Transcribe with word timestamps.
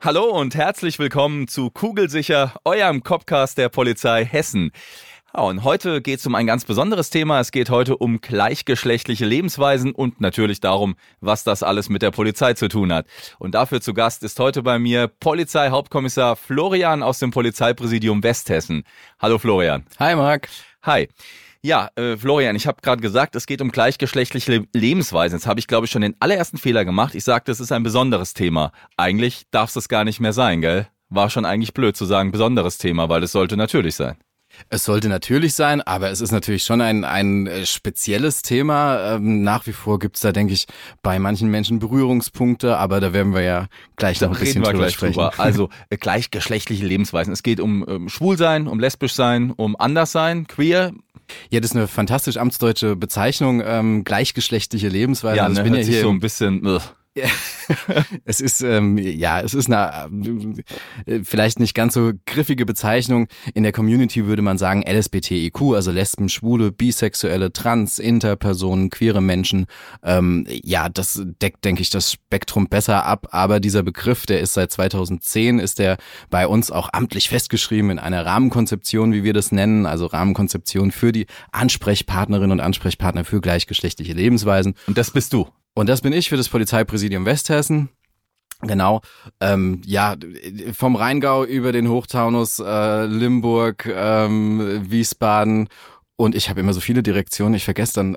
Hallo 0.00 0.24
und 0.30 0.54
herzlich 0.54 0.98
willkommen 0.98 1.48
zu 1.48 1.70
Kugelsicher, 1.70 2.54
eurem 2.64 3.02
Copcast 3.02 3.58
der 3.58 3.68
Polizei 3.68 4.24
Hessen. 4.24 4.70
Ja, 5.34 5.42
und 5.42 5.64
heute 5.64 6.00
geht 6.00 6.20
es 6.20 6.26
um 6.26 6.34
ein 6.34 6.46
ganz 6.46 6.64
besonderes 6.64 7.10
Thema. 7.10 7.40
Es 7.40 7.50
geht 7.50 7.68
heute 7.68 7.96
um 7.96 8.20
gleichgeschlechtliche 8.20 9.26
Lebensweisen 9.26 9.92
und 9.92 10.20
natürlich 10.20 10.60
darum, 10.60 10.96
was 11.20 11.44
das 11.44 11.62
alles 11.62 11.88
mit 11.88 12.02
der 12.02 12.10
Polizei 12.10 12.54
zu 12.54 12.68
tun 12.68 12.92
hat. 12.92 13.06
Und 13.38 13.54
dafür 13.54 13.80
zu 13.80 13.92
Gast 13.92 14.22
ist 14.22 14.40
heute 14.40 14.62
bei 14.62 14.78
mir 14.78 15.08
Polizeihauptkommissar 15.08 16.36
Florian 16.36 17.02
aus 17.02 17.18
dem 17.18 17.30
Polizeipräsidium 17.30 18.22
Westhessen. 18.22 18.84
Hallo 19.18 19.38
Florian. 19.38 19.84
Hi 19.98 20.14
Marc. 20.14 20.48
Hi. 20.82 21.08
Ja, 21.62 21.90
äh, 21.96 22.16
Florian, 22.16 22.54
ich 22.54 22.66
habe 22.66 22.80
gerade 22.82 23.02
gesagt, 23.02 23.34
es 23.34 23.46
geht 23.46 23.60
um 23.60 23.70
gleichgeschlechtliche 23.70 24.66
Lebensweisen. 24.72 25.38
Jetzt 25.38 25.46
habe 25.46 25.58
ich, 25.58 25.66
glaube 25.66 25.86
ich, 25.86 25.90
schon 25.90 26.02
den 26.02 26.14
allerersten 26.20 26.56
Fehler 26.56 26.84
gemacht. 26.84 27.14
Ich 27.14 27.24
sagte, 27.24 27.50
es 27.50 27.58
ist 27.58 27.72
ein 27.72 27.82
besonderes 27.82 28.32
Thema. 28.32 28.72
Eigentlich 28.96 29.44
darf 29.50 29.74
es 29.74 29.88
gar 29.88 30.04
nicht 30.04 30.20
mehr 30.20 30.32
sein, 30.32 30.60
gell? 30.60 30.86
War 31.08 31.30
schon 31.30 31.44
eigentlich 31.44 31.74
blöd 31.74 31.96
zu 31.96 32.04
sagen, 32.04 32.30
besonderes 32.30 32.78
Thema, 32.78 33.08
weil 33.08 33.22
es 33.22 33.32
sollte 33.32 33.56
natürlich 33.56 33.96
sein. 33.96 34.18
Es 34.70 34.84
sollte 34.84 35.08
natürlich 35.08 35.54
sein, 35.54 35.80
aber 35.82 36.10
es 36.10 36.20
ist 36.20 36.32
natürlich 36.32 36.64
schon 36.64 36.80
ein, 36.80 37.04
ein 37.04 37.46
äh, 37.46 37.66
spezielles 37.66 38.42
Thema. 38.42 39.14
Ähm, 39.14 39.42
nach 39.42 39.66
wie 39.66 39.72
vor 39.72 39.98
gibt's 39.98 40.20
da, 40.20 40.32
denke 40.32 40.52
ich, 40.52 40.66
bei 41.02 41.18
manchen 41.18 41.50
Menschen 41.50 41.78
Berührungspunkte, 41.78 42.76
aber 42.76 43.00
da 43.00 43.12
werden 43.12 43.34
wir 43.34 43.42
ja 43.42 43.66
gleich 43.96 44.20
noch 44.20 44.32
ein 44.32 44.38
bisschen 44.38 44.62
drüber 44.62 44.90
sprechen. 44.90 45.14
drüber. 45.14 45.32
Also 45.38 45.68
äh, 45.90 45.96
gleichgeschlechtliche 45.96 46.84
Lebensweisen. 46.84 47.32
Es 47.32 47.42
geht 47.42 47.60
um 47.60 47.84
ähm, 47.88 48.08
Schwulsein, 48.08 48.66
um 48.66 48.80
Lesbischsein, 48.80 49.52
um 49.52 49.76
Anderssein, 49.78 50.46
Queer. 50.46 50.92
Ja, 51.50 51.60
das 51.60 51.70
ist 51.72 51.76
eine 51.76 51.88
fantastisch 51.88 52.36
amtsdeutsche 52.36 52.96
Bezeichnung, 52.96 53.62
ähm, 53.64 54.04
gleichgeschlechtliche 54.04 54.88
Lebensweise. 54.88 55.36
Ja, 55.36 55.44
Also 55.44 55.54
ne, 55.54 55.60
ich 55.60 55.64
bin 55.64 55.72
hört 55.74 55.80
ja 55.80 55.86
sich 55.86 55.94
hier 55.94 56.02
so 56.02 56.10
ein 56.10 56.20
bisschen... 56.20 56.66
Ugh. 56.66 56.82
Es 58.24 58.40
ist 58.40 58.62
ähm, 58.62 58.98
ja, 58.98 59.40
es 59.40 59.54
ist 59.54 59.70
eine 59.70 60.08
äh, 61.06 61.20
vielleicht 61.22 61.60
nicht 61.60 61.74
ganz 61.74 61.94
so 61.94 62.12
griffige 62.26 62.66
Bezeichnung. 62.66 63.28
In 63.54 63.62
der 63.62 63.72
Community 63.72 64.26
würde 64.26 64.42
man 64.42 64.58
sagen 64.58 64.84
LSBTIQ, 64.88 65.74
also 65.74 65.90
Lesben, 65.90 66.28
Schwule, 66.28 66.72
Bisexuelle, 66.72 67.52
Trans, 67.52 67.98
Interpersonen, 67.98 68.90
queere 68.90 69.20
Menschen. 69.20 69.66
Ähm, 70.02 70.46
ja, 70.48 70.88
das 70.88 71.22
deckt, 71.40 71.64
denke 71.64 71.82
ich, 71.82 71.90
das 71.90 72.12
Spektrum 72.12 72.68
besser 72.68 73.04
ab. 73.04 73.28
Aber 73.30 73.60
dieser 73.60 73.82
Begriff, 73.82 74.26
der 74.26 74.40
ist 74.40 74.54
seit 74.54 74.72
2010, 74.72 75.58
ist 75.58 75.78
der 75.78 75.98
bei 76.30 76.46
uns 76.46 76.70
auch 76.70 76.88
amtlich 76.92 77.28
festgeschrieben 77.28 77.90
in 77.90 77.98
einer 77.98 78.24
Rahmenkonzeption, 78.24 79.12
wie 79.12 79.24
wir 79.24 79.32
das 79.32 79.52
nennen, 79.52 79.86
also 79.86 80.06
Rahmenkonzeption 80.06 80.92
für 80.92 81.12
die 81.12 81.26
Ansprechpartnerinnen 81.52 82.52
und 82.52 82.60
Ansprechpartner 82.60 83.24
für 83.24 83.40
gleichgeschlechtliche 83.40 84.12
Lebensweisen. 84.12 84.74
Und 84.86 84.98
das 84.98 85.10
bist 85.10 85.32
du. 85.32 85.48
Und 85.78 85.88
das 85.88 86.00
bin 86.00 86.12
ich 86.12 86.28
für 86.28 86.36
das 86.36 86.48
Polizeipräsidium 86.48 87.24
Westhessen. 87.24 87.88
Genau, 88.62 89.00
ähm, 89.40 89.80
ja, 89.86 90.16
vom 90.72 90.96
Rheingau 90.96 91.44
über 91.44 91.70
den 91.70 91.88
Hochtaunus, 91.88 92.58
äh, 92.58 93.04
Limburg, 93.06 93.86
ähm, 93.86 94.90
Wiesbaden 94.90 95.68
und 96.16 96.34
ich 96.34 96.50
habe 96.50 96.58
immer 96.58 96.72
so 96.72 96.80
viele 96.80 97.04
Direktionen, 97.04 97.54
ich 97.54 97.62
vergesse 97.62 97.92
dann. 97.94 98.16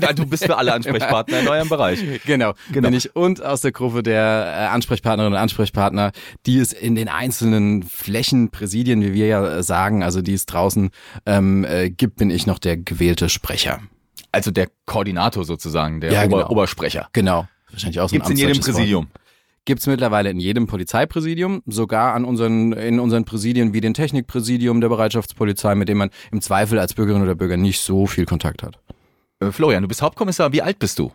Ja, 0.00 0.14
du 0.14 0.24
bist 0.24 0.46
für 0.46 0.56
alle 0.56 0.72
Ansprechpartner 0.72 1.40
in 1.40 1.48
eurem 1.48 1.68
Bereich. 1.68 2.02
genau, 2.24 2.54
Genau. 2.72 2.88
bin 2.88 2.96
ich 2.96 3.14
und 3.14 3.42
aus 3.44 3.60
der 3.60 3.72
Gruppe 3.72 4.02
der 4.02 4.54
äh, 4.56 4.66
Ansprechpartnerinnen 4.68 5.34
und 5.34 5.38
Ansprechpartner, 5.38 6.12
die 6.46 6.58
es 6.58 6.72
in 6.72 6.94
den 6.94 7.08
einzelnen 7.08 7.82
Flächenpräsidien, 7.82 9.02
wie 9.02 9.12
wir 9.12 9.26
ja 9.26 9.58
äh, 9.58 9.62
sagen, 9.62 10.02
also 10.02 10.22
die 10.22 10.32
es 10.32 10.46
draußen 10.46 10.88
ähm, 11.26 11.64
äh, 11.64 11.90
gibt, 11.90 12.16
bin 12.16 12.30
ich 12.30 12.46
noch 12.46 12.58
der 12.58 12.78
gewählte 12.78 13.28
Sprecher. 13.28 13.82
Also 14.32 14.50
der 14.50 14.68
Koordinator 14.86 15.44
sozusagen, 15.44 16.00
der 16.00 16.12
Ja, 16.12 16.24
Ober 16.24 16.38
genau. 16.38 16.50
Obersprecher. 16.50 17.08
Genau, 17.12 17.48
wahrscheinlich 17.70 18.00
auch 18.00 18.08
so 18.08 18.14
ein 18.14 18.18
Gibt's 18.18 18.30
in 18.30 18.36
jedem 18.36 18.50
amtsdeutsches 18.50 18.74
Wort. 18.74 18.76
Präsidium. 18.76 19.06
Gibt's 19.64 19.86
mittlerweile 19.86 20.30
in 20.30 20.40
jedem 20.40 20.66
Polizeipräsidium, 20.66 21.62
sogar 21.66 22.14
an 22.14 22.24
unseren, 22.24 22.72
in 22.72 22.98
unseren 23.00 23.24
Präsidien 23.26 23.74
wie 23.74 23.82
den 23.82 23.92
Technikpräsidium 23.92 24.80
der 24.80 24.88
Bereitschaftspolizei, 24.88 25.74
mit 25.74 25.88
dem 25.90 25.98
man 25.98 26.10
im 26.32 26.40
Zweifel 26.40 26.78
als 26.78 26.94
Bürgerin 26.94 27.22
oder 27.22 27.34
Bürger 27.34 27.58
nicht 27.58 27.80
so 27.80 28.06
viel 28.06 28.24
Kontakt 28.24 28.62
hat. 28.62 28.78
Äh, 29.40 29.52
Florian, 29.52 29.82
du 29.82 29.88
bist 29.88 30.00
Hauptkommissar. 30.00 30.52
Wie 30.52 30.62
alt 30.62 30.78
bist 30.78 30.98
du? 30.98 31.12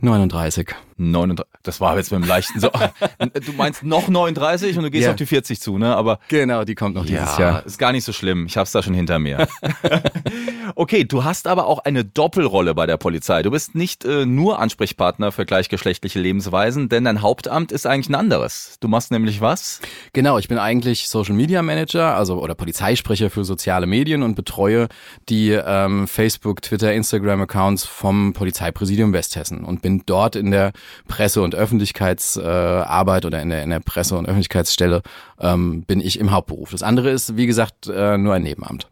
39. 0.00 0.74
39. 0.96 1.44
Das 1.62 1.80
war 1.80 1.96
jetzt 1.96 2.12
mit 2.12 2.22
dem 2.22 2.28
leichten 2.28 2.60
so. 2.60 2.68
du 3.18 3.52
meinst 3.56 3.82
noch 3.82 4.08
39 4.08 4.76
und 4.76 4.84
du 4.84 4.90
gehst 4.90 5.04
Ja. 5.04 5.10
auf 5.10 5.16
die 5.16 5.26
40 5.26 5.60
zu, 5.60 5.78
ne? 5.78 5.96
Aber 5.96 6.18
Genau, 6.28 6.64
die 6.64 6.74
kommt 6.74 6.94
noch 6.94 7.04
dieses 7.06 7.36
ja, 7.38 7.40
Jahr. 7.40 7.66
ist 7.66 7.78
gar 7.78 7.90
nicht 7.92 8.04
so 8.04 8.12
schlimm. 8.12 8.46
Ich 8.46 8.56
hab's 8.56 8.72
da 8.72 8.82
schon 8.82 8.94
hinter 8.94 9.18
mir. 9.18 9.48
okay, 10.74 11.04
du 11.04 11.24
hast 11.24 11.46
aber 11.46 11.66
auch 11.66 11.78
eine 11.80 12.04
Doppelrolle 12.04 12.74
bei 12.74 12.86
der 12.86 12.96
Polizei. 12.96 13.42
Du 13.42 13.50
bist 13.50 13.74
nicht 13.74 14.04
äh, 14.04 14.26
nur 14.26 14.58
Ansprechpartner 14.58 15.32
für 15.32 15.46
gleichgeschlechtliche 15.46 16.20
Lebensweisen, 16.20 16.88
denn 16.88 17.04
dein 17.04 17.22
Hauptamt 17.22 17.72
ist 17.72 17.86
eigentlich 17.86 18.08
ein 18.08 18.14
anderes. 18.14 18.76
Du 18.80 18.88
machst 18.88 19.10
nämlich 19.10 19.40
was? 19.40 19.80
Genau, 20.12 20.38
ich 20.38 20.48
bin 20.48 20.58
eigentlich 20.58 21.08
Social 21.08 21.34
Media 21.34 21.62
Manager, 21.62 22.14
also 22.16 22.40
oder 22.40 22.54
Polizeisprecher 22.54 23.30
für 23.30 23.44
soziale 23.44 23.86
Medien 23.86 24.22
und 24.22 24.34
betreue 24.34 24.88
die 25.28 25.50
ähm, 25.50 26.06
Facebook, 26.06 26.62
Twitter, 26.62 26.92
Instagram 26.92 27.40
Accounts 27.42 27.84
vom 27.84 28.32
Polizeipräsidium 28.32 29.12
Westhessen 29.12 29.64
und 29.64 29.82
bin 29.84 30.02
dort 30.06 30.34
in 30.34 30.50
der 30.50 30.72
Presse- 31.08 31.42
und 31.42 31.54
Öffentlichkeitsarbeit 31.54 33.24
äh, 33.24 33.26
oder 33.26 33.42
in 33.42 33.50
der, 33.50 33.62
in 33.62 33.68
der 33.68 33.80
Presse- 33.80 34.16
und 34.16 34.24
Öffentlichkeitsstelle 34.24 35.02
ähm, 35.38 35.82
bin 35.82 36.00
ich 36.00 36.18
im 36.18 36.32
Hauptberuf. 36.32 36.70
Das 36.70 36.82
andere 36.82 37.10
ist, 37.10 37.36
wie 37.36 37.46
gesagt, 37.46 37.86
äh, 37.86 38.16
nur 38.16 38.32
ein 38.32 38.42
Nebenamt. 38.42 38.88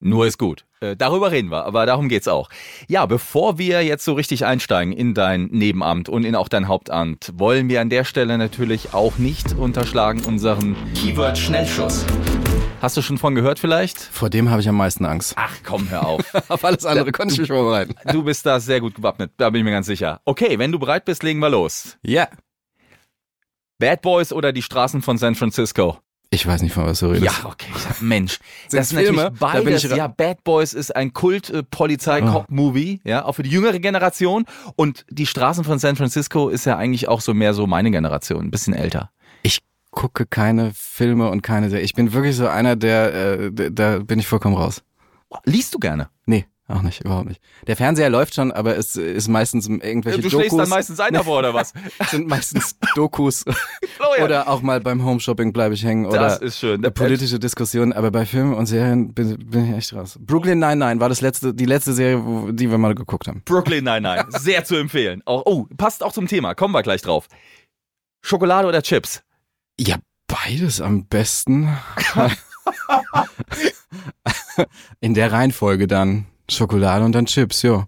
Nur 0.00 0.26
ist 0.26 0.38
gut. 0.38 0.64
Äh, 0.80 0.96
darüber 0.96 1.30
reden 1.30 1.50
wir, 1.50 1.66
aber 1.66 1.84
darum 1.84 2.08
geht's 2.08 2.26
auch. 2.26 2.48
Ja, 2.88 3.04
bevor 3.04 3.58
wir 3.58 3.84
jetzt 3.84 4.06
so 4.06 4.14
richtig 4.14 4.46
einsteigen 4.46 4.94
in 4.94 5.12
dein 5.12 5.44
Nebenamt 5.46 6.08
und 6.08 6.24
in 6.24 6.36
auch 6.36 6.48
dein 6.48 6.68
Hauptamt, 6.68 7.30
wollen 7.36 7.68
wir 7.68 7.82
an 7.82 7.90
der 7.90 8.04
Stelle 8.04 8.38
natürlich 8.38 8.94
auch 8.94 9.18
nicht 9.18 9.52
unterschlagen 9.52 10.22
unseren 10.24 10.74
Keyword-Schnellschuss. 10.94 12.06
Hast 12.84 12.98
du 12.98 13.00
schon 13.02 13.16
von 13.16 13.34
gehört 13.34 13.58
vielleicht? 13.58 13.98
Vor 13.98 14.28
dem 14.28 14.50
habe 14.50 14.60
ich 14.60 14.68
am 14.68 14.76
meisten 14.76 15.06
Angst. 15.06 15.32
Ach 15.36 15.54
komm, 15.64 15.88
hör 15.88 16.04
auf. 16.06 16.20
Auf 16.50 16.62
alles 16.66 16.84
andere 16.84 17.12
konnte 17.12 17.32
ich 17.32 17.40
mich 17.40 17.48
vorbereiten. 17.48 17.94
Du 18.12 18.22
bist 18.22 18.44
da 18.44 18.60
sehr 18.60 18.78
gut 18.82 18.96
gewappnet, 18.96 19.32
da 19.38 19.48
bin 19.48 19.60
ich 19.60 19.64
mir 19.64 19.70
ganz 19.70 19.86
sicher. 19.86 20.20
Okay, 20.26 20.58
wenn 20.58 20.70
du 20.70 20.78
bereit 20.78 21.06
bist, 21.06 21.22
legen 21.22 21.38
wir 21.40 21.48
los. 21.48 21.96
Ja. 22.02 22.28
Bad 23.78 24.02
Boys 24.02 24.34
oder 24.34 24.52
die 24.52 24.60
Straßen 24.60 25.00
von 25.00 25.16
San 25.16 25.34
Francisco? 25.34 25.96
Ich 26.28 26.46
weiß 26.46 26.60
nicht, 26.60 26.74
von 26.74 26.84
was 26.84 26.98
du 27.00 27.06
redest. 27.06 27.24
Ja, 27.24 27.48
okay. 27.48 27.72
Mensch, 28.00 28.38
das 28.70 28.92
ist 28.92 28.98
Filme? 28.98 29.30
natürlich 29.30 29.38
Da 29.40 29.52
bin 29.54 29.64
beides. 29.64 29.84
ich 29.84 29.90
ra- 29.90 29.96
ja, 29.96 30.06
Bad 30.08 30.44
Boys 30.44 30.74
ist 30.74 30.94
ein 30.94 31.14
Kult-Polizei-Cop-Movie, 31.14 33.00
ja, 33.04 33.24
auch 33.24 33.32
für 33.32 33.44
die 33.44 33.50
jüngere 33.50 33.78
Generation. 33.78 34.44
Und 34.76 35.06
die 35.08 35.24
Straßen 35.26 35.64
von 35.64 35.78
San 35.78 35.96
Francisco 35.96 36.50
ist 36.50 36.66
ja 36.66 36.76
eigentlich 36.76 37.08
auch 37.08 37.22
so 37.22 37.32
mehr 37.32 37.54
so 37.54 37.66
meine 37.66 37.90
Generation, 37.90 38.44
ein 38.44 38.50
bisschen 38.50 38.74
älter. 38.74 39.10
Ich 39.42 39.60
gucke 39.94 40.26
keine 40.26 40.72
Filme 40.74 41.30
und 41.30 41.42
keine 41.42 41.70
Serien. 41.70 41.84
Ich 41.84 41.94
bin 41.94 42.12
wirklich 42.12 42.36
so 42.36 42.46
einer, 42.48 42.76
der, 42.76 43.14
äh, 43.14 43.50
der- 43.52 43.70
da 43.70 43.98
bin 44.00 44.18
ich 44.18 44.26
vollkommen 44.26 44.56
raus. 44.56 44.82
Liest 45.44 45.74
du 45.74 45.78
gerne? 45.78 46.08
Nee, 46.26 46.46
auch 46.68 46.82
nicht, 46.82 47.04
überhaupt 47.04 47.26
nicht. 47.28 47.40
Der 47.66 47.76
Fernseher 47.76 48.08
läuft 48.08 48.34
schon, 48.34 48.52
aber 48.52 48.76
es 48.76 48.94
ist 48.94 49.26
meistens 49.28 49.66
irgendwelche 49.68 50.18
du 50.20 50.28
Dokus. 50.28 50.38
schlägst 50.40 50.58
dann 50.58 50.68
meistens 50.68 51.00
ein 51.00 51.12
davor, 51.12 51.40
oder 51.40 51.54
was? 51.54 51.72
Es 51.98 52.10
sind 52.12 52.28
meistens 52.28 52.76
Dokus 52.94 53.44
Florian, 53.96 54.24
oder 54.24 54.48
auch 54.48 54.62
mal 54.62 54.80
beim 54.80 55.04
Homeshopping 55.04 55.52
bleibe 55.52 55.74
ich 55.74 55.84
hängen 55.84 56.04
das 56.04 56.12
oder 56.12 56.42
ist 56.42 56.58
schön. 56.60 56.84
äh, 56.84 56.90
politische 56.92 57.40
Diskussionen, 57.40 57.92
aber 57.92 58.12
bei 58.12 58.24
Filmen 58.26 58.54
und 58.54 58.66
Serien 58.66 59.12
bin, 59.12 59.36
bin 59.38 59.70
ich 59.72 59.76
echt 59.76 59.92
raus. 59.94 60.16
Brooklyn 60.20 60.60
Nine-Nine 60.60 61.00
war 61.00 61.08
das 61.08 61.20
letzte, 61.20 61.52
die 61.52 61.64
letzte 61.66 61.92
Serie, 61.94 62.24
wo, 62.24 62.52
die 62.52 62.70
wir 62.70 62.78
mal 62.78 62.94
geguckt 62.94 63.26
haben. 63.26 63.42
Brooklyn, 63.44 63.82
nein. 63.84 64.24
Sehr 64.28 64.64
zu 64.64 64.76
empfehlen. 64.76 65.22
Auch, 65.24 65.42
oh, 65.46 65.66
passt 65.76 66.04
auch 66.04 66.12
zum 66.12 66.28
Thema. 66.28 66.54
Kommen 66.54 66.72
wir 66.74 66.82
gleich 66.82 67.02
drauf. 67.02 67.26
Schokolade 68.22 68.68
oder 68.68 68.82
Chips? 68.82 69.23
Ja, 69.78 69.96
beides 70.26 70.80
am 70.80 71.06
besten. 71.06 71.68
In 75.00 75.14
der 75.14 75.32
Reihenfolge 75.32 75.86
dann. 75.86 76.26
Schokolade 76.50 77.04
und 77.04 77.12
dann 77.12 77.26
Chips, 77.26 77.62
ja. 77.62 77.86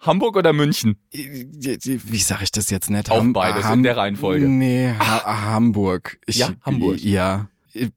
Hamburg 0.00 0.36
oder 0.36 0.52
München? 0.52 0.96
Wie 1.12 2.18
sage 2.18 2.44
ich 2.44 2.52
das 2.52 2.70
jetzt 2.70 2.90
nicht? 2.90 3.10
Auch 3.10 3.18
Ham- 3.18 3.32
beides 3.32 3.62
in 3.62 3.68
Ham- 3.68 3.82
der 3.82 3.96
Reihenfolge. 3.96 4.46
Nee, 4.48 4.92
ha 4.98 5.44
Hamburg. 5.52 6.18
Ich, 6.26 6.36
Ja, 6.36 6.50
Hamburg. 6.62 7.00
Ja. 7.00 7.48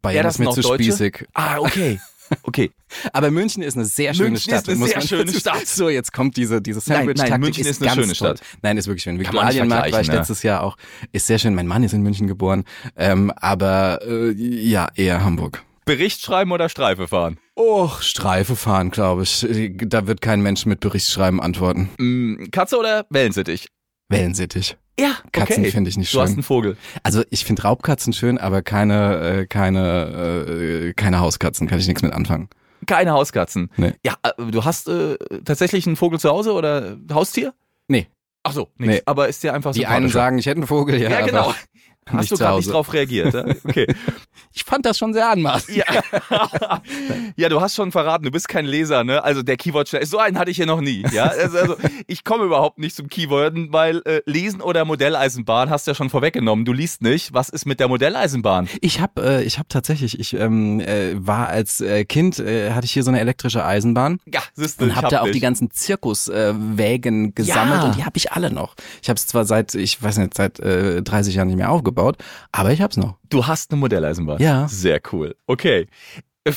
Bayern 0.01 0.15
Ja, 0.17 0.23
das 0.23 0.35
ist 0.35 0.39
mir 0.39 0.51
zu 0.51 0.61
Deutsche? 0.61 0.83
spießig. 0.83 1.25
Ah, 1.33 1.57
okay. 1.59 1.99
Okay. 2.43 2.71
Aber 3.13 3.31
München 3.31 3.63
ist 3.63 3.75
eine 3.75 3.85
sehr 3.85 4.13
schöne 4.13 4.31
München 4.31 4.51
Stadt. 4.51 4.67
ist 4.67 4.77
eine 4.81 4.87
sehr 4.87 5.01
schöne 5.01 5.31
Stadt. 5.33 5.67
So, 5.67 5.89
jetzt 5.89 6.13
kommt 6.13 6.37
diese, 6.37 6.61
diese 6.61 6.79
Nein, 6.79 6.99
Sandwich-Taktik. 6.99 7.31
nein, 7.31 7.41
München 7.41 7.65
ist 7.65 7.81
eine 7.81 7.87
ganz 7.87 8.01
schöne 8.01 8.13
toll. 8.13 8.37
Stadt. 8.37 8.41
Nein, 8.61 8.77
ist 8.77 8.87
wirklich 8.87 9.03
schön. 9.03 9.19
Viktualienmarkt 9.19 9.91
war 9.91 10.01
ich 10.01 10.07
ja. 10.07 10.13
letztes 10.13 10.43
Jahr 10.43 10.63
auch. 10.63 10.77
Ist 11.11 11.27
sehr 11.27 11.39
schön. 11.39 11.55
Mein 11.55 11.67
Mann 11.67 11.83
ist 11.83 11.93
in 11.93 12.01
München 12.01 12.27
geboren. 12.27 12.63
Ähm, 12.95 13.31
aber 13.35 13.99
äh, 14.05 14.31
ja, 14.31 14.89
eher 14.95 15.23
Hamburg. 15.23 15.63
Bericht 15.85 16.21
schreiben 16.21 16.51
oder 16.51 16.69
Streife 16.69 17.07
fahren? 17.07 17.39
Och, 17.55 18.01
Streife 18.03 18.55
fahren, 18.55 18.91
glaube 18.91 19.23
ich. 19.23 19.45
Da 19.85 20.07
wird 20.07 20.21
kein 20.21 20.41
Mensch 20.41 20.65
mit 20.65 20.79
Berichtsschreiben 20.81 21.41
antworten. 21.41 21.89
Mm, 21.97 22.51
Katze 22.51 22.77
oder 22.77 23.05
Wellensittich? 23.09 23.69
Wellensittich. 24.07 24.77
Ja, 24.99 25.15
Katzen 25.31 25.61
okay. 25.61 25.71
finde 25.71 25.89
ich 25.89 25.97
nicht 25.97 26.13
Du 26.13 26.19
hast 26.19 26.29
schön. 26.29 26.35
einen 26.37 26.43
Vogel. 26.43 26.77
Also 27.03 27.23
ich 27.29 27.45
finde 27.45 27.63
Raubkatzen 27.63 28.13
schön, 28.13 28.37
aber 28.37 28.61
keine, 28.61 29.19
äh, 29.41 29.45
keine, 29.47 30.85
äh, 30.89 30.93
keine 30.93 31.19
Hauskatzen. 31.19 31.67
Kann 31.67 31.79
ich 31.79 31.87
nichts 31.87 32.01
mit 32.01 32.13
anfangen. 32.13 32.49
Keine 32.85 33.11
Hauskatzen. 33.11 33.69
Nee. 33.77 33.93
Ja, 34.05 34.15
äh, 34.23 34.31
du 34.51 34.63
hast 34.65 34.87
äh, 34.87 35.17
tatsächlich 35.45 35.85
einen 35.87 35.95
Vogel 35.95 36.19
zu 36.19 36.29
Hause 36.29 36.53
oder 36.53 36.97
Haustier? 37.11 37.53
Nee. 37.87 38.07
Ach 38.43 38.53
so, 38.53 38.69
nix. 38.77 38.93
Nee. 38.93 39.01
Aber 39.05 39.27
ist 39.27 39.43
dir 39.43 39.53
einfach 39.53 39.73
Die 39.73 39.79
sympathischer. 39.79 39.97
einen 39.97 40.09
sagen, 40.09 40.37
ich 40.37 40.45
hätte 40.45 40.57
einen 40.57 40.67
Vogel, 40.67 40.99
ja, 41.01 41.09
Ja, 41.09 41.25
genau. 41.25 41.53
Hast 42.11 42.31
du 42.31 42.37
gerade 42.37 42.57
nicht 42.57 42.71
drauf 42.71 42.91
reagiert? 42.93 43.33
ja? 43.33 43.45
Okay. 43.63 43.87
ich 44.53 44.63
fand 44.63 44.85
das 44.85 44.97
schon 44.97 45.13
sehr 45.13 45.29
anmaßend. 45.29 45.77
Ja. 45.77 45.85
ja, 47.35 47.49
du 47.49 47.61
hast 47.61 47.75
schon 47.75 47.91
verraten, 47.91 48.25
du 48.25 48.31
bist 48.31 48.47
kein 48.47 48.65
Leser, 48.65 49.03
ne? 49.03 49.23
Also 49.23 49.43
der 49.43 49.57
Keyword 49.57 49.87
so 50.03 50.17
einen 50.17 50.37
hatte 50.37 50.51
ich 50.51 50.57
hier 50.57 50.65
noch 50.65 50.81
nie. 50.81 51.03
Ja, 51.11 51.25
also, 51.27 51.57
also 51.57 51.75
ich 52.07 52.23
komme 52.23 52.45
überhaupt 52.45 52.79
nicht 52.79 52.95
zum 52.95 53.07
Keyworden, 53.09 53.71
weil 53.71 54.01
äh, 54.05 54.21
Lesen 54.25 54.61
oder 54.61 54.85
Modelleisenbahn 54.85 55.69
hast 55.69 55.87
du 55.87 55.91
ja 55.91 55.95
schon 55.95 56.09
vorweggenommen. 56.09 56.65
Du 56.65 56.73
liest 56.73 57.01
nicht. 57.01 57.33
Was 57.33 57.49
ist 57.49 57.65
mit 57.65 57.79
der 57.79 57.87
Modelleisenbahn? 57.87 58.67
Ich 58.81 58.99
habe 58.99 59.21
äh, 59.23 59.43
ich 59.43 59.59
hab 59.59 59.69
tatsächlich, 59.69 60.19
ich 60.19 60.33
ähm, 60.33 60.79
äh, 60.79 61.15
war 61.15 61.47
als 61.47 61.81
äh, 61.81 62.05
Kind, 62.05 62.39
äh, 62.39 62.71
hatte 62.71 62.85
ich 62.85 62.91
hier 62.91 63.03
so 63.03 63.09
eine 63.11 63.19
elektrische 63.19 63.65
Eisenbahn. 63.65 64.19
Ja, 64.25 64.41
siehst 64.53 64.79
du, 64.79 64.85
Und 64.85 64.91
ich 64.91 64.95
hab 64.95 65.09
da 65.09 65.21
auch 65.21 65.25
dich. 65.25 65.33
die 65.33 65.39
ganzen 65.39 65.71
Zirkuswägen 65.71 67.29
äh, 67.29 67.31
gesammelt 67.31 67.81
Ja. 67.81 67.85
und 67.87 67.95
die 67.95 68.03
habe 68.05 68.17
ich 68.17 68.31
alle 68.31 68.51
noch. 68.51 68.75
Ich 69.01 69.09
habe 69.09 69.17
es 69.17 69.27
zwar 69.27 69.45
seit, 69.45 69.75
ich 69.75 70.01
weiß 70.01 70.17
nicht, 70.17 70.33
seit 70.35 70.59
äh, 70.59 71.01
30 71.01 71.35
Jahren 71.35 71.47
nicht 71.47 71.57
mehr 71.57 71.71
aufgebaut, 71.71 71.98
aber 72.51 72.71
ich 72.71 72.81
habe 72.81 72.91
es 72.91 72.97
noch. 72.97 73.17
Du 73.29 73.47
hast 73.47 73.71
eine 73.71 73.79
Modelleisenbahn. 73.79 74.41
Ja. 74.41 74.67
Sehr 74.67 75.01
cool. 75.11 75.35
Okay. 75.47 75.87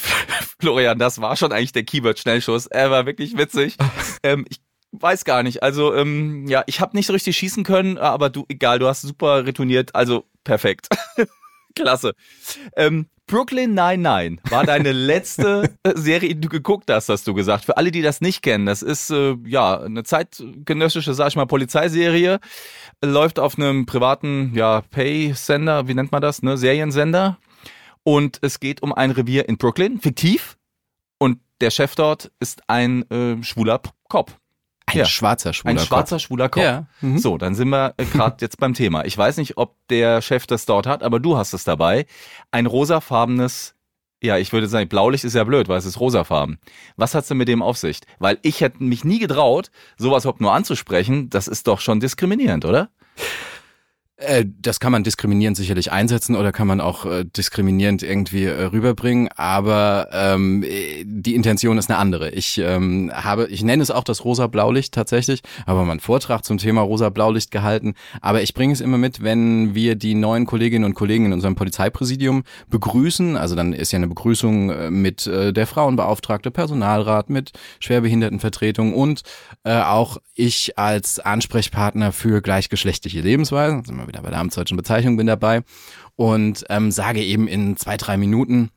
Florian, 0.61 0.99
das 0.99 1.21
war 1.21 1.37
schon 1.37 1.53
eigentlich 1.53 1.73
der 1.73 1.85
Keyword-Schnellschuss. 1.85 2.67
Er 2.67 2.91
war 2.91 3.07
wirklich 3.07 3.37
witzig. 3.37 3.77
ähm, 4.23 4.45
ich 4.49 4.61
weiß 4.93 5.25
gar 5.25 5.43
nicht. 5.43 5.63
Also, 5.63 5.95
ähm, 5.95 6.47
ja, 6.47 6.63
ich 6.67 6.81
habe 6.81 6.97
nicht 6.97 7.07
so 7.07 7.13
richtig 7.13 7.37
schießen 7.37 7.65
können, 7.65 7.99
aber 7.99 8.31
du, 8.31 8.45
egal, 8.49 8.79
du 8.79 8.87
hast 8.87 9.03
super 9.03 9.47
retourniert. 9.47 9.95
Also, 9.95 10.25
perfekt. 10.45 10.89
Klasse. 11.75 12.15
Ähm, 12.77 13.07
Brooklyn 13.33 13.73
99 13.73 14.41
war 14.51 14.67
deine 14.67 14.93
letzte 14.93 15.75
Serie, 15.95 16.35
die 16.35 16.43
du 16.43 16.51
geguckt 16.51 16.91
hast, 16.91 17.09
hast 17.09 17.27
du 17.27 17.33
gesagt. 17.33 17.65
Für 17.65 17.79
alle, 17.79 17.91
die 17.91 18.03
das 18.03 18.21
nicht 18.21 18.43
kennen, 18.43 18.67
das 18.67 18.83
ist 18.83 19.09
äh, 19.09 19.37
ja 19.47 19.81
eine 19.81 20.03
zeitgenössische, 20.03 21.15
sag 21.15 21.29
ich 21.29 21.37
mal, 21.37 21.47
Polizeiserie. 21.47 22.41
Läuft 23.03 23.39
auf 23.39 23.57
einem 23.57 23.87
privaten, 23.87 24.53
ja, 24.55 24.83
Pay-Sender, 24.83 25.89
wie 25.89 25.95
nennt 25.95 26.13
man 26.13 26.21
das, 26.21 26.43
ne? 26.43 26.59
Seriensender. 26.59 27.39
Und 28.03 28.39
es 28.43 28.61
geht 28.61 28.83
um 28.83 28.93
ein 28.93 29.11
Revier 29.11 29.49
in 29.49 29.57
Brooklyn, 29.57 29.99
fiktiv. 29.99 30.59
Und 31.19 31.39
der 31.63 31.71
Chef 31.71 31.95
dort 31.95 32.31
ist 32.39 32.61
ein 32.67 33.11
äh, 33.11 33.43
schwuler 33.43 33.81
Cop. 34.11 34.42
Ein 34.93 34.99
Ja. 35.01 35.05
schwarzer 35.07 35.53
schwuler 35.53 35.73
Ein 35.73 35.79
schwarzer 35.79 36.19
schwuler 36.19 36.49
Cop. 36.49 36.63
Ja. 36.63 36.87
Mhm. 37.01 37.19
So, 37.19 37.39
dann 37.39 37.55
sind 37.55 37.69
wir 37.69 37.95
äh, 37.97 38.05
gerade 38.05 38.37
jetzt 38.41 38.59
beim 38.59 38.75
Thema. 38.75 39.05
Ich 39.05 39.17
weiß 39.17 39.37
nicht, 39.39 39.57
ob 39.57 39.77
der 39.89 40.23
Chef 40.23 40.47
das 40.47 40.67
dort 40.67 40.87
hat, 40.87 41.03
aber 41.03 41.21
du 41.21 41.37
hast 41.37 41.53
es 41.53 41.65
dabei. 41.65 42.07
Ein 42.51 42.67
rosafarbenes, 42.67 43.75
ja, 44.23 44.37
ich 44.39 44.53
würde 44.53 44.69
sagen, 44.69 44.89
Blaulicht 44.89 45.25
ist 45.25 45.35
ja 45.35 45.45
blöd, 45.45 45.69
weil 45.69 45.79
es 45.79 45.85
ist 45.85 45.99
rosafarben. 46.01 46.59
Was 46.97 47.15
hat's 47.15 47.29
denn 47.29 47.37
mit 47.39 47.49
dem 47.49 47.63
auf 47.63 47.77
sich? 47.77 48.01
Weil 48.19 48.39
ich 48.43 48.61
hätte 48.61 48.83
mich 48.83 49.05
nie 49.05 49.19
getraut, 49.19 49.71
sowas 49.97 50.25
überhaupt 50.25 50.41
nur 50.41 50.53
anzusprechen. 50.53 51.29
Das 51.31 51.49
ist 51.49 51.67
doch 51.67 51.81
schon 51.81 52.01
diskriminierend, 52.01 52.65
oder? 52.65 52.91
Äh, 54.27 54.45
das 54.61 54.81
kann 54.81 54.93
man 54.93 55.05
diskriminierend 55.05 55.57
sicherlich 55.57 55.93
einsetzen 55.93 56.37
oder 56.37 56.53
kann 56.53 56.67
man 56.67 56.81
auch 56.81 57.05
äh, 57.07 57.25
diskriminierend 57.25 58.03
irgendwie 58.03 58.45
äh, 58.45 58.65
rüberbringen, 58.65 59.29
aber 59.37 60.09
ähm, 60.13 60.63
äh, 60.63 61.05
die 61.05 61.35
Intention 61.35 61.79
ist 61.79 61.91
eine 61.91 61.99
andere. 61.99 62.31
Ich 62.31 62.59
ähm, 62.59 63.11
habe, 63.13 63.47
ich 63.49 63.63
nenne 63.63 63.83
es 63.83 63.91
auch 63.91 64.05
das 64.05 64.25
rosa 64.25 64.47
Blaulicht 64.47 64.95
tatsächlich, 64.95 65.43
habe 65.67 65.85
mal 65.85 65.91
einen 65.91 66.01
Vortrag 66.01 66.45
zum 66.45 66.59
Thema 66.59 66.83
rosa 66.83 67.09
Blaulicht 67.09 67.51
gehalten, 67.51 67.95
aber 68.21 68.43
ich 68.43 68.55
bringe 68.55 68.73
es 68.73 68.81
immer 68.81 68.99
mit, 68.99 69.23
wenn 69.23 69.75
wir 69.75 69.97
die 69.97 70.15
neuen 70.15 70.47
Kolleginnen 70.47 70.85
und 70.85 70.95
Kollegen 70.95 71.27
in 71.27 71.33
unserem 71.33 71.55
Polizeipräsidium 71.55 72.45
begrüßen, 72.71 73.37
also 73.37 73.57
dann 73.57 73.73
ist 73.73 73.93
ja 73.93 73.97
eine 73.97 74.09
Begrüßung 74.09 74.71
äh, 74.71 74.91
mit 74.91 75.27
äh, 75.27 75.53
der 75.53 75.67
Frauenbeauftragte, 75.67 76.51
Personalrat, 76.51 77.31
mit 77.31 77.53
Schwerbehindertenvertretung 77.81 78.95
und 78.95 79.23
äh, 79.65 79.81
auch 79.81 80.19
ich 80.35 80.79
als 80.79 81.19
Ansprechpartner 81.19 82.13
für 82.13 82.41
gleichgeschlechtliche 82.41 83.21
Lebensweisen, 83.21 83.85
wieder 84.13 84.23
bei 84.23 84.31
der 84.31 84.39
amtsdeutschen 84.39 84.77
Bezeichnung, 84.77 85.17
bin 85.17 85.27
dabei 85.27 85.63
und 86.17 86.65
ähm, 86.69 86.91
sage 86.91 87.23
eben 87.23 87.49
in 87.49 87.77
zwei, 87.77 87.97
drei 87.97 88.17
Minuten 88.17 88.71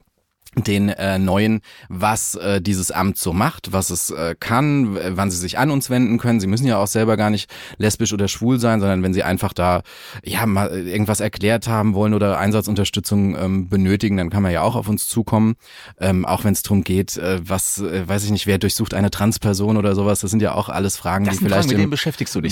den 0.56 0.90
äh, 0.90 1.20
Neuen, 1.20 1.62
was 1.90 2.36
äh, 2.36 2.62
dieses 2.62 2.92
Amt 2.92 3.18
so 3.18 3.34
macht, 3.34 3.74
was 3.74 3.90
es 3.90 4.10
äh, 4.12 4.36
kann, 4.40 4.98
wann 5.18 5.32
sie 5.32 5.38
sich 5.38 5.58
an 5.58 5.72
uns 5.72 5.90
wenden 5.90 6.18
können. 6.18 6.40
Sie 6.40 6.48
müssen 6.48 6.68
ja 6.68 6.78
auch 6.78 6.88
selber 6.88 7.18
gar 7.18 7.30
nicht 7.30 7.50
lesbisch 7.78 8.14
oder 8.14 8.28
schwul 8.28 8.60
sein, 8.60 8.80
sondern 8.80 9.04
wenn 9.04 9.14
sie 9.14 9.24
einfach 9.24 9.54
da 9.54 9.82
ja 10.24 10.46
mal 10.46 10.70
irgendwas 10.70 11.20
erklärt 11.20 11.68
haben 11.68 11.94
wollen 11.94 12.14
oder 12.14 12.40
Einsatzunterstützung 12.40 13.36
ähm, 13.38 13.70
benötigen, 13.70 14.18
dann 14.18 14.30
kann 14.30 14.44
man 14.44 14.52
ja 14.52 14.62
auch 14.62 14.76
auf 14.76 14.88
uns 14.88 15.08
zukommen. 15.08 15.56
Ähm, 16.00 16.26
auch 16.26 16.44
wenn 16.44 16.54
es 16.54 16.64
darum 16.64 16.84
geht, 16.84 17.18
äh, 17.18 17.40
was, 17.44 17.80
äh, 17.80 18.08
weiß 18.08 18.24
ich 18.24 18.32
nicht, 18.32 18.48
wer 18.48 18.58
durchsucht 18.58 18.94
eine 18.94 19.12
Transperson 19.12 19.78
oder 19.78 19.96
sowas. 19.96 20.20
Das 20.20 20.32
sind 20.32 20.42
ja 20.42 20.54
auch 20.54 20.70
alles 20.70 20.98
Fragen, 20.98 21.26
Das 21.26 21.38
die 21.38 21.46
vielleicht 21.46 21.70
Fragen, 21.70 21.84
im 21.84 21.90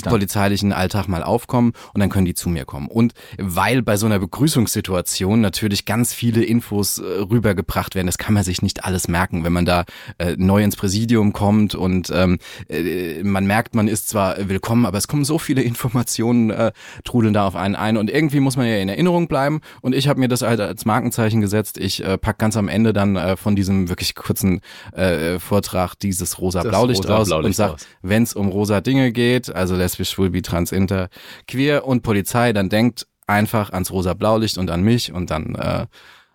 polizeilichen 0.10 0.74
Alltag 0.74 1.08
mal 1.08 1.24
aufkommen 1.24 1.74
und 1.94 2.00
dann 2.02 2.10
können 2.10 2.26
die 2.26 2.34
zu 2.34 2.50
mir 2.50 2.66
kommen. 2.66 2.88
Und 2.88 3.14
weil 3.38 3.82
bei 3.82 3.98
so 3.98 4.06
einer 4.06 4.20
Begrüßungssituation 4.20 5.42
natürlich 5.42 5.86
ganz 5.86 6.14
viele 6.14 6.44
Infos 6.44 6.98
äh, 6.98 7.04
rübergebracht 7.04 7.93
werden, 7.96 8.08
das 8.08 8.18
kann 8.18 8.34
man 8.34 8.44
sich 8.44 8.62
nicht 8.62 8.86
alles 8.86 9.08
merken, 9.08 9.44
wenn 9.44 9.54
man 9.54 9.66
da 9.66 9.86
äh, 10.18 10.36
neu 10.38 10.64
ins 10.64 10.76
Präsidium 10.76 11.34
kommt 11.34 11.76
und 11.76 12.12
ähm, 12.14 12.40
äh, 12.70 13.24
man 13.24 13.46
merkt, 13.46 13.76
man 13.76 13.88
ist 13.88 14.10
zwar 14.10 14.50
willkommen, 14.50 14.86
aber 14.86 14.98
es 14.98 15.08
kommen 15.08 15.26
so 15.26 15.38
viele 15.38 15.62
Informationen, 15.74 16.50
äh, 16.50 16.72
trudeln 17.04 17.34
da 17.34 17.48
auf 17.48 17.56
einen 17.56 17.76
ein. 17.76 17.98
Und 17.98 18.10
irgendwie 18.10 18.40
muss 18.40 18.58
man 18.58 18.68
ja 18.68 18.78
in 18.78 18.90
Erinnerung 18.90 19.28
bleiben. 19.28 19.62
Und 19.82 19.94
ich 19.94 20.08
habe 20.08 20.20
mir 20.20 20.28
das 20.28 20.42
halt 20.42 20.60
als 20.60 20.86
Markenzeichen 20.86 21.42
gesetzt. 21.42 21.78
Ich 21.78 22.04
äh, 22.04 22.18
pack 22.18 22.38
ganz 22.38 22.58
am 22.58 22.68
Ende 22.68 22.94
dann 22.94 23.16
äh, 23.16 23.36
von 23.36 23.56
diesem 23.56 23.90
wirklich 23.90 24.16
kurzen 24.16 24.62
äh, 24.94 25.40
Vortrag 25.40 25.96
dieses 25.96 26.40
rosa-blaulicht 26.40 27.04
rosa 27.04 27.14
raus 27.14 27.28
und 27.28 27.40
Blaulicht 27.40 27.58
sag, 27.58 27.76
wenn 28.02 28.24
es 28.24 28.34
um 28.34 28.48
rosa 28.48 28.82
Dinge 28.82 29.12
geht, 29.12 29.54
also 29.54 29.76
lesbisch, 29.76 30.10
schwul, 30.12 30.30
bi, 30.30 30.42
trans, 30.42 30.72
inter, 30.72 31.10
queer 31.48 31.86
und 31.86 32.02
Polizei, 32.04 32.54
dann 32.54 32.70
denkt 32.70 33.08
einfach 33.28 33.72
ans 33.72 33.92
rosa 33.92 34.14
Blaulicht 34.14 34.58
und 34.58 34.70
an 34.70 34.84
mich 34.84 35.12
und 35.12 35.32
dann 35.32 35.56
äh, 35.56 35.86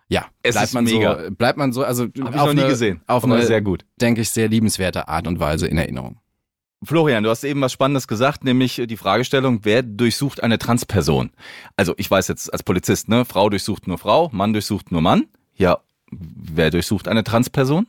ja, 0.09 0.25
Es 0.43 0.55
bleibt 0.55 0.67
ist 0.67 0.73
man 0.73 0.83
mega. 0.83 1.23
so, 1.25 1.31
bleibt 1.31 1.57
man 1.57 1.71
so, 1.71 1.83
also 1.83 2.03
Hab 2.03 2.11
ich 2.13 2.19
noch 2.21 2.53
nie 2.53 2.59
eine, 2.61 2.67
gesehen. 2.69 3.01
auf 3.07 3.23
aber 3.23 3.35
eine, 3.35 3.45
sehr 3.45 3.61
gut. 3.61 3.85
denke 4.01 4.21
ich, 4.21 4.29
sehr 4.29 4.47
liebenswerte 4.49 5.07
Art 5.07 5.27
und 5.27 5.39
Weise 5.39 5.67
in 5.67 5.77
Erinnerung. 5.77 6.17
Florian, 6.83 7.23
du 7.23 7.29
hast 7.29 7.43
eben 7.43 7.59
was 7.61 7.73
Spannendes 7.73 8.07
gesagt, 8.07 8.43
nämlich 8.45 8.81
die 8.85 8.97
Fragestellung, 8.97 9.59
wer 9.63 9.83
durchsucht 9.83 10.41
eine 10.41 10.57
Transperson? 10.57 11.29
Also 11.75 11.93
ich 11.97 12.09
weiß 12.09 12.27
jetzt 12.29 12.51
als 12.53 12.63
Polizist, 12.63 13.09
ne, 13.09 13.25
Frau 13.25 13.49
durchsucht 13.49 13.85
nur 13.87 13.97
Frau, 13.97 14.29
Mann 14.31 14.53
durchsucht 14.53 14.91
nur 14.91 15.01
Mann. 15.01 15.25
Ja, 15.55 15.79
wer 16.11 16.71
durchsucht 16.71 17.07
eine 17.09 17.23
Transperson? 17.25 17.85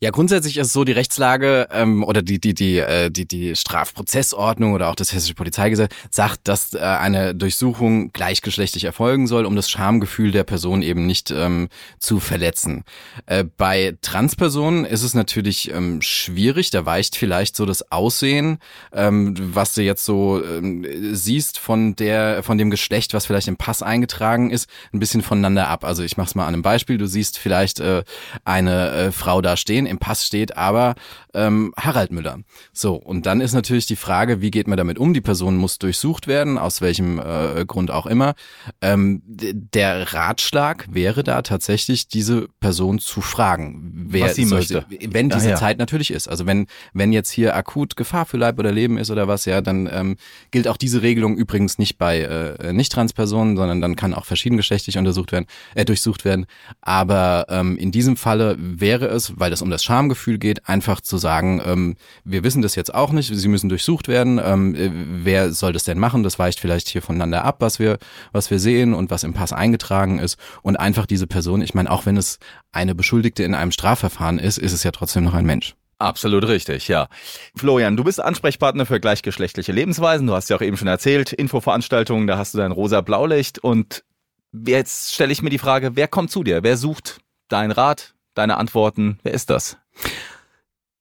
Ja, 0.00 0.10
grundsätzlich 0.10 0.58
ist 0.58 0.72
so, 0.72 0.84
die 0.84 0.92
Rechtslage 0.92 1.66
ähm, 1.72 2.04
oder 2.04 2.22
die, 2.22 2.38
die, 2.38 2.54
die, 2.54 2.78
äh, 2.78 3.10
die, 3.10 3.26
die 3.26 3.56
Strafprozessordnung 3.56 4.72
oder 4.72 4.90
auch 4.90 4.94
das 4.94 5.12
Hessische 5.12 5.34
Polizeigesetz 5.34 5.92
sagt, 6.12 6.46
dass 6.46 6.72
äh, 6.72 6.78
eine 6.78 7.34
Durchsuchung 7.34 8.12
gleichgeschlechtlich 8.12 8.84
erfolgen 8.84 9.26
soll, 9.26 9.44
um 9.44 9.56
das 9.56 9.68
Schamgefühl 9.68 10.30
der 10.30 10.44
Person 10.44 10.82
eben 10.82 11.04
nicht 11.06 11.32
ähm, 11.32 11.68
zu 11.98 12.20
verletzen. 12.20 12.84
Äh, 13.26 13.42
bei 13.56 13.96
Transpersonen 14.00 14.84
ist 14.84 15.02
es 15.02 15.14
natürlich 15.14 15.72
ähm, 15.72 16.00
schwierig, 16.00 16.70
da 16.70 16.86
weicht 16.86 17.16
vielleicht 17.16 17.56
so 17.56 17.66
das 17.66 17.90
Aussehen, 17.90 18.58
ähm, 18.92 19.34
was 19.52 19.74
du 19.74 19.82
jetzt 19.82 20.04
so 20.04 20.40
ähm, 20.44 20.86
siehst 21.10 21.58
von 21.58 21.96
der, 21.96 22.44
von 22.44 22.56
dem 22.56 22.70
Geschlecht, 22.70 23.14
was 23.14 23.26
vielleicht 23.26 23.48
im 23.48 23.56
Pass 23.56 23.82
eingetragen 23.82 24.50
ist, 24.50 24.70
ein 24.92 25.00
bisschen 25.00 25.22
voneinander 25.22 25.66
ab. 25.66 25.84
Also 25.84 26.04
ich 26.04 26.16
mach's 26.16 26.36
mal 26.36 26.46
an 26.46 26.54
einem 26.54 26.62
Beispiel. 26.62 26.98
Du 26.98 27.08
siehst 27.08 27.36
vielleicht 27.36 27.80
äh, 27.80 28.04
eine 28.44 28.90
äh, 28.92 29.10
Frau 29.10 29.42
da 29.42 29.56
stehen 29.56 29.87
im 29.88 29.98
Pass 29.98 30.26
steht 30.26 30.56
aber 30.56 30.94
ähm, 31.34 31.72
Harald 31.76 32.12
Müller. 32.12 32.38
So, 32.72 32.94
und 32.94 33.26
dann 33.26 33.40
ist 33.40 33.52
natürlich 33.52 33.86
die 33.86 33.96
Frage, 33.96 34.40
wie 34.40 34.50
geht 34.50 34.68
man 34.68 34.76
damit 34.76 34.98
um? 34.98 35.14
Die 35.14 35.20
Person 35.20 35.56
muss 35.56 35.78
durchsucht 35.78 36.26
werden, 36.26 36.58
aus 36.58 36.80
welchem 36.80 37.18
äh, 37.18 37.64
Grund 37.66 37.90
auch 37.90 38.06
immer. 38.06 38.34
Ähm, 38.80 39.22
der 39.26 40.12
Ratschlag 40.12 40.86
wäre 40.90 41.22
da 41.22 41.42
tatsächlich, 41.42 42.08
diese 42.08 42.48
Person 42.60 42.98
zu 42.98 43.20
fragen, 43.20 44.06
wer 44.08 44.26
Was 44.26 44.36
sie 44.36 44.44
möchte. 44.46 44.84
Sie, 44.88 45.08
wenn 45.12 45.28
diese 45.30 45.48
Ah, 45.48 45.50
ja. 45.50 45.56
Zeit 45.56 45.78
natürlich 45.78 46.10
ist. 46.10 46.28
Also 46.28 46.46
wenn, 46.46 46.66
wenn 46.92 47.12
jetzt 47.12 47.30
hier 47.30 47.54
akut 47.56 47.96
Gefahr 47.96 48.26
für 48.26 48.36
Leib 48.36 48.58
oder 48.58 48.72
Leben 48.72 48.98
ist 48.98 49.10
oder 49.10 49.28
was, 49.28 49.44
ja, 49.44 49.60
dann 49.60 49.88
ähm, 49.92 50.16
gilt 50.50 50.68
auch 50.68 50.76
diese 50.76 51.02
Regelung 51.02 51.36
übrigens 51.36 51.78
nicht 51.78 51.98
bei 51.98 52.20
äh, 52.20 52.72
Nicht-Trans-Personen, 52.72 53.56
sondern 53.56 53.80
dann 53.80 53.96
kann 53.96 54.14
auch 54.14 54.24
verschiedengeschlechtlich 54.24 54.98
untersucht 54.98 55.32
werden, 55.32 55.46
äh, 55.74 55.84
durchsucht 55.84 56.24
werden. 56.24 56.46
Aber 56.80 57.46
ähm, 57.48 57.76
in 57.76 57.92
diesem 57.92 58.16
Falle 58.16 58.56
wäre 58.58 59.06
es, 59.06 59.38
weil 59.38 59.52
es 59.52 59.62
um 59.62 59.70
das 59.70 59.77
Schamgefühl 59.84 60.38
geht, 60.38 60.68
einfach 60.68 61.00
zu 61.00 61.18
sagen, 61.18 61.60
ähm, 61.64 61.96
wir 62.24 62.44
wissen 62.44 62.62
das 62.62 62.74
jetzt 62.74 62.94
auch 62.94 63.12
nicht, 63.12 63.34
sie 63.34 63.48
müssen 63.48 63.68
durchsucht 63.68 64.08
werden. 64.08 64.40
Ähm, 64.42 64.74
äh, 64.74 64.90
wer 64.92 65.52
soll 65.52 65.72
das 65.72 65.84
denn 65.84 65.98
machen? 65.98 66.22
Das 66.22 66.38
weicht 66.38 66.60
vielleicht 66.60 66.88
hier 66.88 67.02
voneinander 67.02 67.44
ab, 67.44 67.56
was 67.60 67.78
wir, 67.78 67.98
was 68.32 68.50
wir 68.50 68.58
sehen 68.58 68.94
und 68.94 69.10
was 69.10 69.24
im 69.24 69.34
Pass 69.34 69.52
eingetragen 69.52 70.18
ist. 70.18 70.38
Und 70.62 70.76
einfach 70.76 71.06
diese 71.06 71.26
Person, 71.26 71.62
ich 71.62 71.74
meine, 71.74 71.90
auch 71.90 72.06
wenn 72.06 72.16
es 72.16 72.38
eine 72.72 72.94
Beschuldigte 72.94 73.42
in 73.44 73.54
einem 73.54 73.72
Strafverfahren 73.72 74.38
ist, 74.38 74.58
ist 74.58 74.72
es 74.72 74.82
ja 74.82 74.90
trotzdem 74.90 75.24
noch 75.24 75.34
ein 75.34 75.46
Mensch. 75.46 75.74
Absolut 75.98 76.46
richtig, 76.46 76.86
ja. 76.86 77.08
Florian, 77.56 77.96
du 77.96 78.04
bist 78.04 78.20
Ansprechpartner 78.20 78.86
für 78.86 79.00
gleichgeschlechtliche 79.00 79.72
Lebensweisen. 79.72 80.28
Du 80.28 80.34
hast 80.34 80.48
ja 80.48 80.56
auch 80.56 80.62
eben 80.62 80.76
schon 80.76 80.86
erzählt, 80.86 81.32
Infoveranstaltungen, 81.32 82.28
da 82.28 82.38
hast 82.38 82.54
du 82.54 82.58
dein 82.58 82.70
rosa 82.70 83.00
Blaulicht. 83.00 83.58
Und 83.58 84.04
jetzt 84.52 85.12
stelle 85.12 85.32
ich 85.32 85.42
mir 85.42 85.50
die 85.50 85.58
Frage, 85.58 85.96
wer 85.96 86.06
kommt 86.06 86.30
zu 86.30 86.44
dir? 86.44 86.62
Wer 86.62 86.76
sucht 86.76 87.18
deinen 87.48 87.72
Rat, 87.72 88.14
deine 88.38 88.56
Antworten? 88.56 89.18
Wer 89.22 89.34
ist 89.34 89.50
das? 89.50 89.76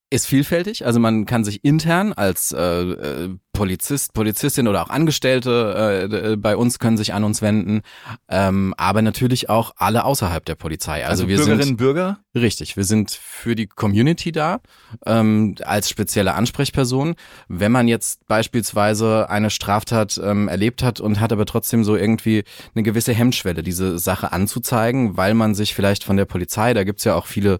ist 0.09 0.27
vielfältig. 0.27 0.85
Also 0.85 0.99
man 0.99 1.25
kann 1.25 1.43
sich 1.43 1.63
intern 1.63 2.13
als 2.13 2.51
äh, 2.51 2.61
äh, 2.61 3.37
Polizist, 3.57 4.13
Polizistin 4.13 4.67
oder 4.67 4.83
auch 4.83 4.89
Angestellte 4.89 6.07
äh, 6.11 6.31
äh, 6.33 6.35
bei 6.35 6.55
uns 6.55 6.77
können 6.79 6.95
sich 6.95 7.13
an 7.13 7.23
uns 7.23 7.41
wenden, 7.41 7.81
ähm, 8.29 8.73
aber 8.77 9.01
natürlich 9.01 9.49
auch 9.49 9.73
alle 9.77 10.05
außerhalb 10.05 10.45
der 10.45 10.55
Polizei. 10.55 11.03
Also, 11.05 11.23
Also, 11.23 11.27
wir 11.27 11.37
Bürgerinnen, 11.37 11.63
sind 11.63 11.77
Bürger? 11.77 12.19
richtig, 12.35 12.77
wir 12.77 12.83
sind 12.83 13.11
für 13.11 13.55
die 13.55 13.65
Community 13.67 14.31
da 14.31 14.59
ähm, 15.05 15.55
als 15.63 15.89
spezielle 15.89 16.35
Ansprechperson. 16.35 17.15
Wenn 17.47 17.71
man 17.71 17.87
jetzt 17.87 18.27
beispielsweise 18.27 19.29
eine 19.29 19.49
Straftat 19.49 20.19
ähm, 20.23 20.47
erlebt 20.47 20.83
hat 20.83 20.99
und 20.99 21.19
hat 21.19 21.31
aber 21.31 21.45
trotzdem 21.45 21.83
so 21.83 21.95
irgendwie 21.95 22.43
eine 22.75 22.83
gewisse 22.83 23.13
Hemmschwelle, 23.13 23.63
diese 23.63 23.97
Sache 23.97 24.31
anzuzeigen, 24.31 25.17
weil 25.17 25.33
man 25.33 25.55
sich 25.55 25.73
vielleicht 25.73 26.03
von 26.03 26.15
der 26.15 26.25
Polizei, 26.25 26.73
da 26.75 26.83
gibt's 26.83 27.03
ja 27.05 27.15
auch 27.15 27.25
viele 27.25 27.57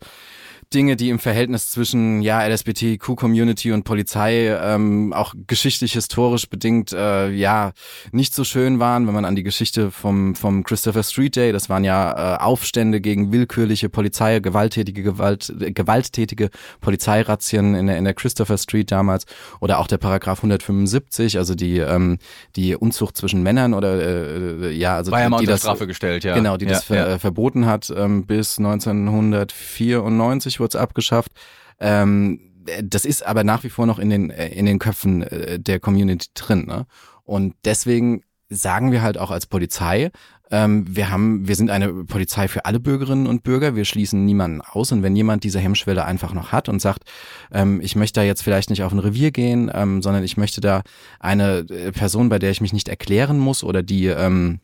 Dinge, 0.74 0.98
die 0.98 1.10
im 1.10 1.20
Verhältnis 1.20 1.72
zwischen 1.72 2.22
ja 2.22 2.46
LSBTQ-Community 2.46 3.72
und 3.72 3.84
Polizei 3.84 4.48
ähm, 4.48 5.14
auch 5.14 5.34
geschichtlich 5.48 5.94
historisch 5.94 6.50
bedingt 6.50 6.92
äh, 6.92 7.30
ja 7.30 7.72
nicht 8.12 8.36
so 8.36 8.44
schön 8.44 8.80
waren, 8.80 9.08
wenn 9.08 9.14
man 9.14 9.24
an 9.24 9.38
die 9.38 9.44
Geschichte 9.44 9.92
vom 9.92 10.36
vom 10.36 10.64
Christopher 10.64 11.04
Street 11.04 11.38
Day, 11.38 11.54
das 11.54 11.70
waren 11.70 11.86
ja 11.86 12.36
äh, 12.36 12.40
Aufstände 12.40 13.00
gegen 13.00 13.32
willkürliche 13.32 13.88
Polizei, 13.88 14.40
gewalttätige 14.40 15.04
Gewalt, 15.04 15.54
äh, 15.62 15.72
gewalttätige 15.72 16.50
Polizeirazzien 16.82 17.74
in 17.74 17.88
der 17.88 17.98
in 17.98 18.04
der 18.04 18.14
Christopher 18.14 18.58
Street 18.58 18.92
damals 18.92 19.26
oder 19.62 19.80
auch 19.80 19.88
der 19.88 19.98
Paragraph 19.98 20.40
175, 20.40 21.38
also 21.38 21.56
die 21.56 21.78
ähm, 21.78 22.18
die 22.58 22.76
Unzucht 22.76 23.16
zwischen 23.16 23.42
Männern 23.42 23.74
oder 23.74 24.02
äh, 24.02 24.74
ja 24.74 24.98
also 24.98 25.12
War 25.12 25.22
ja 25.22 25.30
mal 25.30 25.38
die 25.38 25.44
unter 25.44 25.54
das 25.54 25.62
Strafe 25.62 25.88
gestellt, 25.88 26.26
ja. 26.26 26.36
Genau, 26.36 26.58
die 26.58 26.66
ja, 26.66 26.72
das 26.72 26.84
ver 26.84 26.96
ja. 26.96 27.08
äh, 27.14 27.20
verboten 27.20 27.68
hat 27.68 27.90
ähm, 27.96 28.26
bis 28.26 28.58
1994 28.58 30.57
wurde 30.60 30.70
es 30.70 30.76
abgeschafft. 30.76 31.32
Ähm, 31.80 32.40
das 32.84 33.06
ist 33.06 33.26
aber 33.26 33.44
nach 33.44 33.64
wie 33.64 33.70
vor 33.70 33.86
noch 33.86 34.00
in 34.00 34.10
den 34.10 34.30
äh, 34.30 34.50
in 34.50 34.66
den 34.66 34.80
Köpfen 34.80 35.24
äh, 35.24 35.60
der 35.60 35.80
Community 35.80 36.28
drin. 36.34 36.66
Ne? 36.66 36.86
Und 37.24 37.56
deswegen 37.66 38.24
sagen 38.50 38.92
wir 38.92 39.02
halt 39.02 39.18
auch 39.18 39.32
als 39.32 39.46
Polizei, 39.46 40.12
ähm, 40.50 40.86
wir 40.88 41.10
haben, 41.10 41.48
wir 41.48 41.56
sind 41.56 41.70
eine 41.70 42.06
Polizei 42.06 42.48
für 42.48 42.66
alle 42.66 42.80
Bürgerinnen 42.80 43.28
und 43.28 43.44
Bürger. 43.44 43.76
Wir 43.76 43.86
schließen 43.86 44.26
niemanden 44.26 44.62
aus. 44.62 44.92
Und 44.92 45.04
wenn 45.04 45.16
jemand 45.16 45.44
diese 45.44 45.60
Hemmschwelle 45.60 46.06
einfach 46.06 46.34
noch 46.34 46.52
hat 46.52 46.70
und 46.70 46.82
sagt, 46.82 47.04
ähm, 47.52 47.82
ich 47.82 47.96
möchte 47.96 48.22
da 48.22 48.26
jetzt 48.26 48.44
vielleicht 48.44 48.70
nicht 48.70 48.84
auf 48.84 48.92
ein 48.92 49.00
Revier 49.00 49.32
gehen, 49.32 49.70
ähm, 49.74 50.02
sondern 50.02 50.24
ich 50.24 50.38
möchte 50.38 50.62
da 50.62 50.84
eine 51.20 51.66
äh, 51.70 51.92
Person, 51.92 52.30
bei 52.30 52.40
der 52.40 52.52
ich 52.52 52.62
mich 52.62 52.74
nicht 52.74 52.88
erklären 52.88 53.40
muss 53.40 53.64
oder 53.64 53.84
die 53.84 54.08
ähm, 54.08 54.60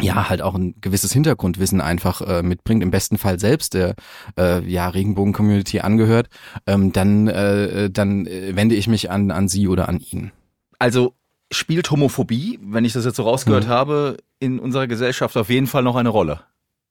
ja 0.00 0.28
halt 0.28 0.42
auch 0.42 0.54
ein 0.54 0.74
gewisses 0.80 1.12
Hintergrundwissen 1.12 1.80
einfach 1.80 2.20
äh, 2.20 2.42
mitbringt, 2.42 2.82
im 2.82 2.90
besten 2.90 3.18
Fall 3.18 3.38
selbst 3.38 3.74
der 3.74 3.94
äh, 4.38 4.62
ja 4.68 4.88
Regenbogen-Community 4.88 5.80
angehört, 5.80 6.28
ähm, 6.66 6.92
dann 6.92 7.28
äh, 7.28 7.90
dann 7.90 8.26
äh, 8.26 8.54
wende 8.56 8.74
ich 8.74 8.88
mich 8.88 9.10
an 9.10 9.30
an 9.30 9.48
sie 9.48 9.68
oder 9.68 9.88
an 9.88 10.00
ihn. 10.00 10.32
Also 10.78 11.14
spielt 11.50 11.90
Homophobie, 11.90 12.58
wenn 12.62 12.84
ich 12.84 12.92
das 12.92 13.04
jetzt 13.04 13.16
so 13.16 13.22
rausgehört 13.24 13.64
Mhm. 13.64 13.68
habe, 13.70 14.16
in 14.38 14.58
unserer 14.58 14.86
Gesellschaft 14.86 15.36
auf 15.36 15.48
jeden 15.48 15.66
Fall 15.66 15.82
noch 15.82 15.96
eine 15.96 16.10
Rolle. 16.10 16.40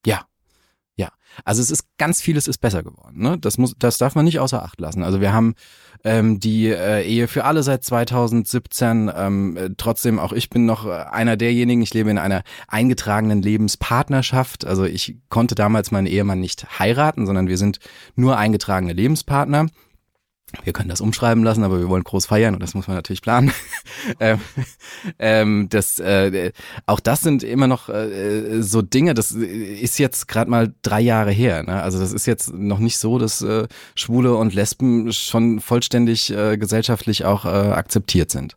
Ja. 0.06 0.26
Also 1.46 1.62
es 1.62 1.72
ist 1.72 1.86
ganz 1.98 2.22
vieles 2.22 2.48
ist 2.48 2.60
besser 2.60 2.84
geworden. 2.84 3.22
Ne? 3.22 3.38
Das 3.40 3.58
muss, 3.58 3.76
das 3.78 3.98
darf 3.98 4.16
man 4.16 4.26
nicht 4.26 4.40
außer 4.40 4.64
Acht 4.64 4.80
lassen. 4.80 5.04
Also 5.04 5.22
wir 5.22 5.34
haben 5.34 5.56
ähm, 6.04 6.40
die 6.40 6.68
äh, 6.68 7.04
Ehe 7.04 7.28
für 7.28 7.46
alle 7.46 7.64
seit 7.64 7.84
2017. 7.84 9.12
Ähm, 9.16 9.58
äh, 9.58 9.70
trotzdem 9.78 10.20
auch 10.20 10.34
ich 10.34 10.50
bin 10.50 10.66
noch 10.66 10.86
äh, 10.86 10.92
einer 10.92 11.38
derjenigen. 11.38 11.82
Ich 11.82 11.94
lebe 11.94 12.10
in 12.10 12.18
einer 12.18 12.44
eingetragenen 12.68 13.42
Lebenspartnerschaft. 13.42 14.66
Also 14.66 14.86
ich 14.86 15.18
konnte 15.30 15.56
damals 15.56 15.92
meinen 15.92 16.08
Ehemann 16.08 16.40
nicht 16.40 16.80
heiraten, 16.80 17.26
sondern 17.26 17.48
wir 17.48 17.58
sind 17.58 17.80
nur 18.16 18.38
eingetragene 18.38 18.94
Lebenspartner. 18.94 19.68
Wir 20.64 20.72
können 20.72 20.88
das 20.88 21.02
umschreiben 21.02 21.44
lassen, 21.44 21.64
aber 21.64 21.80
wir 21.80 21.90
wollen 21.90 22.06
groß 22.06 22.28
feiern 22.28 22.54
und 22.54 22.64
das 22.64 22.74
muss 22.74 22.88
man 22.88 22.96
natürlich 22.96 23.22
planen. 23.22 23.52
ähm, 24.22 24.40
ähm, 25.20 25.68
das, 25.70 26.00
äh, 26.00 26.54
auch 26.86 27.02
das 27.02 27.20
sind 27.20 27.44
immer 27.44 27.68
noch 27.68 27.90
äh, 27.90 28.62
so 28.62 28.82
Dinge, 28.82 29.14
das 29.14 29.32
ist 29.32 30.00
jetzt 30.00 30.30
gerade 30.30 30.50
mal 30.50 30.74
drei 30.84 31.02
Jahre 31.02 31.32
her. 31.32 31.64
Ne? 31.64 31.82
Also 31.82 32.00
das 32.00 32.14
ist 32.14 32.28
jetzt 32.28 32.54
noch 32.54 32.80
nicht 32.80 32.98
so, 32.98 33.20
dass 33.20 33.42
äh, 33.42 33.68
Schwule 33.96 34.36
und 34.36 34.54
Lesben 34.54 35.12
schon 35.12 35.60
vollständig 35.60 36.32
äh, 36.32 36.58
gesellschaftlich 36.58 37.26
auch 37.26 37.44
äh, 37.44 37.50
akzeptiert 37.50 38.32
sind. 38.32 38.56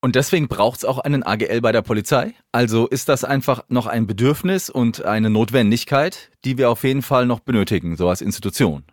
Und 0.00 0.16
deswegen 0.16 0.48
braucht 0.48 0.78
es 0.78 0.84
auch 0.84 0.98
einen 0.98 1.22
AGL 1.22 1.60
bei 1.60 1.72
der 1.72 1.82
Polizei. 1.82 2.34
Also 2.50 2.86
ist 2.86 3.08
das 3.08 3.24
einfach 3.24 3.64
noch 3.68 3.86
ein 3.86 4.06
Bedürfnis 4.06 4.70
und 4.70 5.04
eine 5.04 5.30
Notwendigkeit, 5.30 6.30
die 6.44 6.58
wir 6.58 6.70
auf 6.70 6.84
jeden 6.84 7.02
Fall 7.02 7.26
noch 7.26 7.40
benötigen, 7.40 7.96
so 7.96 8.08
als 8.08 8.20
Institution. 8.20 8.84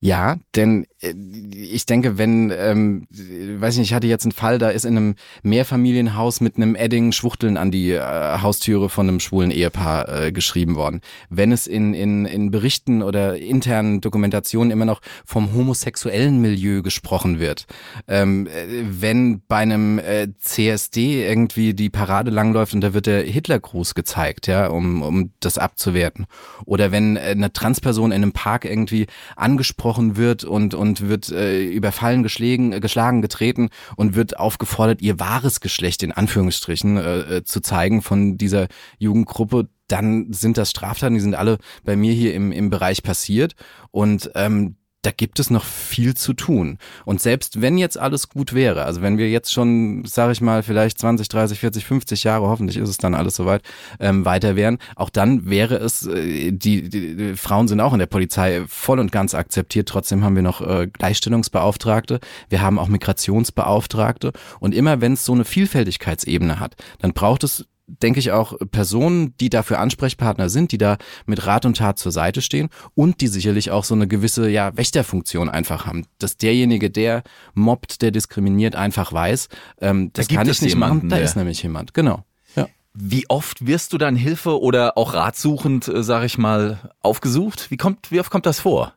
Ja, 0.00 0.36
denn 0.54 0.86
äh, 1.00 1.12
ich 1.50 1.84
denke, 1.84 2.18
wenn, 2.18 2.52
ähm, 2.56 3.08
weiß 3.10 3.74
ich 3.74 3.80
nicht, 3.80 3.90
ich 3.90 3.94
hatte 3.94 4.06
jetzt 4.06 4.24
einen 4.24 4.32
Fall, 4.32 4.58
da 4.58 4.68
ist 4.68 4.84
in 4.84 4.96
einem 4.96 5.14
Mehrfamilienhaus 5.42 6.40
mit 6.40 6.56
einem 6.56 6.76
Edding 6.76 7.10
Schwuchteln 7.10 7.56
an 7.56 7.72
die 7.72 7.90
äh, 7.90 8.00
Haustüre 8.40 8.90
von 8.90 9.08
einem 9.08 9.18
schwulen 9.18 9.50
Ehepaar 9.50 10.26
äh, 10.26 10.32
geschrieben 10.32 10.76
worden. 10.76 11.00
Wenn 11.30 11.50
es 11.50 11.66
in, 11.66 11.94
in, 11.94 12.26
in 12.26 12.52
Berichten 12.52 13.02
oder 13.02 13.38
internen 13.38 14.00
Dokumentationen 14.00 14.70
immer 14.70 14.84
noch 14.84 15.00
vom 15.26 15.52
homosexuellen 15.52 16.40
Milieu 16.40 16.82
gesprochen 16.82 17.40
wird, 17.40 17.66
ähm, 18.06 18.46
äh, 18.46 18.84
wenn 18.88 19.42
bei 19.48 19.56
einem 19.56 19.98
äh, 19.98 20.28
CSD 20.38 21.26
irgendwie 21.26 21.74
die 21.74 21.90
Parade 21.90 22.30
langläuft 22.30 22.72
und 22.72 22.82
da 22.82 22.94
wird 22.94 23.06
der 23.06 23.22
Hitlergruß 23.22 23.96
gezeigt, 23.96 24.46
ja, 24.46 24.68
um, 24.68 25.02
um 25.02 25.32
das 25.40 25.58
abzuwerten. 25.58 26.26
Oder 26.66 26.92
wenn 26.92 27.16
äh, 27.16 27.30
eine 27.30 27.52
Transperson 27.52 28.12
in 28.12 28.22
einem 28.22 28.32
Park 28.32 28.64
irgendwie 28.64 29.08
angesprochen 29.34 29.87
wird 29.96 30.44
und, 30.44 30.74
und 30.74 31.08
wird 31.08 31.30
äh, 31.30 31.64
überfallen, 31.64 32.22
geschlagen, 32.22 32.72
äh, 32.72 32.80
geschlagen, 32.80 33.22
getreten 33.22 33.70
und 33.96 34.14
wird 34.14 34.38
aufgefordert, 34.38 35.00
ihr 35.02 35.18
wahres 35.18 35.60
Geschlecht 35.60 36.02
in 36.02 36.12
Anführungsstrichen 36.12 36.96
äh, 36.96 37.18
äh, 37.18 37.44
zu 37.44 37.60
zeigen 37.60 38.02
von 38.02 38.36
dieser 38.36 38.68
Jugendgruppe, 38.98 39.68
dann 39.88 40.32
sind 40.32 40.58
das 40.58 40.70
Straftaten, 40.70 41.14
die 41.14 41.20
sind 41.20 41.34
alle 41.34 41.58
bei 41.84 41.96
mir 41.96 42.12
hier 42.12 42.34
im, 42.34 42.52
im 42.52 42.70
Bereich 42.70 43.02
passiert. 43.02 43.54
Und 43.90 44.30
ähm, 44.34 44.76
da 45.02 45.12
gibt 45.12 45.38
es 45.38 45.48
noch 45.48 45.64
viel 45.64 46.14
zu 46.14 46.32
tun. 46.32 46.78
Und 47.04 47.20
selbst 47.20 47.62
wenn 47.62 47.78
jetzt 47.78 47.96
alles 47.96 48.28
gut 48.28 48.52
wäre, 48.52 48.84
also 48.84 49.00
wenn 49.00 49.16
wir 49.16 49.30
jetzt 49.30 49.52
schon, 49.52 50.04
sage 50.04 50.32
ich 50.32 50.40
mal, 50.40 50.64
vielleicht 50.64 50.98
20, 50.98 51.28
30, 51.28 51.60
40, 51.60 51.84
50 51.84 52.24
Jahre, 52.24 52.48
hoffentlich 52.48 52.76
ist 52.78 52.88
es 52.88 52.96
dann 52.96 53.14
alles 53.14 53.36
soweit, 53.36 53.62
ähm, 54.00 54.24
weiter 54.24 54.56
wären, 54.56 54.78
auch 54.96 55.10
dann 55.10 55.48
wäre 55.48 55.76
es, 55.76 56.06
äh, 56.06 56.50
die, 56.50 56.88
die, 56.88 57.16
die 57.16 57.36
Frauen 57.36 57.68
sind 57.68 57.80
auch 57.80 57.92
in 57.92 58.00
der 58.00 58.06
Polizei 58.06 58.64
voll 58.66 58.98
und 58.98 59.12
ganz 59.12 59.34
akzeptiert. 59.34 59.88
Trotzdem 59.88 60.24
haben 60.24 60.34
wir 60.34 60.42
noch 60.42 60.60
äh, 60.60 60.88
Gleichstellungsbeauftragte, 60.88 62.18
wir 62.48 62.60
haben 62.60 62.78
auch 62.78 62.88
Migrationsbeauftragte. 62.88 64.32
Und 64.58 64.74
immer 64.74 65.00
wenn 65.00 65.12
es 65.12 65.24
so 65.24 65.32
eine 65.32 65.44
Vielfältigkeitsebene 65.44 66.58
hat, 66.58 66.74
dann 66.98 67.12
braucht 67.12 67.44
es 67.44 67.66
denke 67.88 68.20
ich 68.20 68.32
auch 68.32 68.54
Personen, 68.70 69.34
die 69.38 69.50
dafür 69.50 69.78
Ansprechpartner 69.78 70.48
sind, 70.48 70.72
die 70.72 70.78
da 70.78 70.98
mit 71.26 71.46
Rat 71.46 71.64
und 71.64 71.78
Tat 71.78 71.98
zur 71.98 72.12
Seite 72.12 72.42
stehen 72.42 72.68
und 72.94 73.20
die 73.20 73.28
sicherlich 73.28 73.70
auch 73.70 73.84
so 73.84 73.94
eine 73.94 74.06
gewisse 74.06 74.48
ja 74.48 74.76
Wächterfunktion 74.76 75.48
einfach 75.48 75.86
haben, 75.86 76.06
dass 76.18 76.36
derjenige, 76.36 76.90
der 76.90 77.22
mobbt, 77.54 78.02
der 78.02 78.10
diskriminiert, 78.10 78.76
einfach 78.76 79.12
weiß, 79.12 79.48
ähm, 79.80 80.10
das 80.12 80.28
gibt 80.28 80.38
kann 80.38 80.48
ich 80.48 80.60
nicht 80.60 80.74
jemanden, 80.74 81.08
machen. 81.08 81.08
Da 81.08 81.16
ist 81.16 81.36
nämlich 81.36 81.62
jemand, 81.62 81.94
genau. 81.94 82.24
Ja. 82.54 82.68
Wie 82.94 83.28
oft 83.28 83.66
wirst 83.66 83.92
du 83.92 83.98
dann 83.98 84.16
Hilfe 84.16 84.60
oder 84.60 84.98
auch 84.98 85.14
ratsuchend, 85.14 85.88
äh, 85.88 86.02
sag 86.02 86.24
ich 86.24 86.38
mal, 86.38 86.92
aufgesucht? 87.00 87.70
Wie 87.70 87.76
kommt, 87.76 88.10
wie 88.10 88.20
oft 88.20 88.30
kommt 88.30 88.46
das 88.46 88.60
vor? 88.60 88.94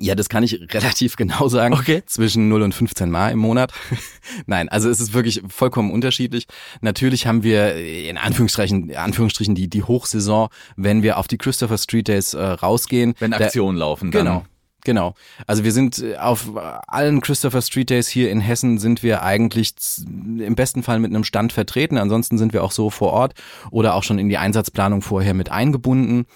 Ja, 0.00 0.14
das 0.14 0.28
kann 0.28 0.42
ich 0.42 0.60
relativ 0.72 1.16
genau 1.16 1.48
sagen. 1.48 1.74
Okay. 1.74 2.02
Zwischen 2.06 2.48
0 2.48 2.62
und 2.62 2.74
15 2.74 3.10
Mal 3.10 3.30
im 3.30 3.38
Monat. 3.38 3.72
Nein, 4.46 4.68
also 4.68 4.88
es 4.90 5.00
ist 5.00 5.12
wirklich 5.12 5.42
vollkommen 5.48 5.90
unterschiedlich. 5.90 6.46
Natürlich 6.80 7.26
haben 7.26 7.42
wir 7.42 7.76
in 7.76 8.18
Anführungsstrichen, 8.18 8.94
Anführungsstrichen 8.94 9.54
die, 9.54 9.68
die 9.68 9.82
Hochsaison, 9.82 10.48
wenn 10.76 11.02
wir 11.02 11.18
auf 11.18 11.28
die 11.28 11.38
Christopher 11.38 11.78
Street 11.78 12.08
Days 12.08 12.34
äh, 12.34 12.42
rausgehen. 12.42 13.14
Wenn 13.18 13.32
Aktionen 13.32 13.78
laufen. 13.78 14.10
Dann. 14.10 14.24
Genau. 14.24 14.44
Genau. 14.84 15.14
Also 15.46 15.64
wir 15.64 15.72
sind 15.72 15.98
äh, 15.98 16.16
auf 16.16 16.50
allen 16.86 17.22
Christopher 17.22 17.62
Street 17.62 17.88
Days 17.88 18.06
hier 18.06 18.30
in 18.30 18.40
Hessen 18.40 18.78
sind 18.78 19.02
wir 19.02 19.22
eigentlich 19.22 19.74
im 20.06 20.54
besten 20.54 20.82
Fall 20.82 20.98
mit 20.98 21.10
einem 21.10 21.24
Stand 21.24 21.52
vertreten. 21.54 21.96
Ansonsten 21.96 22.36
sind 22.36 22.52
wir 22.52 22.62
auch 22.62 22.70
so 22.70 22.90
vor 22.90 23.12
Ort 23.12 23.34
oder 23.70 23.94
auch 23.94 24.02
schon 24.02 24.18
in 24.18 24.28
die 24.28 24.36
Einsatzplanung 24.36 25.00
vorher 25.00 25.32
mit 25.32 25.50
eingebunden. 25.50 26.26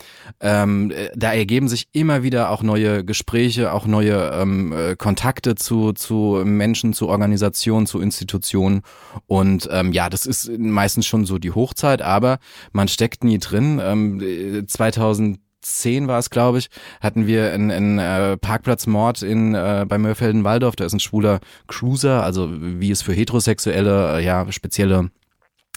Ähm, 0.41 0.91
äh, 0.91 1.11
da 1.15 1.33
ergeben 1.33 1.69
sich 1.69 1.89
immer 1.93 2.23
wieder 2.23 2.51
auch 2.51 2.63
neue 2.63 3.05
Gespräche, 3.05 3.73
auch 3.73 3.87
neue 3.87 4.31
ähm, 4.33 4.73
äh, 4.73 4.97
Kontakte 4.97 5.55
zu, 5.55 5.93
zu 5.93 6.43
Menschen, 6.45 6.95
zu 6.95 7.09
Organisationen, 7.09 7.87
zu 7.87 8.01
Institutionen. 8.01 8.81
Und 9.27 9.69
ähm, 9.71 9.93
ja, 9.93 10.09
das 10.09 10.25
ist 10.25 10.51
meistens 10.59 11.07
schon 11.07 11.27
so 11.27 11.39
die 11.39 11.51
Hochzeit, 11.51 12.01
aber 12.01 12.39
man 12.73 12.89
steckt 12.89 13.25
nie 13.25 13.39
drin. 13.39 13.79
Ähm, 13.83 14.65
2000 14.67 15.39
10 15.63 16.09
war 16.09 16.19
es, 16.19 16.31
glaube 16.31 16.59
ich, 16.59 16.71
hatten 17.01 17.27
wir 17.27 17.53
einen, 17.53 17.71
einen 17.71 17.99
äh, 17.99 18.37
Parkplatzmord 18.37 19.23
in 19.23 19.55
äh, 19.55 19.85
bei 19.89 19.99
Mörfelden-Waldorf. 19.99 20.77
Da 20.77 20.85
ist 20.85 20.93
ein 20.93 21.01
schwuler 21.01 21.41
Cruiser, 21.67 22.23
also 22.23 22.49
wie 22.51 22.91
es 22.91 23.03
für 23.03 23.13
Heterosexuelle 23.13 24.19
äh, 24.19 24.25
ja 24.25 24.51
spezielle 24.53 25.11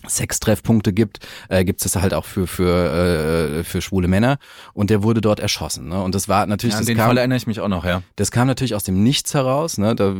Sextreffpunkte 0.07 0.93
gibt, 0.93 1.19
äh, 1.49 1.63
gibt 1.63 1.81
es 1.81 1.91
das 1.91 2.01
halt 2.01 2.13
auch 2.13 2.25
für 2.25 2.47
für 2.47 3.59
äh, 3.59 3.63
für 3.63 3.81
schwule 3.81 4.07
Männer 4.07 4.37
und 4.73 4.89
der 4.89 5.03
wurde 5.03 5.21
dort 5.21 5.39
erschossen. 5.39 5.89
Ne? 5.89 6.01
Und 6.01 6.15
das 6.15 6.27
war 6.27 6.45
natürlich 6.45 6.73
ja, 6.73 6.79
an 6.79 6.83
das 6.83 6.87
den 6.87 6.97
kam, 6.97 7.07
Fall 7.07 7.17
erinnere 7.17 7.37
ich 7.37 7.47
mich 7.47 7.59
auch 7.59 7.67
noch, 7.67 7.85
ja. 7.85 8.01
Das 8.15 8.31
kam 8.31 8.47
natürlich 8.47 8.75
aus 8.75 8.83
dem 8.83 9.03
Nichts 9.03 9.33
heraus. 9.33 9.77
Ne? 9.77 9.95
Da 9.95 10.15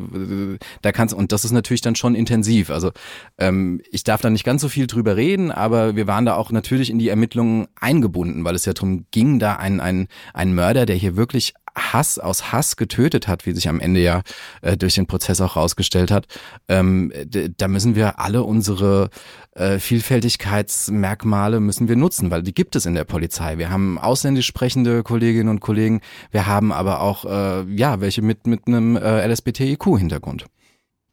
da 0.82 0.92
kannst 0.92 1.14
und 1.14 1.32
das 1.32 1.46
ist 1.46 1.52
natürlich 1.52 1.82
dann 1.82 1.96
schon 1.96 2.16
intensiv. 2.16 2.70
Also 2.70 2.92
ähm, 3.38 3.82
ich 3.92 4.04
darf 4.04 4.22
da 4.22 4.30
nicht 4.30 4.44
ganz 4.44 4.62
so 4.62 4.70
viel 4.70 4.88
drüber 4.88 5.16
reden, 5.16 5.52
aber 5.52 5.96
wir 5.96 6.08
waren 6.08 6.26
da 6.26 6.36
auch 6.36 6.52
natürlich 6.52 6.90
in 6.90 7.00
die 7.00 7.10
Ermittlungen 7.10 7.68
eingebunden, 7.80 8.44
weil 8.44 8.56
es 8.56 8.66
ja 8.66 8.74
darum 8.74 9.06
ging, 9.12 9.40
da 9.40 9.56
ein 9.56 9.80
ein 9.80 10.08
ein 10.34 10.54
Mörder, 10.54 10.86
der 10.86 10.96
hier 10.96 11.16
wirklich 11.16 11.54
Hass 11.76 12.20
aus 12.20 12.52
Hass 12.52 12.76
getötet 12.76 13.28
hat, 13.28 13.46
wie 13.46 13.54
sich 13.54 13.70
am 13.70 13.80
Ende 13.80 14.02
ja 14.02 14.22
äh, 14.62 14.78
durch 14.78 14.96
den 14.96 15.08
Prozess 15.08 15.42
auch 15.42 15.56
rausgestellt 15.56 16.12
hat, 16.12 16.28
ähm, 16.68 17.12
da 17.58 17.68
müssen 17.68 17.96
wir 17.96 18.20
alle 18.20 18.44
unsere 18.44 19.10
äh, 19.54 19.80
Vielfältigkeitsmerkmale 19.80 21.60
müssen 21.60 21.88
wir 21.88 21.96
nutzen, 21.96 22.32
weil 22.32 22.44
die 22.44 22.54
gibt 22.54 22.76
es 22.76 22.86
in 22.86 22.96
der 22.96 23.04
Polizei. 23.04 23.58
Wir 23.58 23.70
haben 23.70 23.98
ausländisch 23.98 24.48
sprechende 24.48 25.04
Kolleginnen 25.04 25.50
und 25.50 25.60
Kollegen, 25.60 26.02
wir 26.32 26.48
haben 26.48 26.72
aber 26.72 27.02
auch 27.02 27.26
äh, 27.26 27.64
ja 27.74 28.02
welche 28.02 28.22
mit 28.22 28.48
mit 28.48 28.68
einem 28.68 28.96
äh, 28.96 29.28
LSBTIQ-Hintergrund. 29.28 30.46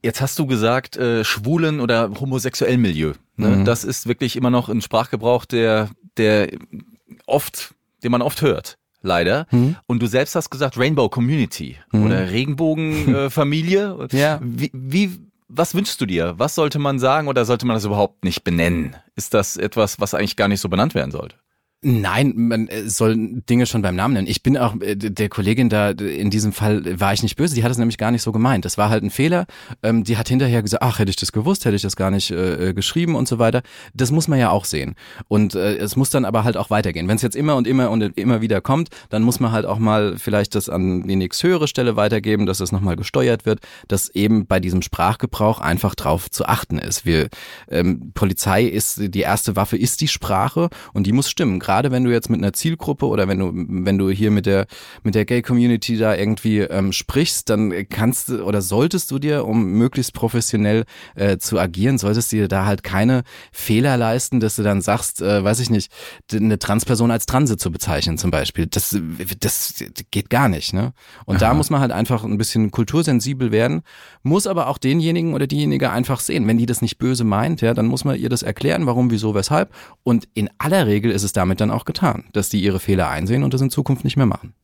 Jetzt 0.03 0.21
hast 0.21 0.39
du 0.39 0.47
gesagt, 0.47 0.97
äh, 0.97 1.25
schwulen 1.25 1.81
oder 1.81 2.11
homosexuellen 2.21 2.81
Milieu. 2.81 3.15
Ne? 3.37 3.49
Mhm. 3.49 3.65
Das 3.65 3.83
ist 3.83 4.07
wirklich 4.07 4.37
immer 4.37 4.51
noch 4.51 4.69
ein 4.69 4.81
Sprachgebrauch, 4.81 5.45
der, 5.45 5.91
der 6.17 6.51
oft, 7.27 7.75
den 8.05 8.13
man 8.13 8.23
oft 8.23 8.43
hört 8.43 8.79
leider. 9.03 9.47
Mhm. 9.51 9.77
Und 9.87 10.03
du 10.03 10.07
selbst 10.07 10.35
hast 10.35 10.51
gesagt 10.51 10.79
Rainbow 10.79 11.09
Community 11.09 11.77
mhm. 11.93 12.07
oder 12.07 12.31
Regenbogenfamilie. 12.31 13.79
Äh, 14.13 14.17
ja. 14.17 14.41
Wie, 14.43 14.71
wie, 14.73 15.11
was 15.49 15.75
wünschst 15.75 16.01
du 16.01 16.07
dir? 16.07 16.35
Was 16.39 16.55
sollte 16.55 16.79
man 16.79 16.99
sagen 16.99 17.29
oder 17.29 17.45
sollte 17.45 17.67
man 17.67 17.75
das 17.75 17.85
überhaupt 17.85 18.25
nicht 18.25 18.45
benennen? 18.45 18.97
Ist 19.17 19.35
das 19.35 19.57
etwas, 19.57 20.01
was 20.01 20.15
eigentlich 20.15 20.37
gar 20.37 20.49
nicht 20.49 20.61
so 20.61 20.69
benannt 20.69 20.95
werden 20.95 21.11
sollte? 21.11 21.37
Nein, 21.81 22.33
man 22.35 22.67
äh, 22.67 22.89
soll 22.91 23.15
Dinge 23.49 23.65
schon 23.65 23.83
beim 23.83 23.95
Namen 23.95 24.15
nennen. 24.15 24.27
Ich 24.27 24.43
bin 24.43 24.59
auch 24.59 24.81
äh, 24.81 24.97
der 24.97 25.29
Kollegin 25.29 25.69
da 25.69 25.91
in 25.91 26.29
diesem 26.29 26.53
Fall 26.53 26.99
war 26.99 27.13
ich 27.13 27.23
nicht 27.23 27.37
böse. 27.37 27.55
Die 27.55 27.63
hat 27.63 27.71
es 27.71 27.79
nämlich 27.79 27.99
gar 27.99 28.11
nicht 28.11 28.23
so 28.23 28.33
gemeint. 28.33 28.65
Das 28.65 28.79
war 28.79 28.91
halt 28.91 29.05
ein 29.05 29.11
Fehler. 29.11 29.47
Ähm, 29.85 30.03
die 30.03 30.17
hat 30.17 30.29
hinterher 30.29 30.61
gesagt, 30.61 30.83
ach 30.83 30.99
hätte 30.99 31.11
ich 31.11 31.15
das 31.15 31.31
gewusst, 31.31 31.65
hätte 31.67 31.77
ich 31.77 31.83
das 31.83 31.95
gar 31.95 32.11
nicht 32.11 32.33
äh, 32.33 32.75
geschrieben 32.75 33.15
und 33.15 33.29
so 33.29 33.39
weiter. 33.39 33.63
Das 33.95 34.11
muss 34.11 34.27
man 34.27 34.41
ja 34.41 34.51
auch 34.51 34.65
sehen. 34.65 34.97
Und 35.29 35.55
äh, 35.55 35.77
es 35.77 35.95
muss 35.95 36.11
dann 36.11 36.25
aber 36.25 36.43
halt 36.43 36.57
auch 36.57 36.71
weitergehen. 36.71 37.07
Wenn 37.07 37.15
es 37.15 37.23
jetzt 37.23 37.37
immer 37.37 37.55
und 37.55 37.69
immer 37.69 37.91
und 37.91 38.03
immer 38.19 38.41
wieder 38.41 38.61
kommt, 38.61 38.89
dann 39.09 39.23
muss 39.23 39.39
man 39.39 39.53
halt 39.53 39.65
auch 39.65 39.79
mal 39.79 40.19
vielleicht 40.19 40.57
das 40.57 40.69
an 40.69 41.07
die 41.07 41.15
nächst 41.15 41.41
höhere 41.45 41.69
Stelle 41.69 41.95
weitergeben, 41.95 42.47
dass 42.47 42.59
es 42.59 42.73
nochmal 42.73 42.97
gesteuert 42.97 43.47
wird, 43.47 43.61
dass 43.87 44.09
eben 44.09 44.49
bei 44.49 44.59
diesem 44.59 44.83
Sprachgebrauch 44.83 45.61
einfach 45.61 45.95
drauf 45.95 46.29
zu 46.29 46.45
achten 46.45 46.79
ist. 46.79 47.07
Wir 47.07 47.29
ähm, 47.71 48.11
Polizei 48.15 48.65
ist 48.65 49.15
die 49.15 49.21
erste 49.21 49.55
Waffe 49.55 49.77
ist 49.77 50.01
die 50.01 50.09
Sprache 50.09 50.71
und 50.93 51.07
die 51.07 51.13
muss 51.13 51.31
stimmen 51.31 51.61
gerade 51.69 51.91
wenn 51.91 52.03
du 52.03 52.11
jetzt 52.11 52.31
mit 52.31 52.41
einer 52.41 52.55
Zielgruppe 52.55 53.07
oder 53.07 53.29
wenn 53.29 53.39
du, 53.39 53.53
wenn 53.53 53.99
du 53.99 54.09
hier 54.09 54.31
mit 54.31 54.47
der, 54.47 54.67
mit 55.03 55.15
der 55.15 55.27
Gay-Community 55.27 55.99
da 55.99 56.15
irgendwie 56.15 56.61
ähm, 56.61 56.93
sprichst, 56.93 57.51
dann 57.51 57.87
kannst 57.91 58.31
du 58.31 58.43
oder 58.43 58.63
solltest 58.63 59.11
du 59.11 59.19
dir, 59.19 59.45
um 59.45 59.73
möglichst 59.73 60.15
professionell 60.15 60.87
äh, 61.15 61.37
zu 61.37 61.59
agieren, 61.59 61.99
solltest 61.99 62.33
du 62.33 62.37
dir 62.37 62.49
da 62.49 62.65
halt 62.65 62.83
keine 62.83 63.23
Fehler 63.53 63.99
leisten, 63.99 64.41
dass 64.41 64.57
du 64.57 64.63
dann 64.63 64.81
sagst, 64.81 65.21
äh, 65.21 65.45
weiß 65.45 65.61
ich 65.61 65.69
nicht, 65.69 65.93
eine 66.33 66.59
Transperson 66.59 67.11
als 67.11 67.27
Transe 67.27 67.59
zu 67.59 67.71
bezeichnen 67.71 68.17
zum 68.17 68.31
Beispiel. 68.31 68.65
Das, 68.65 68.97
das 69.39 69.85
geht 70.11 70.31
gar 70.31 70.49
nicht, 70.49 70.73
ne? 70.73 70.95
Und 71.27 71.37
Aha. 71.37 71.51
da 71.51 71.55
muss 71.55 71.69
man 71.69 71.83
halt 71.83 71.93
einfach 71.93 72.25
ein 72.25 72.39
bisschen 72.39 72.71
kultursensibel 72.71 73.53
werden, 73.53 73.83
muss 74.23 74.47
aber 74.47 74.69
auch 74.69 74.79
denjenigen 74.79 75.35
oder 75.35 75.47
diejenige 75.47 75.91
einfach 75.91 76.21
sehen. 76.21 76.47
Wenn 76.47 76.57
die 76.57 76.65
das 76.65 76.81
nicht 76.81 76.97
böse 76.97 77.25
meint, 77.25 77.61
ja, 77.61 77.75
dann 77.75 77.89
muss 77.89 78.07
man 78.07 78.19
ihr 78.19 78.31
das 78.31 78.43
erklären, 78.43 78.87
warum, 78.87 79.11
wieso, 79.11 79.35
weshalb. 79.35 79.71
Und 80.03 80.29
in 80.33 80.49
aller 80.57 80.87
Regel 80.87 81.11
ist 81.11 81.25
es 81.25 81.35
damit 81.35 81.58
damit 81.59 81.71
dann 81.71 81.71
auch 81.77 81.85
getan, 81.85 82.25
dass 82.33 82.49
die 82.49 82.63
ihre 82.63 82.81
Fehler 82.81 83.09
einsehen 83.09 83.43
und 83.43 83.55
das 83.55 83.61
in 83.61 83.71
Zukunft 83.71 84.05
nicht 84.05 84.17
mehr 84.17 84.27
machen. 84.27 84.55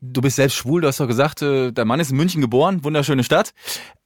Du 0.00 0.20
bist 0.20 0.36
selbst 0.36 0.54
schwul, 0.54 0.80
du 0.80 0.86
hast 0.86 1.00
doch 1.00 1.08
gesagt, 1.08 1.42
äh, 1.42 1.72
dein 1.72 1.88
Mann 1.88 1.98
ist 1.98 2.12
in 2.12 2.16
München 2.16 2.40
geboren, 2.40 2.84
wunderschöne 2.84 3.24
Stadt. 3.24 3.52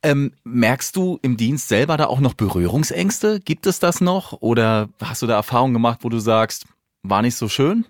Ähm, 0.03 0.33
merkst 0.43 0.97
du 0.97 1.19
im 1.21 1.37
Dienst 1.37 1.69
selber 1.69 1.99
da 1.99 2.07
auch 2.07 2.21
noch 2.21 2.33
Berührungsängste? 2.33 3.41
Gibt 3.41 3.67
es 3.67 3.79
das 3.79 4.01
noch? 4.01 4.41
Oder 4.41 4.89
hast 5.03 5.21
du 5.21 5.27
da 5.27 5.35
Erfahrungen 5.35 5.75
gemacht, 5.75 5.99
wo 6.03 6.09
du 6.09 6.19
sagst, 6.19 6.65
war 7.03 7.21
nicht 7.21 7.37
so 7.37 7.49
schön? 7.49 7.85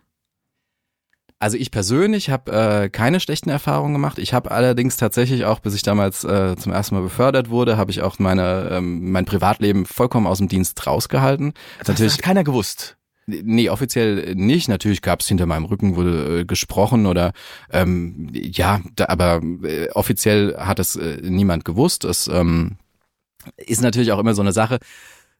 Also 1.39 1.57
ich 1.57 1.71
persönlich 1.71 2.31
habe 2.31 2.53
äh, 2.53 2.89
keine 2.89 3.21
schlechten 3.21 3.51
Erfahrungen 3.51 3.93
gemacht. 3.93 4.19
Ich 4.19 4.33
habe 4.33 4.51
allerdings 4.51 4.97
tatsächlich 4.97 5.45
auch, 5.45 5.59
bis 5.61 5.75
ich 5.75 5.83
damals 5.83 6.25
äh, 6.25 6.57
zum 6.57 6.73
ersten 6.73 6.95
Mal 6.95 7.03
befördert 7.03 7.51
wurde, 7.51 7.77
habe 7.77 7.91
ich 7.91 8.03
auch 8.03 8.19
meine 8.19 8.69
ähm, 8.71 9.11
mein 9.11 9.25
Privatleben 9.25 9.85
vollkommen 9.85 10.29
aus 10.29 10.39
dem 10.39 10.47
Dienst 10.47 10.87
rausgehalten. 10.87 11.53
Das 11.81 11.89
Natürlich 11.89 12.15
hat 12.15 12.23
keiner 12.23 12.45
gewusst. 12.45 12.97
Nee, 13.27 13.69
offiziell 13.69 14.35
nicht. 14.35 14.69
Natürlich 14.69 15.01
gab 15.01 15.21
es 15.21 15.29
hinter 15.29 15.47
meinem 15.47 15.65
Rücken 15.65 15.95
wurde 15.95 16.41
äh, 16.41 16.45
gesprochen 16.45 17.07
oder 17.07 17.33
ähm, 17.71 18.29
ja, 18.33 18.81
da, 18.97 19.07
aber 19.09 19.41
äh, 19.63 19.91
offiziell 19.91 20.57
hat 20.57 20.81
es 20.81 20.97
äh, 20.97 21.19
niemand 21.23 21.65
gewusst. 21.65 22.05
Es 22.05 22.27
ähm, 22.27 22.79
ist 23.57 23.81
natürlich 23.81 24.11
auch 24.13 24.19
immer 24.19 24.35
so 24.35 24.43
eine 24.43 24.53
Sache. 24.53 24.79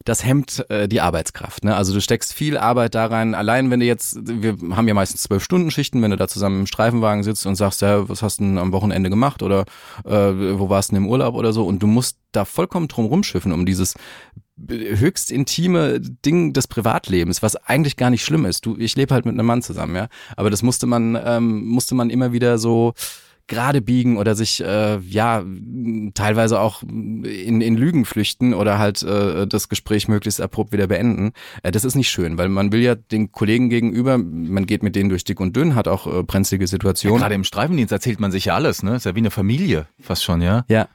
Das 0.05 0.25
hemmt 0.25 0.69
äh, 0.69 0.89
die 0.89 1.01
Arbeitskraft. 1.01 1.65
Ne? 1.65 1.77
Also 1.77 1.93
du 1.93 2.01
steckst 2.01 2.33
viel 2.33 2.57
Arbeit 2.57 2.95
da 2.95 3.07
rein. 3.07 3.35
Allein 3.35 3.71
wenn 3.71 3.81
du 3.81 3.87
jetzt, 3.87 4.19
wir 4.23 4.57
haben 4.77 4.89
ja 4.89 4.95
meistens 4.95 5.23
zwölf 5.23 5.43
Stunden 5.43 5.71
Schichten, 5.71 6.03
wenn 6.03 6.11
du 6.11 6.17
da 6.17 6.29
zusammen 6.29 6.61
im 6.61 6.67
Streifenwagen 6.67 7.23
sitzt 7.25 7.47
und 7.47 7.57
sagst, 7.57 7.83
ja, 7.83 8.09
was 8.09 8.23
hast 8.23 8.39
du 8.39 8.45
denn 8.45 8.59
am 8.59 8.73
Wochenende 8.73 9.11
gemacht 9.11 9.43
oder 9.43 9.65
äh, 10.05 10.11
wo 10.11 10.69
warst 10.69 10.91
du 10.91 10.95
denn 10.95 11.05
im 11.05 11.11
Urlaub 11.11 11.35
oder 11.35 11.53
so 11.53 11.65
und 11.65 11.83
du 11.83 11.87
musst 11.89 12.19
da 12.33 12.45
vollkommen 12.45 12.89
drum 12.89 13.07
rumschiffen, 13.07 13.53
um 13.53 13.67
dieses 13.67 13.95
höchst 14.69 15.31
intime 15.31 16.01
Ding 16.01 16.53
des 16.53 16.69
Privatlebens, 16.69 17.43
was 17.43 17.57
eigentlich 17.57 17.97
gar 17.97 18.11
nicht 18.11 18.25
schlimm 18.25 18.45
ist. 18.45 18.67
Du, 18.67 18.77
ich 18.79 18.97
lebe 18.97 19.15
halt 19.15 19.27
mit 19.27 19.35
einem 19.35 19.47
Mann 19.47 19.63
zusammen, 19.63 19.97
ja. 19.97 20.09
Aber 20.37 20.51
das 20.51 20.63
musste 20.63 20.87
man, 20.87 21.19
ähm, 21.25 21.67
musste 21.67 21.95
man 21.95 22.11
immer 22.11 22.33
wieder 22.33 22.59
so 22.59 22.95
gerade 23.47 23.83
biegen 23.83 24.17
oder 24.17 24.35
sich 24.35 24.63
äh, 24.63 24.99
ja 24.99 25.45
teilweise 26.15 26.61
auch 26.61 26.83
in, 26.83 27.61
in 27.61 27.77
Lügen 27.77 28.05
flüchten 28.05 28.55
oder 28.55 28.79
halt 28.79 29.03
äh, 29.03 29.47
das 29.47 29.69
Gespräch 29.69 30.09
möglichst 30.09 30.41
abrupt 30.41 30.73
wieder 30.73 30.87
beenden. 30.87 31.33
Äh, 31.63 31.71
das 31.73 31.85
ist 31.85 31.95
nicht 31.95 32.09
schön, 32.09 32.39
weil 32.39 32.49
man 32.49 32.73
will 32.73 32.81
ja 32.81 32.95
den 32.95 33.33
Kollegen 33.33 33.69
gegenüber, 33.69 34.19
man 34.19 34.67
geht 34.67 34.83
mit 34.83 34.97
denen 34.97 35.09
durch 35.09 35.25
dick 35.25 35.41
und 35.41 35.57
dünn, 35.57 35.75
hat 35.75 35.89
auch 35.89 36.07
äh, 36.07 36.23
brenzlige 36.23 36.67
Situationen. 36.67 37.17
Ja, 37.19 37.23
Gerade 37.23 37.35
im 37.35 37.45
Streifendienst 37.45 37.93
erzählt 37.93 38.21
man 38.21 38.31
sich 38.31 38.47
ja 38.47 38.55
alles, 38.55 38.83
ne? 38.83 38.97
Ist 38.97 39.07
ja 39.07 39.15
wie 39.15 39.21
eine 39.21 39.31
Familie, 39.31 39.87
fast 40.01 40.25
schon, 40.25 40.41
ja. 40.41 40.65
Ja. 40.69 40.89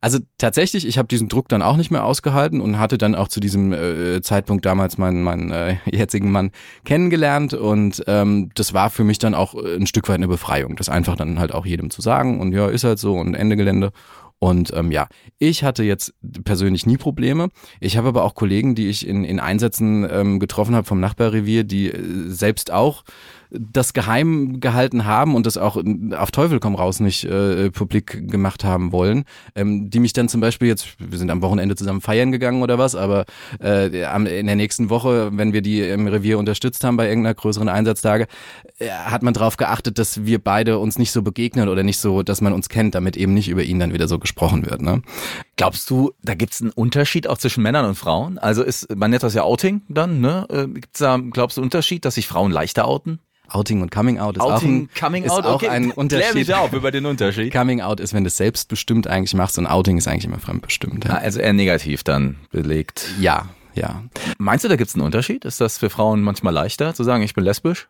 Also 0.00 0.18
tatsächlich, 0.38 0.86
ich 0.86 0.98
habe 0.98 1.08
diesen 1.08 1.28
Druck 1.28 1.48
dann 1.48 1.62
auch 1.62 1.76
nicht 1.76 1.90
mehr 1.90 2.04
ausgehalten 2.04 2.60
und 2.60 2.78
hatte 2.78 2.98
dann 2.98 3.14
auch 3.14 3.28
zu 3.28 3.40
diesem 3.40 3.72
äh, 3.72 4.20
Zeitpunkt 4.22 4.64
damals 4.64 4.98
meinen, 4.98 5.22
meinen 5.22 5.50
äh, 5.50 5.76
jetzigen 5.90 6.30
Mann 6.30 6.52
kennengelernt 6.84 7.54
und 7.54 8.02
ähm, 8.06 8.50
das 8.54 8.72
war 8.72 8.90
für 8.90 9.04
mich 9.04 9.18
dann 9.18 9.34
auch 9.34 9.54
ein 9.54 9.86
Stück 9.86 10.08
weit 10.08 10.16
eine 10.16 10.28
Befreiung, 10.28 10.76
das 10.76 10.88
einfach 10.88 11.16
dann 11.16 11.38
halt 11.38 11.52
auch 11.52 11.66
jedem 11.66 11.87
zu 11.90 12.02
sagen 12.02 12.40
und 12.40 12.52
ja, 12.52 12.68
ist 12.68 12.84
halt 12.84 12.98
so 12.98 13.14
und 13.14 13.34
Ende 13.34 13.56
Gelände. 13.56 13.92
Und 14.40 14.72
ähm, 14.74 14.92
ja, 14.92 15.08
ich 15.38 15.64
hatte 15.64 15.82
jetzt 15.82 16.14
persönlich 16.44 16.86
nie 16.86 16.96
Probleme. 16.96 17.48
Ich 17.80 17.96
habe 17.96 18.08
aber 18.08 18.22
auch 18.22 18.34
Kollegen, 18.34 18.76
die 18.76 18.88
ich 18.88 19.06
in, 19.06 19.24
in 19.24 19.40
Einsätzen 19.40 20.06
ähm, 20.08 20.38
getroffen 20.38 20.76
habe 20.76 20.86
vom 20.86 21.00
Nachbarrevier, 21.00 21.64
die 21.64 21.90
äh, 21.90 22.28
selbst 22.28 22.70
auch 22.70 23.02
das 23.50 23.92
geheim 23.92 24.60
gehalten 24.60 25.04
haben 25.04 25.34
und 25.34 25.46
das 25.46 25.56
auch 25.56 25.82
auf 26.16 26.30
Teufel 26.30 26.60
komm 26.60 26.74
raus 26.74 27.00
nicht 27.00 27.24
äh, 27.24 27.70
publik 27.70 28.28
gemacht 28.30 28.64
haben 28.64 28.92
wollen, 28.92 29.24
ähm, 29.54 29.90
die 29.90 30.00
mich 30.00 30.12
dann 30.12 30.28
zum 30.28 30.40
Beispiel 30.40 30.68
jetzt, 30.68 30.88
wir 30.98 31.18
sind 31.18 31.30
am 31.30 31.42
Wochenende 31.42 31.74
zusammen 31.76 32.00
feiern 32.00 32.32
gegangen 32.32 32.62
oder 32.62 32.78
was, 32.78 32.94
aber 32.94 33.24
äh, 33.62 33.86
in 33.86 34.46
der 34.46 34.56
nächsten 34.56 34.90
Woche, 34.90 35.30
wenn 35.32 35.52
wir 35.52 35.62
die 35.62 35.80
im 35.80 36.06
Revier 36.06 36.38
unterstützt 36.38 36.84
haben 36.84 36.96
bei 36.96 37.08
irgendeiner 37.08 37.34
größeren 37.34 37.68
Einsatztage, 37.68 38.26
äh, 38.78 38.90
hat 38.90 39.22
man 39.22 39.34
darauf 39.34 39.56
geachtet, 39.56 39.98
dass 39.98 40.26
wir 40.26 40.38
beide 40.38 40.78
uns 40.78 40.98
nicht 40.98 41.12
so 41.12 41.22
begegnen 41.22 41.68
oder 41.68 41.82
nicht 41.82 41.98
so, 41.98 42.22
dass 42.22 42.40
man 42.40 42.52
uns 42.52 42.68
kennt, 42.68 42.94
damit 42.94 43.16
eben 43.16 43.34
nicht 43.34 43.48
über 43.48 43.62
ihn 43.62 43.78
dann 43.78 43.92
wieder 43.92 44.08
so 44.08 44.18
gesprochen 44.18 44.66
wird. 44.66 44.82
Ne? 44.82 45.02
Glaubst 45.56 45.88
du, 45.90 46.12
da 46.22 46.34
gibt 46.34 46.52
es 46.52 46.60
einen 46.60 46.70
Unterschied 46.70 47.26
auch 47.26 47.38
zwischen 47.38 47.62
Männern 47.62 47.86
und 47.86 47.94
Frauen? 47.94 48.38
Also 48.38 48.62
ist, 48.62 48.94
man 48.94 49.10
nennt 49.10 49.22
das 49.22 49.34
ja 49.34 49.42
Outing 49.42 49.82
dann, 49.88 50.20
ne? 50.20 50.46
Äh, 50.50 50.66
gibt's 50.68 50.98
da, 50.98 51.16
glaubst 51.16 51.56
du, 51.56 51.62
einen 51.62 51.66
Unterschied, 51.66 52.04
dass 52.04 52.16
sich 52.16 52.26
Frauen 52.26 52.52
leichter 52.52 52.86
outen? 52.86 53.20
Outing 53.48 53.82
und 53.82 53.90
Coming 53.90 54.18
Out 54.18 54.36
ist 54.36 54.42
Outing, 54.42 54.52
auch 54.52 54.62
ein, 54.62 55.00
Coming 55.00 55.24
ist 55.24 55.30
Out, 55.30 55.44
auch 55.44 55.54
okay. 55.56 55.68
ein 55.68 55.90
Unterschied. 55.90 56.30
Klär 56.30 56.34
mich 56.34 56.54
auf 56.54 56.72
über 56.72 56.90
den 56.90 57.06
Unterschied. 57.06 57.52
Coming 57.52 57.80
Out 57.80 58.00
ist, 58.00 58.12
wenn 58.14 58.24
du 58.24 58.28
es 58.28 58.36
selbstbestimmt 58.36 59.06
eigentlich 59.06 59.34
machst 59.34 59.58
und 59.58 59.66
Outing 59.66 59.98
ist 59.98 60.08
eigentlich 60.08 60.24
immer 60.26 60.38
fremdbestimmt. 60.38 61.04
Ja, 61.06 61.12
Ah, 61.14 61.18
Also 61.18 61.40
eher 61.40 61.52
negativ 61.52 62.02
dann 62.04 62.36
belegt. 62.50 63.06
ja. 63.20 63.46
ja. 63.74 64.02
Meinst 64.38 64.64
du, 64.64 64.68
da 64.68 64.76
gibt 64.76 64.88
es 64.88 64.94
einen 64.94 65.04
Unterschied? 65.04 65.44
Ist 65.44 65.60
das 65.60 65.78
für 65.78 65.90
Frauen 65.90 66.22
manchmal 66.22 66.52
leichter 66.52 66.94
zu 66.94 67.04
sagen, 67.04 67.22
ich 67.22 67.34
bin 67.34 67.44
lesbisch? 67.44 67.88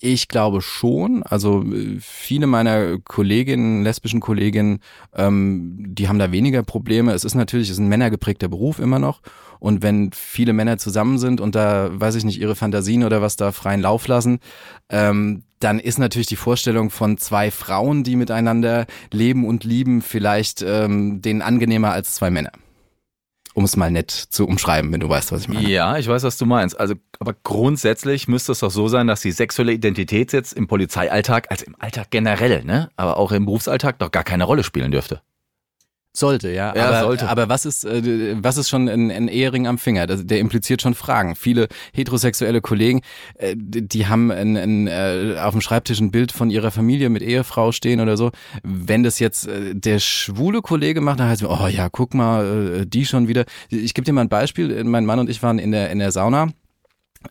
Ich 0.00 0.28
glaube 0.28 0.62
schon. 0.62 1.24
Also 1.24 1.64
äh, 1.64 1.96
viele 2.00 2.46
meiner 2.46 2.98
Kolleginnen, 2.98 3.82
lesbischen 3.82 4.20
Kolleginnen, 4.20 4.78
ähm, 5.14 5.76
die 5.88 6.08
haben 6.08 6.20
da 6.20 6.30
weniger 6.30 6.62
Probleme. 6.62 7.12
Es 7.12 7.24
ist 7.24 7.34
natürlich, 7.34 7.68
es 7.68 7.74
ist 7.74 7.78
ein 7.80 7.88
männergeprägter 7.88 8.46
Beruf 8.48 8.78
immer 8.78 9.00
noch. 9.00 9.20
Und 9.60 9.82
wenn 9.82 10.10
viele 10.12 10.52
Männer 10.52 10.78
zusammen 10.78 11.18
sind 11.18 11.40
und 11.40 11.54
da, 11.54 11.90
weiß 11.92 12.14
ich 12.14 12.24
nicht, 12.24 12.40
ihre 12.40 12.54
Fantasien 12.54 13.04
oder 13.04 13.22
was 13.22 13.36
da 13.36 13.52
freien 13.52 13.80
Lauf 13.80 14.06
lassen, 14.06 14.40
ähm, 14.88 15.42
dann 15.60 15.80
ist 15.80 15.98
natürlich 15.98 16.28
die 16.28 16.36
Vorstellung 16.36 16.90
von 16.90 17.18
zwei 17.18 17.50
Frauen, 17.50 18.04
die 18.04 18.16
miteinander 18.16 18.86
leben 19.12 19.46
und 19.46 19.64
lieben, 19.64 20.02
vielleicht 20.02 20.62
ähm, 20.62 21.20
denen 21.20 21.42
angenehmer 21.42 21.92
als 21.92 22.14
zwei 22.14 22.30
Männer. 22.30 22.52
Um 23.54 23.64
es 23.64 23.76
mal 23.76 23.90
nett 23.90 24.10
zu 24.12 24.46
umschreiben, 24.46 24.92
wenn 24.92 25.00
du 25.00 25.08
weißt, 25.08 25.32
was 25.32 25.42
ich 25.42 25.48
meine. 25.48 25.68
Ja, 25.68 25.98
ich 25.98 26.06
weiß, 26.06 26.22
was 26.22 26.38
du 26.38 26.46
meinst. 26.46 26.78
Also, 26.78 26.94
aber 27.18 27.34
grundsätzlich 27.42 28.28
müsste 28.28 28.52
es 28.52 28.60
doch 28.60 28.70
so 28.70 28.86
sein, 28.86 29.08
dass 29.08 29.20
die 29.20 29.32
sexuelle 29.32 29.72
Identität 29.72 30.32
jetzt 30.32 30.52
im 30.52 30.68
Polizeialltag, 30.68 31.50
also 31.50 31.64
im 31.64 31.74
Alltag 31.80 32.10
generell, 32.10 32.62
ne, 32.62 32.90
aber 32.94 33.16
auch 33.16 33.32
im 33.32 33.46
Berufsalltag 33.46 33.98
doch 33.98 34.12
gar 34.12 34.22
keine 34.22 34.44
Rolle 34.44 34.62
spielen 34.62 34.92
dürfte. 34.92 35.22
Sollte, 36.16 36.50
ja. 36.50 36.74
Ja, 36.74 36.88
aber, 36.88 37.00
sollte. 37.00 37.28
aber 37.28 37.48
was 37.48 37.64
ist, 37.64 37.84
äh, 37.84 38.36
was 38.42 38.56
ist 38.56 38.68
schon 38.68 38.88
ein, 38.88 39.10
ein 39.10 39.28
Ehering 39.28 39.66
am 39.66 39.78
Finger? 39.78 40.06
Das, 40.06 40.26
der 40.26 40.40
impliziert 40.40 40.82
schon 40.82 40.94
Fragen. 40.94 41.36
Viele 41.36 41.68
heterosexuelle 41.92 42.60
Kollegen, 42.60 43.02
äh, 43.34 43.54
die 43.56 44.06
haben 44.06 44.30
ein, 44.30 44.56
ein, 44.56 44.86
äh, 44.88 45.36
auf 45.38 45.52
dem 45.52 45.60
Schreibtisch 45.60 46.00
ein 46.00 46.10
Bild 46.10 46.32
von 46.32 46.50
ihrer 46.50 46.70
Familie 46.70 47.08
mit 47.08 47.22
Ehefrau 47.22 47.72
stehen 47.72 48.00
oder 48.00 48.16
so. 48.16 48.30
Wenn 48.64 49.02
das 49.02 49.18
jetzt 49.18 49.46
äh, 49.46 49.74
der 49.74 50.00
schwule 50.00 50.60
Kollege 50.60 51.00
macht, 51.00 51.20
dann 51.20 51.28
heißt 51.28 51.42
es, 51.42 51.48
oh 51.48 51.68
ja, 51.68 51.88
guck 51.88 52.14
mal, 52.14 52.80
äh, 52.80 52.86
die 52.86 53.06
schon 53.06 53.28
wieder. 53.28 53.44
Ich 53.68 53.94
gebe 53.94 54.04
dir 54.04 54.12
mal 54.12 54.22
ein 54.22 54.28
Beispiel. 54.28 54.82
Mein 54.84 55.06
Mann 55.06 55.20
und 55.20 55.30
ich 55.30 55.42
waren 55.42 55.58
in 55.58 55.70
der, 55.70 55.90
in 55.90 55.98
der 56.00 56.10
Sauna. 56.10 56.48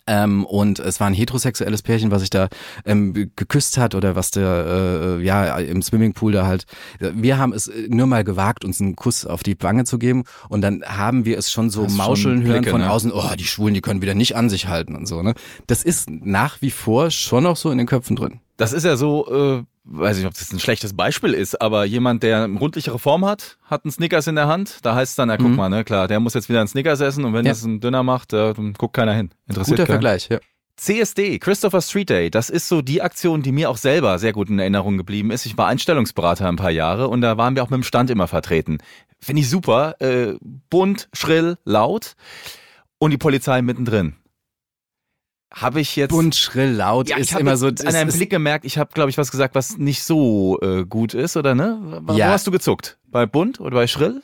Ähm, 0.05 0.45
und 0.45 0.79
es 0.79 0.99
war 0.99 1.07
ein 1.07 1.13
heterosexuelles 1.13 1.81
Pärchen, 1.81 2.11
was 2.11 2.21
sich 2.21 2.29
da 2.29 2.49
ähm, 2.85 3.13
geküsst 3.13 3.77
hat 3.77 3.95
oder 3.95 4.15
was 4.15 4.31
der 4.31 5.17
äh, 5.19 5.23
ja 5.23 5.57
im 5.57 5.81
Swimmingpool 5.81 6.31
da 6.31 6.45
halt. 6.45 6.65
Wir 6.99 7.37
haben 7.37 7.53
es 7.53 7.67
äh, 7.67 7.87
nur 7.89 8.07
mal 8.07 8.23
gewagt, 8.23 8.65
uns 8.65 8.81
einen 8.81 8.95
Kuss 8.95 9.25
auf 9.25 9.43
die 9.43 9.55
Wange 9.61 9.85
zu 9.85 9.97
geben 9.97 10.23
und 10.49 10.61
dann 10.61 10.83
haben 10.83 11.25
wir 11.25 11.37
es 11.37 11.51
schon 11.51 11.69
so 11.69 11.83
Das 11.83 11.91
ist 11.91 11.97
schon 11.97 12.05
mauscheln 12.05 12.43
hören 12.43 12.61
Blicke, 12.61 12.71
von 12.71 12.81
ne? 12.81 12.91
außen. 12.91 13.11
Oh, 13.11 13.35
die 13.37 13.45
Schwulen, 13.45 13.73
die 13.73 13.81
können 13.81 14.01
wieder 14.01 14.13
nicht 14.13 14.35
an 14.35 14.49
sich 14.49 14.67
halten 14.67 14.95
und 14.95 15.07
so. 15.07 15.21
Ne, 15.21 15.33
das 15.67 15.83
ist 15.83 16.09
nach 16.09 16.61
wie 16.61 16.71
vor 16.71 17.09
schon 17.11 17.43
noch 17.43 17.57
so 17.57 17.71
in 17.71 17.77
den 17.77 17.87
Köpfen 17.87 18.15
drin. 18.15 18.41
Das 18.57 18.73
ist 18.73 18.83
ja 18.83 18.95
so, 18.97 19.59
äh, 19.59 19.63
weiß 19.85 20.17
ich, 20.17 20.25
ob 20.25 20.33
das 20.33 20.51
ein 20.51 20.59
schlechtes 20.59 20.95
Beispiel 20.95 21.33
ist, 21.33 21.61
aber 21.61 21.85
jemand, 21.85 22.23
der 22.23 22.43
eine 22.43 22.57
rundlichere 22.59 22.97
Form 22.99 23.23
hat, 23.25 23.57
hat 23.63 23.85
einen 23.85 23.91
Snickers 23.91 24.27
in 24.27 24.35
der 24.35 24.47
Hand, 24.47 24.79
da 24.83 24.95
heißt 24.95 25.11
es 25.11 25.15
dann, 25.15 25.29
ja 25.29 25.37
guck 25.37 25.47
Mhm. 25.49 25.55
mal, 25.55 25.69
ne, 25.69 25.83
klar, 25.83 26.07
der 26.07 26.19
muss 26.19 26.33
jetzt 26.33 26.49
wieder 26.49 26.59
einen 26.59 26.67
Snickers 26.67 26.99
essen 26.99 27.23
und 27.23 27.33
wenn 27.33 27.45
Ja. 27.45 27.51
das 27.51 27.63
ein 27.63 27.79
Dünner 27.79 28.03
macht, 28.03 28.33
äh, 28.33 28.53
dann 28.53 28.73
guckt 28.73 28.95
keiner 28.95 29.13
hin. 29.13 29.29
Interessiert 29.47 29.77
Guter 29.77 29.85
keinen. 29.85 29.93
Vergleich. 30.01 30.29
Ja. 30.29 30.39
CSD, 30.75 31.39
Christopher 31.39 31.81
Street 31.81 32.09
Day, 32.09 32.29
das 32.29 32.49
ist 32.51 32.67
so 32.67 32.81
die 32.83 33.01
Aktion, 33.01 33.41
die 33.41 33.51
mir 33.51 33.69
auch 33.69 33.77
selber 33.77 34.19
sehr 34.19 34.31
gut 34.33 34.49
in 34.49 34.59
Erinnerung 34.59 34.97
geblieben 34.97 35.31
ist. 35.31 35.45
Ich 35.47 35.57
war 35.57 35.67
Einstellungsberater 35.67 36.47
ein 36.47 36.55
paar 36.55 36.69
Jahre 36.71 37.07
und 37.07 37.21
da 37.21 37.35
waren 37.37 37.55
wir 37.55 37.63
auch 37.63 37.69
mit 37.71 37.77
dem 37.77 37.83
Stand 37.83 38.09
immer 38.11 38.27
vertreten. 38.27 38.77
Finde 39.19 39.41
ich 39.41 39.49
super, 39.49 39.95
äh, 40.01 40.35
bunt, 40.69 41.09
schrill, 41.13 41.57
laut 41.65 42.13
und 42.99 43.09
die 43.11 43.17
Polizei 43.17 43.61
mittendrin. 43.63 44.15
Habe 45.61 45.81
ich 45.81 45.95
jetzt 45.95 46.11
Bunt, 46.11 46.35
schrill, 46.35 46.71
laut 46.71 47.09
ja, 47.09 47.17
ist 47.17 47.33
immer 47.37 47.57
so. 47.57 47.67
an 47.67 47.75
es 47.75 47.85
einem 47.95 48.09
ist- 48.09 48.17
Blick 48.17 48.29
gemerkt, 48.29 48.63
ich 48.65 48.77
habe, 48.77 48.91
glaube 48.93 49.09
ich, 49.09 49.17
was 49.17 49.31
gesagt, 49.31 49.55
was 49.55 49.77
nicht 49.77 50.03
so 50.03 50.59
äh, 50.61 50.85
gut 50.85 51.13
ist, 51.13 51.35
oder 51.35 51.55
ne? 51.55 52.01
Wo 52.05 52.13
Ja. 52.13 52.27
hast 52.29 52.45
du 52.45 52.51
gezuckt? 52.51 52.97
Bei 53.09 53.25
bunt 53.25 53.59
oder 53.59 53.75
bei 53.75 53.87
schrill? 53.87 54.21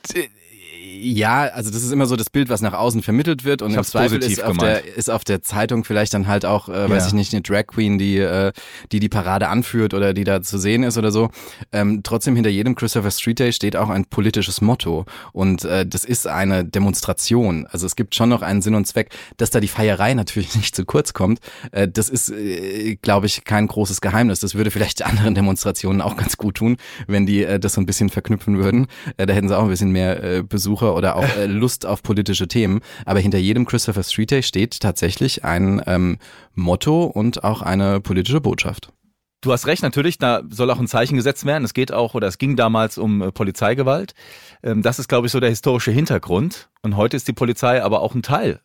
Ja, 1.04 1.42
also 1.42 1.70
das 1.70 1.82
ist 1.82 1.92
immer 1.92 2.06
so 2.06 2.16
das 2.16 2.30
Bild, 2.30 2.48
was 2.48 2.62
nach 2.62 2.72
außen 2.72 3.02
vermittelt 3.02 3.44
wird 3.44 3.60
und 3.62 3.72
Ich 3.72 3.76
im 3.76 3.84
Zweifel 3.84 4.22
ist 4.22 4.42
auf, 4.42 4.56
der, 4.56 4.96
ist 4.96 5.10
auf 5.10 5.22
der 5.24 5.42
Zeitung 5.42 5.84
vielleicht 5.84 6.14
dann 6.14 6.26
halt 6.26 6.44
auch, 6.46 6.68
äh, 6.68 6.88
weiß 6.88 7.02
Ja. 7.02 7.06
ich 7.08 7.12
nicht, 7.12 7.32
eine 7.34 7.42
Drag 7.42 7.66
Queen, 7.66 7.98
die, 7.98 8.16
äh, 8.18 8.52
die 8.92 9.00
die 9.00 9.08
Parade 9.08 9.48
anführt 9.48 9.92
oder 9.92 10.14
die 10.14 10.24
da 10.24 10.40
zu 10.42 10.58
sehen 10.58 10.82
ist 10.82 10.96
oder 10.96 11.10
so. 11.12 11.30
Ähm, 11.72 12.00
trotzdem 12.02 12.34
hinter 12.34 12.50
jedem 12.50 12.74
Christopher 12.74 13.10
Street 13.10 13.38
Day 13.38 13.52
steht 13.52 13.76
auch 13.76 13.90
ein 13.90 14.06
politisches 14.06 14.60
Motto 14.60 15.04
und 15.32 15.64
äh, 15.64 15.84
das 15.86 16.04
ist 16.04 16.26
eine 16.26 16.64
Demonstration. 16.64 17.66
Also 17.70 17.86
es 17.86 17.96
gibt 17.96 18.14
schon 18.14 18.28
noch 18.30 18.42
einen 18.42 18.62
Sinn 18.62 18.74
und 18.74 18.86
Zweck, 18.86 19.10
dass 19.36 19.50
da 19.50 19.60
die 19.60 19.68
Feierei 19.68 20.14
natürlich 20.14 20.54
nicht 20.56 20.74
zu 20.74 20.84
kurz 20.84 21.12
kommt. 21.12 21.40
Äh, 21.72 21.88
das 21.88 22.08
ist, 22.08 22.30
äh, 22.30 22.96
glaube 23.02 23.26
ich, 23.26 23.44
kein 23.44 23.66
großes 23.66 24.00
Geheimnis. 24.00 24.40
Das 24.40 24.54
würde 24.54 24.70
vielleicht 24.70 25.04
anderen 25.04 25.34
Demonstrationen 25.34 26.00
auch 26.00 26.16
ganz 26.16 26.36
gut 26.36 26.56
tun, 26.56 26.76
wenn 27.06 27.26
die 27.26 27.44
äh, 27.44 27.58
das 27.60 27.74
so 27.74 27.80
ein 27.80 27.86
bisschen 27.86 28.08
verknüpfen 28.08 28.58
würden. 28.58 28.86
Äh, 29.16 29.26
da 29.26 29.34
hätten 29.34 29.48
sie 29.48 29.56
auch 29.58 29.64
ein 29.64 29.68
bisschen 29.68 29.90
mehr 29.90 30.22
äh, 30.22 30.42
Besucher 30.42 30.93
oder 30.94 31.16
auch 31.16 31.36
äh, 31.36 31.46
Lust 31.46 31.86
auf 31.86 32.02
politische 32.02 32.48
Themen. 32.48 32.80
Aber 33.04 33.20
hinter 33.20 33.38
jedem 33.38 33.66
Christopher 33.66 34.02
Street 34.02 34.30
Day 34.30 34.42
steht 34.42 34.80
tatsächlich 34.80 35.44
ein 35.44 35.82
ähm, 35.86 36.18
Motto 36.54 37.04
und 37.04 37.44
auch 37.44 37.62
eine 37.62 38.00
politische 38.00 38.40
Botschaft. 38.40 38.92
Du 39.40 39.52
hast 39.52 39.66
recht, 39.66 39.82
natürlich, 39.82 40.16
da 40.16 40.42
soll 40.48 40.70
auch 40.70 40.78
ein 40.78 40.88
Zeichen 40.88 41.16
gesetzt 41.16 41.44
werden. 41.44 41.64
Es 41.64 41.74
geht 41.74 41.92
auch, 41.92 42.14
oder 42.14 42.26
es 42.28 42.38
ging 42.38 42.56
damals 42.56 42.96
um 42.96 43.20
äh, 43.20 43.30
Polizeigewalt. 43.30 44.14
Ähm, 44.62 44.82
das 44.82 44.98
ist, 44.98 45.08
glaube 45.08 45.26
ich, 45.26 45.32
so 45.32 45.40
der 45.40 45.50
historische 45.50 45.90
Hintergrund. 45.90 46.70
Und 46.82 46.96
heute 46.96 47.16
ist 47.16 47.28
die 47.28 47.34
Polizei 47.34 47.82
aber 47.82 48.00
auch 48.00 48.14
ein 48.14 48.22
Teil 48.22 48.60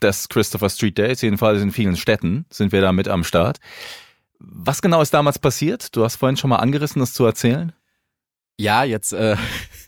des 0.00 0.28
Christopher 0.28 0.70
Street 0.70 0.98
Days, 0.98 1.22
jedenfalls 1.22 1.62
in 1.62 1.72
vielen 1.72 1.96
Städten 1.96 2.46
sind 2.50 2.72
wir 2.72 2.80
da 2.80 2.92
mit 2.92 3.08
am 3.08 3.24
Start. 3.24 3.58
Was 4.38 4.82
genau 4.82 5.00
ist 5.00 5.14
damals 5.14 5.38
passiert? 5.38 5.96
Du 5.96 6.04
hast 6.04 6.16
vorhin 6.16 6.36
schon 6.36 6.50
mal 6.50 6.56
angerissen, 6.56 7.00
das 7.00 7.14
zu 7.14 7.24
erzählen. 7.24 7.72
Ja, 8.58 8.84
jetzt 8.84 9.12
äh, 9.12 9.36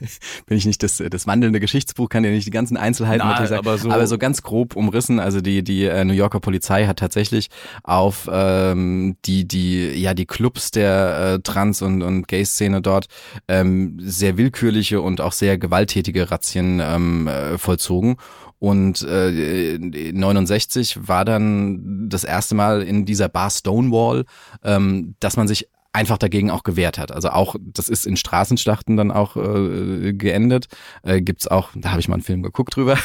bin 0.47 0.57
ich 0.59 0.67
nicht 0.67 0.83
das, 0.83 1.03
das 1.11 1.27
wandelnde 1.27 1.61
Geschichtsbuch, 1.61 2.09
kann 2.09 2.23
dir 2.23 2.31
nicht 2.31 2.47
die 2.47 2.51
ganzen 2.51 2.77
Einzelheiten 2.77 3.21
Na, 3.25 3.31
natürlich 3.33 3.51
sagen, 3.51 3.67
aber 3.67 3.79
so- 3.79 3.91
aber 3.91 4.07
so 4.07 4.19
ganz 4.19 4.43
grob 4.43 4.77
umrissen. 4.77 5.21
Also 5.21 5.41
die 5.41 5.63
die 5.63 5.85
äh, 5.85 6.05
New 6.05 6.13
Yorker 6.13 6.41
Polizei 6.41 6.87
hat 6.87 6.99
tatsächlich 6.99 7.49
auf 7.83 8.29
ähm, 8.33 9.17
die 9.25 9.47
die 9.47 9.91
ja 10.01 10.15
die 10.15 10.27
Clubs 10.27 10.71
der 10.71 11.35
äh, 11.37 11.43
Trans- 11.43 11.83
und 11.83 12.03
und 12.03 12.29
Gay-Szene 12.29 12.81
dort 12.83 13.07
ähm, 13.49 13.97
sehr 14.01 14.37
willkürliche 14.37 15.01
und 15.01 15.21
auch 15.21 15.33
sehr 15.33 15.59
gewalttätige 15.59 16.31
Razzien 16.31 16.81
ähm, 16.83 17.29
äh, 17.29 17.59
vollzogen. 17.59 18.17
Und 18.61 19.03
äh, 19.03 19.79
69 19.79 21.07
war 21.09 21.25
dann 21.25 22.09
das 22.09 22.25
erste 22.25 22.57
Mal 22.57 22.83
in 22.83 23.05
dieser 23.05 23.29
Bar 23.29 23.51
Stonewall, 23.51 24.25
ähm, 24.65 25.15
dass 25.21 25.37
man 25.37 25.47
sich 25.47 25.69
einfach 25.93 26.19
dagegen 26.19 26.51
auch 26.51 26.63
gewehrt 26.63 26.99
hat. 26.99 27.13
Also 27.13 27.31
auch, 27.31 27.57
das 27.61 27.89
ist 27.89 28.07
in 28.07 28.17
Straßenschlachten 28.17 28.97
dann 28.97 29.11
auch 29.11 29.37
äh, 29.37 30.13
geendet. 30.13 30.69
Äh, 31.03 31.21
gibt's 31.23 31.49
auch, 31.49 31.71
da 31.75 31.91
habe 31.91 32.01
ich 32.01 32.09
mal 32.09 32.15
einen 32.15 32.23
Film 32.23 32.43
geguckt 32.43 32.77
drüber. 32.77 32.99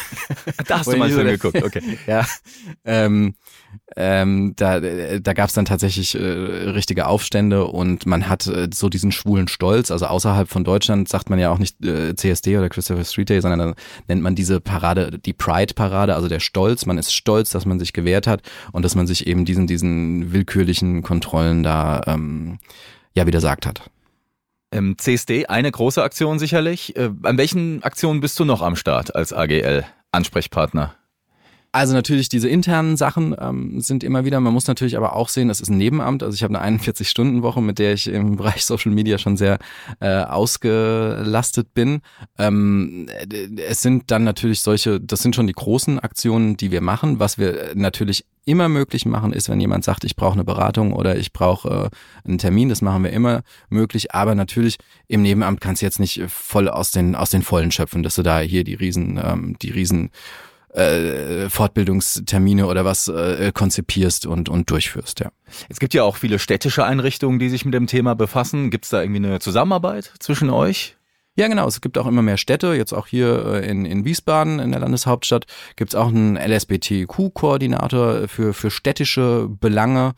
Da 0.68 0.80
hast 0.80 0.92
du 0.92 0.98
mal 0.98 1.06
einen 1.06 1.14
Film 1.14 1.28
geguckt, 1.28 1.64
okay. 1.64 1.98
ja. 2.08 2.26
Ähm, 2.84 3.36
ähm, 3.96 4.54
da 4.56 4.80
da 4.80 5.34
gab 5.34 5.50
es 5.50 5.54
dann 5.54 5.66
tatsächlich 5.66 6.16
äh, 6.16 6.20
richtige 6.20 7.08
Aufstände 7.08 7.66
und 7.66 8.06
man 8.06 8.28
hat 8.28 8.48
äh, 8.48 8.70
so 8.74 8.90
diesen 8.90 9.12
schwulen 9.12 9.48
Stolz. 9.48 9.92
Also 9.92 10.08
außerhalb 10.08 10.50
von 10.50 10.64
Deutschland 10.64 11.10
sagt 11.10 11.30
man 11.30 11.40
ja 11.40 11.52
auch 11.52 11.60
nicht 11.60 11.84
äh, 11.86 12.16
CSD 12.16 12.58
oder 12.58 12.70
Christopher 12.70 13.04
Street 13.04 13.30
Day, 13.30 13.42
sondern 13.42 13.60
dann 13.60 13.76
nennt 14.08 14.22
man 14.22 14.36
diese 14.36 14.60
Parade 14.60 15.20
die 15.20 15.34
Pride-Parade, 15.34 16.16
also 16.16 16.28
der 16.28 16.40
Stolz. 16.40 16.86
Man 16.86 16.98
ist 16.98 17.14
stolz, 17.14 17.52
dass 17.52 17.66
man 17.66 17.80
sich 17.80 17.94
gewehrt 17.94 18.28
hat 18.28 18.42
und 18.72 18.84
dass 18.84 18.96
man 18.96 19.08
sich 19.08 19.28
eben 19.28 19.46
diesen, 19.46 19.68
diesen 19.68 20.34
willkürlichen 20.34 21.02
Kontrollen 21.04 21.64
da 21.64 22.02
ähm, 22.08 22.60
ja 23.14 23.28
widersagt 23.28 23.66
hat. 23.66 23.90
Ähm, 24.72 24.98
CSD, 24.98 25.46
eine 25.46 25.72
große 25.72 26.02
Aktion 26.02 26.40
sicherlich. 26.40 26.96
Äh, 26.96 27.12
an 27.24 27.38
welchen 27.38 27.84
Aktionen 27.84 28.22
bist 28.22 28.40
du 28.40 28.46
noch 28.46 28.62
am 28.62 28.76
Start 28.76 29.16
als 29.16 29.32
AGL-Ansprechpartner? 29.32 30.96
Also 31.76 31.96
natürlich 31.96 32.30
diese 32.30 32.48
internen 32.48 32.98
Sachen 32.98 33.36
ähm, 33.40 33.82
sind 33.82 34.04
immer 34.04 34.26
wieder, 34.26 34.40
man 34.40 34.54
muss 34.54 34.68
natürlich 34.68 34.96
aber 34.96 35.16
auch 35.16 35.28
sehen, 35.28 35.48
das 35.48 35.60
ist 35.60 35.70
ein 35.70 35.78
Nebenamt. 35.80 36.22
Also 36.22 36.36
ich 36.36 36.44
habe 36.44 36.56
eine 36.56 36.78
41-Stunden-Woche, 36.78 37.64
mit 37.64 37.80
der 37.80 37.94
ich 37.94 38.08
im 38.08 38.36
Bereich 38.38 38.64
Social 38.64 38.92
Media 38.92 39.18
schon 39.18 39.38
sehr 39.38 39.58
äh, 40.00 40.20
ausgelastet 40.20 41.74
bin. 41.74 42.02
Ähm, 42.38 43.08
es 43.58 43.82
sind 43.82 44.12
dann 44.12 44.24
natürlich 44.24 44.62
solche, 44.62 45.02
das 45.02 45.24
sind 45.24 45.36
schon 45.36 45.48
die 45.48 45.54
großen 45.54 45.98
Aktionen, 45.98 46.58
die 46.58 46.70
wir 46.70 46.82
machen. 46.82 47.20
Was 47.20 47.40
wir 47.40 47.72
natürlich 47.74 48.24
immer 48.46 48.70
möglich 48.70 49.08
machen, 49.08 49.34
ist, 49.34 49.50
wenn 49.50 49.60
jemand 49.60 49.84
sagt, 49.84 50.04
ich 50.04 50.16
brauche 50.16 50.34
eine 50.34 50.44
Beratung 50.44 50.94
oder 50.94 51.18
ich 51.18 51.34
brauche 51.34 51.90
äh, 51.92 52.28
einen 52.28 52.38
Termin, 52.38 52.70
das 52.70 52.84
machen 52.84 53.04
wir 53.04 53.12
immer 53.12 53.42
möglich. 53.70 54.14
Aber 54.14 54.36
natürlich 54.36 54.78
im 55.08 55.24
Nebenamt 55.24 55.60
kannst 55.60 55.82
du 55.82 55.88
jetzt 55.88 56.00
nicht 56.00 56.22
voll 56.28 56.70
aus 56.70 56.92
den 56.92 57.16
aus 57.16 57.32
den 57.32 57.42
Vollen 57.42 57.72
schöpfen, 57.72 58.04
dass 58.04 58.14
du 58.14 58.22
da 58.22 58.42
hier 58.42 58.64
die 58.64 58.76
riesen 58.76 59.20
ähm, 59.24 59.56
die 59.60 59.72
riesen 59.72 60.12
äh, 60.74 61.50
Fortbildungstermine 61.50 62.66
oder 62.68 62.86
was 62.86 63.08
äh, 63.08 63.52
konzipierst 63.54 64.26
und, 64.26 64.50
und 64.50 64.70
durchführst, 64.70 65.20
ja. 65.20 65.32
Es 65.70 65.80
gibt 65.80 65.94
ja 65.94 66.04
auch 66.04 66.16
viele 66.16 66.40
städtische 66.40 66.84
Einrichtungen, 66.84 67.38
die 67.40 67.50
sich 67.50 67.64
mit 67.64 67.74
dem 67.74 67.88
Thema 67.88 68.16
befassen. 68.16 68.72
Gibt 68.72 68.86
es 68.86 68.92
da 68.92 69.02
irgendwie 69.02 69.26
eine 69.26 69.40
Zusammenarbeit 69.40 70.12
zwischen 70.20 70.50
euch? 70.50 70.96
Ja, 71.36 71.48
genau. 71.48 71.68
Es 71.68 71.82
gibt 71.82 71.98
auch 71.98 72.06
immer 72.06 72.22
mehr 72.22 72.38
Städte. 72.38 72.74
Jetzt 72.74 72.94
auch 72.94 73.08
hier 73.08 73.46
äh, 73.46 73.68
in, 73.68 73.86
in 73.86 74.06
Wiesbaden, 74.06 74.60
in 74.60 74.72
der 74.72 74.82
Landeshauptstadt, 74.82 75.46
gibt 75.76 75.94
es 75.94 75.96
auch 75.96 76.08
einen 76.08 76.38
LSBTQ-Koordinator 76.38 78.28
für, 78.28 78.54
für 78.54 78.70
städtische 78.70 79.48
Belange. 79.50 80.14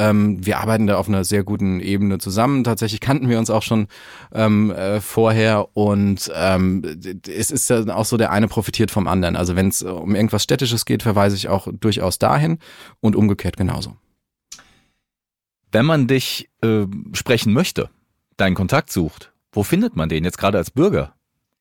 Ähm, 0.00 0.44
wir 0.46 0.60
arbeiten 0.60 0.86
da 0.86 0.96
auf 0.96 1.08
einer 1.08 1.24
sehr 1.24 1.44
guten 1.44 1.78
Ebene 1.78 2.16
zusammen. 2.16 2.64
Tatsächlich 2.64 3.00
kannten 3.00 3.28
wir 3.28 3.38
uns 3.38 3.50
auch 3.50 3.62
schon 3.62 3.86
ähm, 4.32 4.70
äh, 4.70 4.98
vorher 5.02 5.76
und 5.76 6.32
ähm, 6.34 6.82
es 7.28 7.50
ist 7.50 7.68
dann 7.68 7.90
auch 7.90 8.06
so, 8.06 8.16
der 8.16 8.30
eine 8.30 8.48
profitiert 8.48 8.90
vom 8.90 9.06
anderen. 9.06 9.36
Also 9.36 9.56
wenn 9.56 9.68
es 9.68 9.82
um 9.82 10.14
irgendwas 10.14 10.42
Städtisches 10.42 10.86
geht, 10.86 11.02
verweise 11.02 11.36
ich 11.36 11.48
auch 11.50 11.68
durchaus 11.70 12.18
dahin 12.18 12.58
und 13.00 13.14
umgekehrt 13.14 13.58
genauso. 13.58 13.94
Wenn 15.70 15.84
man 15.84 16.06
dich 16.06 16.48
äh, 16.62 16.86
sprechen 17.12 17.52
möchte, 17.52 17.90
deinen 18.38 18.54
Kontakt 18.54 18.90
sucht, 18.90 19.32
wo 19.52 19.62
findet 19.64 19.96
man 19.96 20.08
den 20.08 20.24
jetzt 20.24 20.38
gerade 20.38 20.56
als 20.56 20.70
Bürger? 20.70 21.14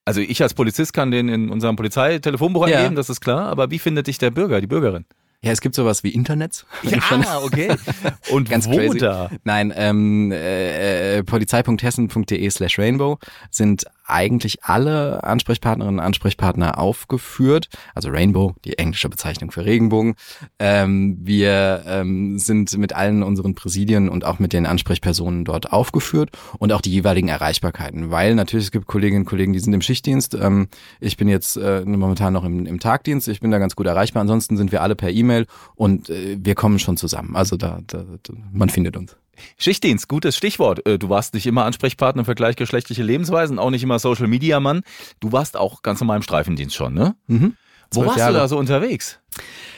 Also 0.06 0.22
ich 0.22 0.42
als 0.42 0.54
Polizist 0.54 0.94
kann 0.94 1.12
den 1.12 1.28
in 1.28 1.50
unserem 1.50 1.76
Polizeitelefonbuch 1.76 2.70
ja. 2.70 2.78
eingeben, 2.78 2.96
das 2.96 3.10
ist 3.10 3.20
klar, 3.20 3.50
aber 3.50 3.70
wie 3.70 3.80
findet 3.80 4.08
dich 4.08 4.18
der 4.18 4.32
Bürger, 4.32 4.62
die 4.62 4.68
Bürgerin? 4.68 5.06
Ja, 5.42 5.54
es 5.54 5.62
gibt 5.62 5.74
sowas 5.74 6.04
wie 6.04 6.10
Internets. 6.10 6.66
Ja, 6.84 7.40
okay. 7.42 7.74
Und 8.32 8.50
Ganz 8.50 8.68
wo 8.68 8.76
crazy. 8.76 8.98
da? 8.98 9.30
Nein, 9.46 9.72
ähm, 9.74 10.34
äh, 10.34 11.20
äh, 11.20 11.24
polizei.hessen.de 11.24 12.50
slash 12.50 12.78
rainbow 12.78 13.18
sind 13.50 13.86
eigentlich 14.06 14.64
alle 14.64 15.24
Ansprechpartnerinnen 15.24 16.00
und 16.00 16.06
Ansprechpartner 16.06 16.80
aufgeführt. 16.80 17.70
Also 17.94 18.10
Rainbow, 18.10 18.56
die 18.66 18.78
englische 18.80 19.08
Bezeichnung 19.08 19.52
für 19.52 19.66
Regenbogen. 19.66 20.16
Ähm, 20.58 21.20
wir 21.22 21.84
ähm, 21.86 22.40
sind 22.40 22.76
mit 22.78 22.94
allen 22.94 23.22
unseren 23.22 23.54
Präsidien 23.54 24.10
und 24.10 24.26
auch 24.26 24.40
mit 24.40 24.52
den 24.52 24.66
Ansprechpersonen 24.66 25.46
dort 25.46 25.72
aufgeführt 25.72 26.32
und 26.58 26.74
auch 26.74 26.82
die 26.82 26.92
jeweiligen 26.92 27.28
Erreichbarkeiten, 27.28 28.10
weil 28.10 28.34
natürlich 28.34 28.66
es 28.66 28.72
gibt 28.72 28.88
Kolleginnen 28.88 29.22
und 29.22 29.30
Kollegen, 29.30 29.54
die 29.54 29.60
sind 29.60 29.74
im 29.74 29.82
Schichtdienst. 29.82 30.34
Ähm, 30.34 30.70
ich 31.00 31.16
bin 31.16 31.30
jetzt 31.30 31.56
äh, 31.58 31.84
momentan 31.86 32.34
noch 32.34 32.44
im, 32.44 32.66
im 32.66 32.80
Tagdienst. 32.80 33.28
Ich 33.28 33.42
bin 33.42 33.52
da 33.52 33.60
ganz 33.60 33.76
gut 33.76 33.86
erreichbar. 33.86 34.22
Ansonsten 34.22 34.58
sind 34.58 34.72
wir 34.72 34.82
alle 34.82 34.96
per 34.96 35.12
E-Mail 35.12 35.29
und 35.76 36.10
äh, 36.10 36.38
wir 36.40 36.56
kommen 36.56 36.80
schon 36.80 36.98
zusammen. 36.98 37.36
Also 37.36 37.58
da, 37.58 37.80
da, 37.88 38.04
da 38.24 38.34
man 38.52 38.70
findet 38.70 38.98
uns. 38.98 39.16
Schichtdienst, 39.58 40.08
gutes 40.08 40.36
Stichwort. 40.36 40.86
Äh, 40.86 41.00
du 41.00 41.10
warst 41.10 41.34
nicht 41.34 41.48
immer 41.48 41.66
Ansprechpartner 41.66 42.26
für 42.26 42.36
gleichgeschlechtliche 42.36 43.04
Lebensweisen, 43.04 43.60
auch 43.60 43.70
nicht 43.70 43.84
immer 43.84 44.00
Social 44.00 44.28
Media 44.28 44.60
Mann. 44.60 44.82
Du 45.20 45.32
warst 45.32 45.58
auch 45.58 45.82
ganz 45.82 46.00
normal 46.00 46.18
im 46.18 46.24
Streifendienst 46.24 46.76
schon, 46.76 46.94
ne? 46.94 47.16
Mhm. 47.28 47.56
Wo 47.92 48.06
warst 48.06 48.20
Jahre. 48.20 48.34
du 48.34 48.40
da 48.40 48.48
so 48.48 48.58
unterwegs? 48.58 49.20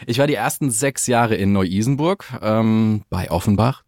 Ich 0.06 0.20
war 0.20 0.28
die 0.28 0.36
ersten 0.36 0.70
sechs 0.70 1.08
Jahre 1.08 1.36
in 1.36 1.54
Neu-Isenburg 1.54 2.26
ähm, 2.42 3.04
bei 3.10 3.32
Offenbach. 3.32 3.84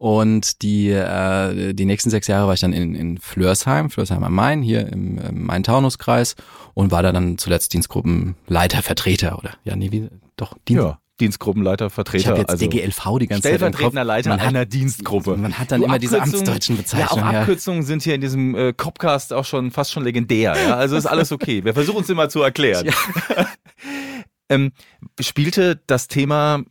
Und 0.00 0.62
die, 0.62 0.88
äh, 0.88 1.74
die 1.74 1.84
nächsten 1.84 2.08
sechs 2.08 2.26
Jahre 2.26 2.46
war 2.46 2.54
ich 2.54 2.60
dann 2.60 2.72
in, 2.72 2.94
in 2.94 3.18
Flörsheim, 3.18 3.90
Flörsheim 3.90 4.24
am 4.24 4.34
Main, 4.34 4.62
hier 4.62 4.90
im, 4.90 5.18
im 5.18 5.44
Main-Taunus-Kreis 5.44 6.36
und 6.72 6.90
war 6.90 7.02
da 7.02 7.12
dann 7.12 7.36
zuletzt 7.36 7.74
Dienstgruppenleiter, 7.74 8.80
Vertreter 8.80 9.38
oder 9.38 9.50
ja, 9.64 9.76
nee, 9.76 9.92
wie, 9.92 10.08
doch, 10.36 10.56
Dienst, 10.66 10.82
ja. 10.82 10.98
Dienstgruppenleiter, 11.20 11.90
Vertreter. 11.90 12.18
Ich 12.18 12.26
habe 12.28 12.38
jetzt 12.38 12.48
also 12.48 12.66
DGLV 12.66 13.18
die 13.20 13.26
ganze 13.26 13.48
Stellvertretender 13.48 14.00
Zeit 14.00 14.24
Leiter 14.24 14.40
einer 14.40 14.64
Dienstgruppe. 14.64 15.36
Man 15.36 15.58
hat 15.58 15.70
dann 15.70 15.80
du, 15.80 15.86
immer 15.86 15.98
diese 15.98 16.22
amtsdeutschen 16.22 16.78
Bezeichnungen. 16.78 17.22
Ja, 17.22 17.34
auch 17.34 17.40
Abkürzungen 17.40 17.82
ja. 17.82 17.86
sind 17.86 18.02
hier 18.02 18.14
in 18.14 18.22
diesem 18.22 18.54
äh, 18.54 18.72
Copcast 18.72 19.34
auch 19.34 19.44
schon 19.44 19.70
fast 19.70 19.92
schon 19.92 20.04
legendär. 20.04 20.56
Ja? 20.56 20.76
Also 20.76 20.96
ist 20.96 21.04
alles 21.04 21.30
okay. 21.30 21.62
Wir 21.62 21.74
versuchen 21.74 22.04
es 22.04 22.08
immer 22.08 22.30
zu 22.30 22.40
erklären. 22.40 22.86
Ja. 22.86 23.46
ähm, 24.48 24.72
spielte 25.20 25.78
das 25.86 26.08
Thema 26.08 26.62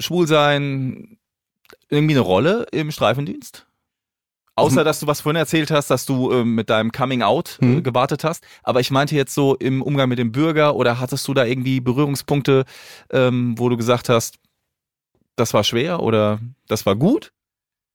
Schwulsein 0.00 1.18
irgendwie 1.92 2.14
eine 2.14 2.20
Rolle 2.20 2.66
im 2.72 2.90
Streifendienst? 2.90 3.66
Außer, 4.54 4.84
dass 4.84 5.00
du 5.00 5.06
was 5.06 5.22
vorhin 5.22 5.38
erzählt 5.38 5.70
hast, 5.70 5.88
dass 5.88 6.04
du 6.04 6.30
äh, 6.30 6.44
mit 6.44 6.68
deinem 6.68 6.92
Coming 6.92 7.22
Out 7.22 7.58
äh, 7.62 7.64
mhm. 7.64 7.82
gewartet 7.82 8.22
hast. 8.22 8.44
Aber 8.62 8.80
ich 8.80 8.90
meinte 8.90 9.16
jetzt 9.16 9.34
so 9.34 9.56
im 9.56 9.80
Umgang 9.80 10.10
mit 10.10 10.18
dem 10.18 10.30
Bürger 10.30 10.76
oder 10.76 11.00
hattest 11.00 11.26
du 11.26 11.32
da 11.32 11.44
irgendwie 11.44 11.80
Berührungspunkte, 11.80 12.64
ähm, 13.10 13.58
wo 13.58 13.70
du 13.70 13.78
gesagt 13.78 14.10
hast, 14.10 14.36
das 15.36 15.54
war 15.54 15.64
schwer 15.64 16.00
oder 16.00 16.38
das 16.68 16.84
war 16.84 16.96
gut? 16.96 17.32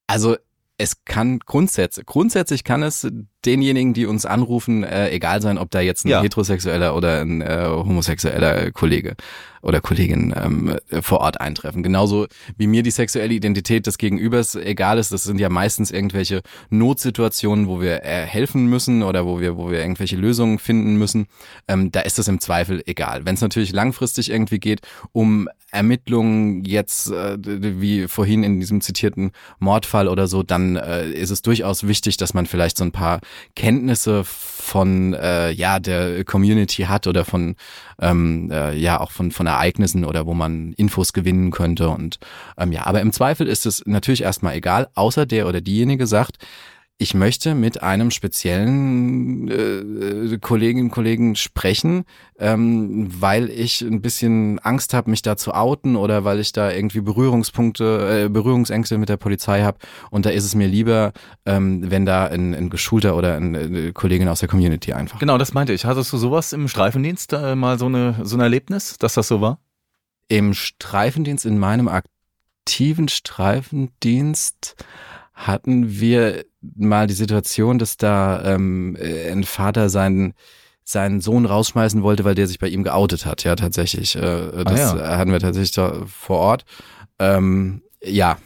Also 0.07 0.35
es 0.79 1.05
kann 1.05 1.39
grundsätzlich, 1.39 2.05
grundsätzlich 2.05 2.63
kann 2.63 2.81
es 2.81 3.07
denjenigen, 3.45 3.93
die 3.93 4.05
uns 4.05 4.25
anrufen, 4.25 4.83
äh, 4.83 5.09
egal 5.09 5.41
sein, 5.41 5.57
ob 5.57 5.71
da 5.71 5.79
jetzt 5.79 6.05
ein 6.05 6.09
ja. 6.09 6.21
heterosexueller 6.21 6.95
oder 6.95 7.21
ein 7.21 7.41
äh, 7.41 7.65
homosexueller 7.67 8.71
Kollege 8.71 9.15
oder 9.61 9.81
Kollegin 9.81 10.33
ähm, 10.35 10.77
vor 11.01 11.19
Ort 11.19 11.41
eintreffen. 11.41 11.83
Genauso 11.83 12.27
wie 12.57 12.67
mir 12.67 12.83
die 12.83 12.91
sexuelle 12.91 13.33
Identität 13.33 13.85
des 13.85 13.97
Gegenübers 13.97 14.55
egal 14.55 14.97
ist. 14.97 15.11
Das 15.11 15.23
sind 15.23 15.39
ja 15.39 15.49
meistens 15.49 15.91
irgendwelche 15.91 16.41
Notsituationen, 16.69 17.67
wo 17.67 17.81
wir 17.81 18.03
äh, 18.03 18.25
helfen 18.25 18.67
müssen 18.67 19.03
oder 19.03 19.25
wo 19.25 19.39
wir, 19.39 19.57
wo 19.57 19.69
wir 19.69 19.79
irgendwelche 19.79 20.15
Lösungen 20.15 20.59
finden 20.59 20.97
müssen. 20.97 21.27
Ähm, 21.67 21.91
da 21.91 22.01
ist 22.01 22.19
es 22.19 22.27
im 22.27 22.39
Zweifel 22.39 22.81
egal. 22.85 23.25
Wenn 23.25 23.35
es 23.35 23.41
natürlich 23.41 23.73
langfristig 23.73 24.31
irgendwie 24.31 24.59
geht, 24.59 24.81
um 25.11 25.49
Ermittlungen 25.71 26.63
jetzt, 26.63 27.11
äh, 27.11 27.37
wie 27.41 28.07
vorhin 28.07 28.43
in 28.43 28.59
diesem 28.59 28.79
zitierten 28.79 29.31
Mordfall 29.59 30.07
oder 30.07 30.27
so, 30.27 30.43
dann 30.43 30.77
äh, 30.77 31.09
ist 31.09 31.29
es 31.29 31.41
durchaus 31.41 31.87
wichtig, 31.87 32.15
dass 32.17 32.33
man 32.33 32.45
vielleicht 32.45 32.77
so 32.77 32.85
ein 32.85 32.93
paar 32.93 33.19
Kenntnisse 33.55 34.23
von 34.23 35.13
äh, 35.13 35.51
ja 35.51 35.79
der 35.79 36.23
Community 36.25 36.83
hat 36.83 37.07
oder 37.07 37.25
von 37.25 37.55
ähm, 38.01 38.49
äh, 38.51 38.75
ja 38.75 38.99
auch 38.99 39.11
von 39.11 39.31
von 39.31 39.47
Ereignissen 39.47 40.05
oder 40.05 40.25
wo 40.25 40.33
man 40.33 40.73
Infos 40.73 41.13
gewinnen 41.13 41.51
könnte. 41.51 41.89
Und 41.89 42.19
ähm, 42.57 42.71
ja, 42.71 42.85
aber 42.85 43.01
im 43.01 43.13
Zweifel 43.13 43.47
ist 43.47 43.65
es 43.65 43.83
natürlich 43.85 44.23
erstmal 44.23 44.55
egal, 44.55 44.87
außer 44.95 45.25
der 45.25 45.47
oder 45.47 45.61
diejenige 45.61 46.07
sagt, 46.07 46.37
ich 46.99 47.13
möchte 47.13 47.53
mit 47.53 47.83
einem 47.83 48.09
speziellen 48.09 49.47
äh, 49.49 50.37
Kolleginnen 50.39 50.85
und 50.85 50.91
Kollegen 50.91 51.35
sprechen, 51.35 52.05
ähm, 52.39 53.07
weil 53.21 53.51
ich 53.51 53.81
ein 53.81 54.01
bisschen 54.01 54.57
Angst 54.59 54.95
habe, 54.95 55.11
mich 55.11 55.21
da 55.21 55.37
zu 55.37 55.53
outen 55.53 55.95
oder 55.95 56.23
weil 56.23 56.39
ich 56.39 56.53
da 56.53 56.71
irgendwie 56.71 57.01
Berührungspunkte, 57.01 58.25
äh, 58.25 58.29
Berührungsängste 58.29 58.97
mit 58.97 59.09
der 59.09 59.17
Polizei 59.17 59.61
habe. 59.61 59.77
Und 60.09 60.25
da 60.25 60.31
ist 60.31 60.43
es 60.43 60.55
mir 60.55 60.67
lieber, 60.67 61.13
ähm, 61.45 61.83
wenn 61.91 62.07
da 62.07 62.25
ein, 62.25 62.55
ein 62.55 62.71
geschulter 62.71 63.15
oder 63.15 63.35
eine 63.35 63.59
äh, 63.59 63.91
Kollegin 63.91 64.27
aus 64.27 64.39
der 64.39 64.49
Community 64.49 64.93
einfach. 64.93 65.19
Genau, 65.19 65.37
das 65.37 65.53
meinte 65.53 65.73
ich. 65.73 65.85
Hattest 65.85 66.11
du 66.13 66.17
sowas 66.17 66.51
im 66.51 66.67
Streifendienst 66.67 67.31
äh, 67.33 67.55
mal 67.55 67.77
so, 67.77 67.85
eine, 67.85 68.15
so 68.23 68.37
ein 68.37 68.41
Erlebnis, 68.41 68.97
dass 68.97 69.13
das 69.13 69.27
so 69.27 69.39
war? 69.39 69.59
Im 70.29 70.55
Streifendienst, 70.55 71.45
in 71.45 71.59
meinem 71.59 71.87
aktiven 71.87 73.07
Streifendienst 73.07 74.75
hatten 75.35 75.99
wir 75.99 76.43
mal 76.75 77.07
die 77.07 77.13
Situation, 77.13 77.79
dass 77.79 77.97
da 77.97 78.43
ähm, 78.43 78.97
ein 78.99 79.43
Vater 79.43 79.89
seinen 79.89 80.33
seinen 80.83 81.19
Sohn 81.19 81.45
rausschmeißen 81.45 82.01
wollte, 82.01 82.23
weil 82.23 82.35
der 82.35 82.47
sich 82.47 82.59
bei 82.59 82.69
ihm 82.69 82.83
geoutet 82.83 83.25
hat. 83.25 83.43
Ja, 83.43 83.57
tatsächlich. 83.57 84.15
Äh, 84.15 84.19
ah, 84.21 84.63
das 84.63 84.93
ah, 84.93 84.97
ja. 84.97 85.17
hatten 85.17 85.33
wir 85.33 85.39
tatsächlich 85.39 85.73
da 85.73 86.03
vor 86.05 86.37
Ort. 86.37 86.65
Ähm, 87.19 87.81
ja, 88.01 88.37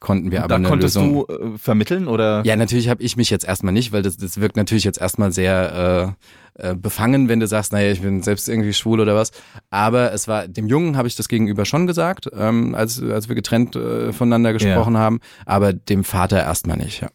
konnten 0.00 0.30
wir 0.30 0.40
aber 0.40 0.48
da 0.48 0.54
eine 0.56 0.68
konntest 0.68 0.96
Lösung. 0.96 1.24
du 1.28 1.32
äh, 1.32 1.58
vermitteln 1.58 2.08
oder? 2.08 2.42
Ja, 2.44 2.56
natürlich 2.56 2.88
habe 2.88 3.02
ich 3.02 3.16
mich 3.16 3.30
jetzt 3.30 3.44
erstmal 3.44 3.72
nicht, 3.72 3.92
weil 3.92 4.02
das, 4.02 4.16
das 4.16 4.40
wirkt 4.40 4.56
natürlich 4.56 4.82
jetzt 4.84 5.00
erstmal 5.00 5.30
sehr 5.32 6.16
äh, 6.58 6.70
äh, 6.70 6.74
befangen, 6.74 7.28
wenn 7.28 7.38
du 7.38 7.46
sagst, 7.46 7.72
naja, 7.72 7.92
ich 7.92 8.00
bin 8.00 8.22
selbst 8.22 8.48
irgendwie 8.48 8.72
schwul 8.72 8.98
oder 8.98 9.14
was. 9.14 9.30
Aber 9.70 10.12
es 10.12 10.26
war 10.26 10.48
dem 10.48 10.66
Jungen 10.66 10.96
habe 10.96 11.06
ich 11.06 11.14
das 11.14 11.28
gegenüber 11.28 11.64
schon 11.64 11.86
gesagt, 11.86 12.28
ähm, 12.36 12.74
als 12.74 13.00
als 13.00 13.28
wir 13.28 13.36
getrennt 13.36 13.76
äh, 13.76 14.12
voneinander 14.12 14.52
gesprochen 14.52 14.94
ja. 14.94 15.00
haben, 15.00 15.20
aber 15.46 15.72
dem 15.72 16.02
Vater 16.02 16.40
erstmal 16.40 16.76
nicht. 16.76 17.02
Ja. 17.02 17.08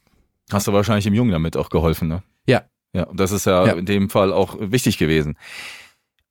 Hast 0.54 0.68
du 0.68 0.74
wahrscheinlich 0.74 1.06
dem 1.06 1.14
Jungen 1.14 1.32
damit 1.32 1.58
auch 1.58 1.70
geholfen, 1.70 2.08
ne? 2.08 2.24
Ja. 2.48 2.64
Ja, 2.96 3.08
das 3.12 3.32
ist 3.32 3.46
ja, 3.46 3.66
ja. 3.66 3.74
in 3.74 3.86
dem 3.86 4.10
Fall 4.10 4.32
auch 4.32 4.56
wichtig 4.60 4.98
gewesen. 5.00 5.36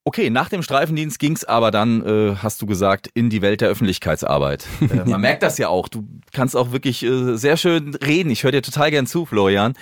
Okay, 0.05 0.31
nach 0.31 0.49
dem 0.49 0.63
Streifendienst 0.63 1.21
ging's 1.21 1.45
aber 1.45 1.71
dann, 1.71 2.05
äh, 2.05 2.37
hast 2.37 2.61
du 2.61 2.67
gesagt, 2.67 3.09
in 3.15 3.31
die 3.31 3.41
Welt 3.41 3.61
der 3.61 3.69
Öffentlichkeitsarbeit. 3.69 4.67
Äh, 4.83 4.97
man 4.97 5.09
ja. 5.09 5.19
merkt 5.19 5.43
das 5.45 5.59
ja 5.59 5.69
auch. 5.69 5.89
Du 5.89 6.07
kannst 6.33 6.57
auch 6.57 6.73
wirklich 6.73 7.05
äh, 7.05 7.37
sehr 7.37 7.57
schön 7.57 7.95
reden. 7.95 8.31
Ich 8.31 8.43
höre 8.43 8.51
dir 8.51 8.63
total 8.63 8.91
gern 8.91 9.07
zu, 9.07 9.27
Florian. 9.27 9.75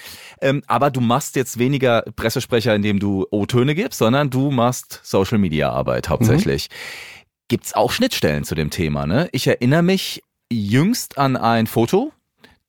Ähm, 0.42 0.62
aber 0.66 0.90
du 0.90 1.00
machst 1.00 1.36
jetzt 1.36 1.58
weniger 1.58 2.02
Pressesprecher, 2.16 2.74
indem 2.74 2.98
du 2.98 3.26
O-Töne 3.30 3.74
gibst, 3.74 3.98
sondern 3.98 4.28
du 4.28 4.50
machst 4.50 5.00
Social-Media-Arbeit 5.02 6.10
hauptsächlich. 6.10 6.68
Mhm. 6.68 7.24
gibt's 7.48 7.74
auch 7.74 7.90
Schnittstellen 7.90 8.44
zu 8.44 8.54
dem 8.54 8.70
Thema. 8.70 9.06
Ne? 9.06 9.28
Ich 9.32 9.46
erinnere 9.46 9.82
mich 9.82 10.22
jüngst 10.52 11.16
an 11.16 11.36
ein 11.36 11.66
Foto. 11.66 12.12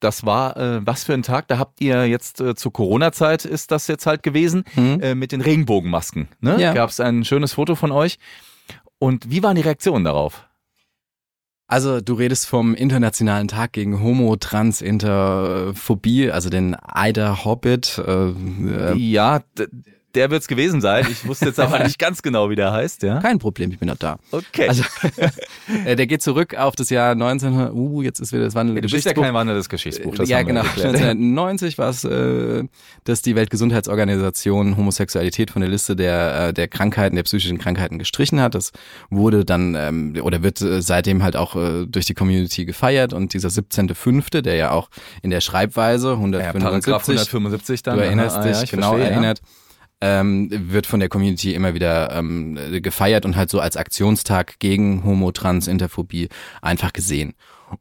Das 0.02 0.26
war 0.26 0.58
äh, 0.58 0.82
was 0.86 1.06
für 1.06 1.14
ein 1.14 1.24
Tag? 1.24 1.48
Da 1.48 1.58
habt 1.58 1.80
ihr 1.80 2.06
jetzt 2.08 2.42
äh, 2.42 2.56
zur 2.56 2.74
Corona-Zeit 2.74 3.46
ist 3.46 3.72
das 3.72 3.88
jetzt 3.88 4.06
halt 4.06 4.24
gewesen 4.24 4.64
Mhm. 4.76 5.00
äh, 5.02 5.16
mit 5.16 5.32
den 5.32 5.42
Regenbogenmasken. 5.42 6.28
Ne? 6.42 6.60
Ja. 6.60 6.74
Gab 6.74 6.90
es 6.90 7.00
ein 7.00 7.24
schönes 7.24 7.54
Foto 7.54 7.76
von 7.76 7.92
euch. 7.92 8.18
Und 9.00 9.32
wie 9.32 9.42
waren 9.42 9.56
die 9.56 9.62
Reaktionen 9.62 10.04
darauf? 10.04 10.46
Also 11.68 12.02
du 12.02 12.16
redest 12.16 12.48
vom 12.48 12.76
Internationalen 12.76 13.48
Tag 13.48 13.72
gegen 13.72 14.02
Homo, 14.04 14.36
Trans, 14.36 14.82
Interphobie, 14.82 16.30
also 16.30 16.50
den 16.50 16.76
Ida 16.94 17.46
Hobbit. 17.46 17.98
Äh, 18.06 18.30
äh, 18.32 18.98
ja, 18.98 19.42
der 20.16 20.30
wird's 20.32 20.48
gewesen 20.48 20.82
sein. 20.82 21.08
Ich 21.10 21.28
wusste 21.28 21.46
jetzt 21.46 21.60
aber 21.60 21.80
nicht 21.84 22.00
ganz 22.00 22.22
genau, 22.22 22.50
wie 22.50 22.56
der 22.56 22.72
heißt. 22.72 23.04
Ja. 23.04 23.20
kein 23.20 23.40
Problem, 23.40 23.72
ich 23.72 23.80
bin 23.80 23.88
noch 23.88 23.98
da. 23.98 24.18
Okay. 24.32 24.68
Also 24.68 24.84
äh, 25.86 25.96
der 25.96 26.08
geht 26.08 26.22
zurück 26.22 26.56
auf 26.56 26.76
das 26.76 26.90
Jahr 26.90 27.12
1900. 27.12 27.74
Uh, 27.74 28.02
jetzt 28.02 28.20
ist 28.20 28.34
wieder 28.34 28.44
das 28.44 28.56
wandelnde 28.56 28.82
du 28.82 28.90
bist 28.90 29.06
ja 29.06 29.14
kein 29.14 29.34
wandelndes 29.34 29.70
Geschichtsbuch. 29.70 30.16
Das 30.16 30.30
ja, 30.30 30.42
genau. 30.42 30.64
geklärt. 30.64 30.96
1990 30.96 31.78
war 31.78 31.90
es, 31.90 32.04
äh, 32.04 32.64
dass 33.04 33.22
die 33.22 33.36
Weltgesundheitsorganisation 33.36 34.78
Homosexualität 34.78 35.52
von 35.52 35.62
der 35.62 35.70
Liste 35.70 35.96
der, 35.96 36.50
äh, 36.50 36.54
der 36.54 36.68
Krankheiten, 36.68 37.16
der 37.16 37.24
psychischen 37.24 37.58
Krankheiten 37.58 38.00
gestrichen 38.00 38.40
hat. 38.42 38.56
Das 38.56 38.72
wurde 39.10 39.46
dann 39.46 39.76
ähm, 39.76 40.18
oder 40.22 40.44
wird 40.44 40.62
äh, 40.62 40.82
seitdem 40.82 41.24
halt 41.24 41.36
auch 41.36 41.56
äh, 41.56 41.86
durch 41.88 42.06
die 42.06 42.14
Community 42.14 42.66
gefeiert 42.66 43.14
und 43.14 43.34
dieser 43.34 43.50
17.05., 43.50 44.42
der 44.42 44.56
ja 44.56 44.72
auch 44.72 44.90
in 45.22 45.30
der 45.30 45.42
Schreibweise 45.42 46.10
Ja, 46.10 46.16
Paragraph 46.16 47.08
175 47.08 47.28
175 47.34 47.84
dann. 47.84 47.98
du 47.98 48.04
erinnerst 48.04 48.38
Aha, 48.38 48.48
dich, 48.48 48.58
ja, 48.58 48.66
genau 48.70 48.96
verstehe, 48.96 49.24
ja. 49.24 49.34
Ähm, 50.02 50.50
wird 50.52 50.88
von 50.88 51.00
der 51.00 51.10
Community 51.10 51.54
immer 51.54 51.74
wieder 51.74 52.12
ähm, 52.14 52.58
gefeiert 52.82 53.26
und 53.26 53.36
halt 53.36 53.50
so 53.50 53.60
als 53.60 53.78
Aktionstag 53.78 54.60
gegen 54.60 55.04
Homo, 55.04 55.32
Trans, 55.32 55.68
Interphobie 55.68 56.30
einfach 56.62 56.92
gesehen. 56.92 57.34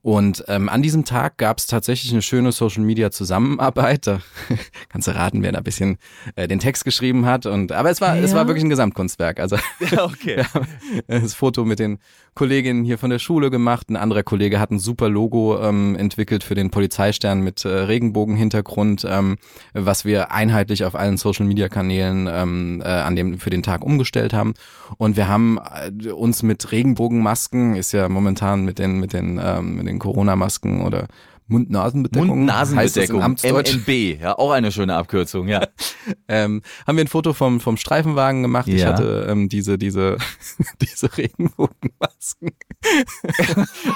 Und 0.02 0.44
ähm, 0.48 0.68
an 0.68 0.82
diesem 0.82 1.04
Tag 1.04 1.36
gab 1.38 1.58
es 1.58 1.66
tatsächlich 1.66 2.12
eine 2.12 2.22
schöne 2.22 2.52
Social 2.52 2.82
Media 2.84 3.10
Zusammenarbeit. 3.10 4.06
Da 4.06 4.20
kannst 4.88 5.08
du 5.08 5.12
raten, 5.14 5.42
wer 5.42 5.52
da 5.52 5.58
ein 5.58 5.64
bisschen 5.64 5.98
äh, 6.36 6.48
den 6.48 6.58
Text 6.58 6.84
geschrieben 6.84 7.26
hat. 7.26 7.46
Und 7.46 7.72
aber 7.72 7.90
es 7.90 8.00
war 8.00 8.16
es 8.16 8.30
Ja. 8.30 8.38
war 8.38 8.46
wirklich 8.46 8.64
ein 8.64 8.70
Gesamtkunstwerk. 8.70 9.40
Also 9.40 9.56
Ja, 9.90 10.04
okay. 10.04 10.36
wir 11.06 11.16
haben 11.16 11.22
das 11.22 11.34
Foto 11.34 11.64
mit 11.64 11.78
den 11.78 11.98
Kolleginnen 12.34 12.84
hier 12.84 12.98
von 12.98 13.10
der 13.10 13.18
Schule 13.18 13.50
gemacht. 13.50 13.90
Ein 13.90 13.96
anderer 13.96 14.22
Kollege 14.22 14.60
hat 14.60 14.70
ein 14.70 14.78
super 14.78 15.08
Logo 15.08 15.60
ähm, 15.60 15.96
entwickelt 15.96 16.44
für 16.44 16.54
den 16.54 16.70
Polizeistern 16.70 17.40
mit 17.40 17.64
äh, 17.64 17.68
Regenbogenhintergrund, 17.68 19.06
ähm, 19.08 19.38
was 19.74 20.04
wir 20.04 20.30
einheitlich 20.30 20.84
auf 20.84 20.94
allen 20.94 21.16
Social 21.16 21.46
Media 21.46 21.68
Kanälen 21.68 22.28
ähm, 22.30 22.82
äh, 22.84 22.88
an 22.88 23.16
dem 23.16 23.38
für 23.38 23.50
den 23.50 23.62
Tag 23.62 23.84
umgestellt 23.84 24.32
haben. 24.32 24.54
Und 24.98 25.16
wir 25.16 25.28
haben 25.28 25.58
äh, 25.58 26.10
uns 26.10 26.42
mit 26.42 26.70
Regenbogenmasken, 26.70 27.74
ist 27.74 27.92
ja 27.92 28.08
momentan 28.08 28.64
mit 28.64 28.78
den 28.78 29.00
mit 29.00 29.12
den 29.12 29.40
ähm, 29.42 29.79
mit 29.80 29.88
den 29.88 29.98
Corona-Masken 29.98 30.82
oder 30.82 31.08
Mund-Nasen-Bedeckung. 31.50 32.28
Mund-Nasen-Bedeckung. 32.28 33.20
MNB. 33.20 34.20
Ja, 34.20 34.38
auch 34.38 34.50
eine 34.52 34.72
schöne 34.72 34.94
Abkürzung, 34.96 35.48
ja. 35.48 35.66
ähm, 36.28 36.62
haben 36.86 36.96
wir 36.96 37.04
ein 37.04 37.08
Foto 37.08 37.32
vom, 37.32 37.60
vom 37.60 37.76
Streifenwagen 37.76 38.42
gemacht. 38.42 38.68
Ich 38.68 38.80
Ja. 38.80 38.88
hatte 38.88 39.26
ähm, 39.28 39.48
diese, 39.48 39.76
diese, 39.78 40.16
diese 40.80 41.16
Regenbogenmasken. 41.16 42.50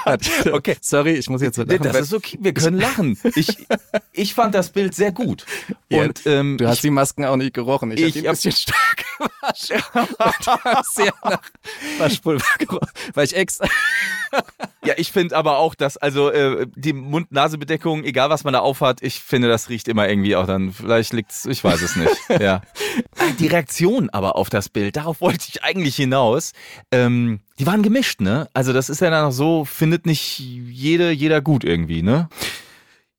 Okay. 0.51 0.75
Sorry, 0.81 1.13
ich 1.13 1.29
muss 1.29 1.41
jetzt 1.41 1.55
so 1.55 1.63
Nee, 1.63 1.77
lachen. 1.77 1.83
Das 1.93 2.01
ist 2.01 2.13
okay, 2.13 2.37
wir 2.39 2.53
können 2.53 2.77
lachen. 2.79 3.17
Ich, 3.35 3.65
ich 4.13 4.33
fand 4.33 4.53
das 4.53 4.69
Bild 4.69 4.93
sehr 4.93 5.11
gut. 5.11 5.45
Ja, 5.89 6.03
Und 6.03 6.21
ähm, 6.25 6.57
du 6.57 6.67
hast 6.67 6.75
ich, 6.77 6.81
die 6.81 6.89
Masken 6.91 7.25
auch 7.25 7.35
nicht 7.35 7.53
gerochen. 7.53 7.91
Ich, 7.91 7.99
Ich 7.99 8.05
hab 8.07 8.21
die 8.21 8.27
ein 8.27 8.31
bisschen 8.33 8.51
stark 8.51 9.05
gewaschen. 9.17 9.81
Sehr 10.93 11.13
nach 11.23 11.41
Waschpulver 11.97 12.57
gerochen. 12.59 12.87
Weil 13.13 13.25
ich 13.25 13.35
extra... 13.35 13.67
ja, 14.85 14.93
ich 14.97 15.11
finde 15.11 15.35
aber 15.35 15.57
auch, 15.57 15.75
dass 15.75 15.97
also 15.97 16.29
äh, 16.29 16.67
die 16.75 16.93
Mund-Nase-Bedeckung, 17.45 18.03
egal 18.03 18.29
was 18.29 18.43
man 18.43 18.53
da 18.53 18.59
aufhat, 18.59 19.01
ich 19.01 19.19
finde, 19.19 19.47
das 19.47 19.69
riecht 19.69 19.87
immer 19.87 20.07
irgendwie 20.09 20.35
auch 20.35 20.47
dann. 20.47 20.71
Vielleicht 20.71 21.13
liegt's, 21.13 21.45
ich 21.45 21.63
weiß 21.63 21.81
es 21.81 21.95
nicht. 21.95 22.15
ja. 22.41 22.61
Die 23.39 23.47
Reaktion 23.47 24.09
aber 24.09 24.35
auf 24.35 24.49
das 24.49 24.69
Bild, 24.69 24.95
darauf 24.95 25.21
wollte 25.21 25.45
ich 25.49 25.63
eigentlich 25.63 25.95
hinaus. 25.95 26.53
Ähm, 26.91 27.39
die 27.59 27.65
waren 27.65 27.83
gemischt, 27.83 28.21
ne? 28.21 28.49
Also 28.53 28.73
das 28.73 28.89
ist 28.89 29.01
ja 29.01 29.09
dann 29.09 29.25
auch 29.25 29.31
so, 29.31 29.65
findet 29.65 30.05
nicht 30.05 30.39
jede, 30.39 31.11
jeder 31.11 31.41
gut 31.41 31.63
irgendwie, 31.63 32.01
ne? 32.01 32.29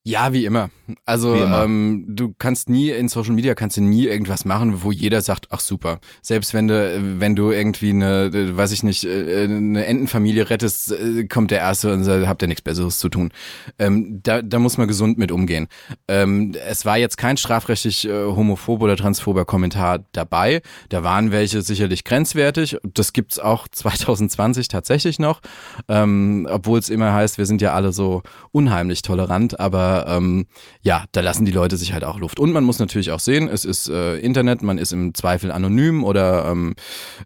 Ja, 0.07 0.33
wie 0.33 0.45
immer. 0.45 0.71
Also 1.05 1.35
Wie 1.35 1.41
immer. 1.41 1.65
Ähm, 1.65 2.05
du 2.07 2.33
kannst 2.39 2.69
nie 2.69 2.91
in 2.91 3.09
Social 3.09 3.35
Media 3.35 3.57
kannst 3.57 3.77
du 3.77 3.81
nie 3.81 4.07
irgendwas 4.07 4.45
machen, 4.45 4.85
wo 4.85 4.93
jeder 4.93 5.21
sagt, 5.21 5.49
ach 5.51 5.59
super. 5.59 5.99
Selbst 6.23 6.55
wenn 6.55 6.69
du 6.69 7.01
wenn 7.19 7.35
du 7.35 7.51
irgendwie 7.51 7.91
eine, 7.91 8.27
äh, 8.27 8.57
weiß 8.57 8.71
ich 8.71 8.85
nicht, 8.85 9.03
äh, 9.03 9.43
eine 9.43 9.85
Entenfamilie 9.85 10.49
rettest, 10.49 10.93
äh, 10.93 11.25
kommt 11.25 11.51
der 11.51 11.59
erste 11.59 11.93
und 11.93 12.05
sagt, 12.05 12.25
habt 12.29 12.41
ihr 12.41 12.47
nichts 12.47 12.63
Besseres 12.63 13.01
zu 13.01 13.09
tun. 13.09 13.33
Ähm, 13.81 14.21
da, 14.23 14.43
da 14.43 14.61
muss 14.61 14.79
man 14.79 14.87
gesund 14.87 15.19
mit 15.19 15.33
umgehen. 15.33 15.67
Ähm, 16.07 16.55
es 16.69 16.85
war 16.85 16.99
jetzt 16.99 17.19
kein 17.19 17.37
strafrechtlich 17.37 18.07
äh, 18.07 18.27
homophob 18.27 18.83
oder 18.83 18.97
transphober 18.97 19.45
Kommentar 19.45 20.05
dabei. 20.13 20.63
Da 20.89 21.03
waren 21.03 21.33
welche 21.33 21.63
sicherlich 21.63 22.05
grenzwertig. 22.05 22.77
Das 22.95 23.13
gibt's 23.13 23.41
auch 23.41 23.67
2020 23.73 24.69
tatsächlich 24.69 25.19
noch, 25.19 25.41
ähm, 25.89 26.47
obwohl 26.49 26.79
es 26.79 26.91
immer 26.91 27.13
heißt, 27.13 27.39
wir 27.39 27.47
sind 27.47 27.61
ja 27.61 27.75
alle 27.75 27.93
so 27.93 28.23
unheimlich 28.53 29.03
tolerant, 29.03 29.59
aber 29.59 29.96
ähm, 30.09 30.47
ja, 30.83 31.05
da 31.13 31.21
lassen 31.21 31.45
die 31.45 31.53
Leute 31.53 31.77
sich 31.77 31.93
halt 31.93 32.05
auch 32.05 32.19
Luft. 32.19 32.39
Und 32.39 32.53
man 32.53 32.65
muss 32.65 32.79
natürlich 32.79 33.11
auch 33.11 33.21
sehen, 33.21 33.49
es 33.49 33.65
ist 33.65 33.89
äh, 33.89 34.19
Internet, 34.19 34.63
man 34.63 34.79
ist 34.79 34.93
im 34.93 35.15
Zweifel 35.15 35.51
anonym 35.51 36.05
oder 36.05 36.47
ähm, 36.51 36.75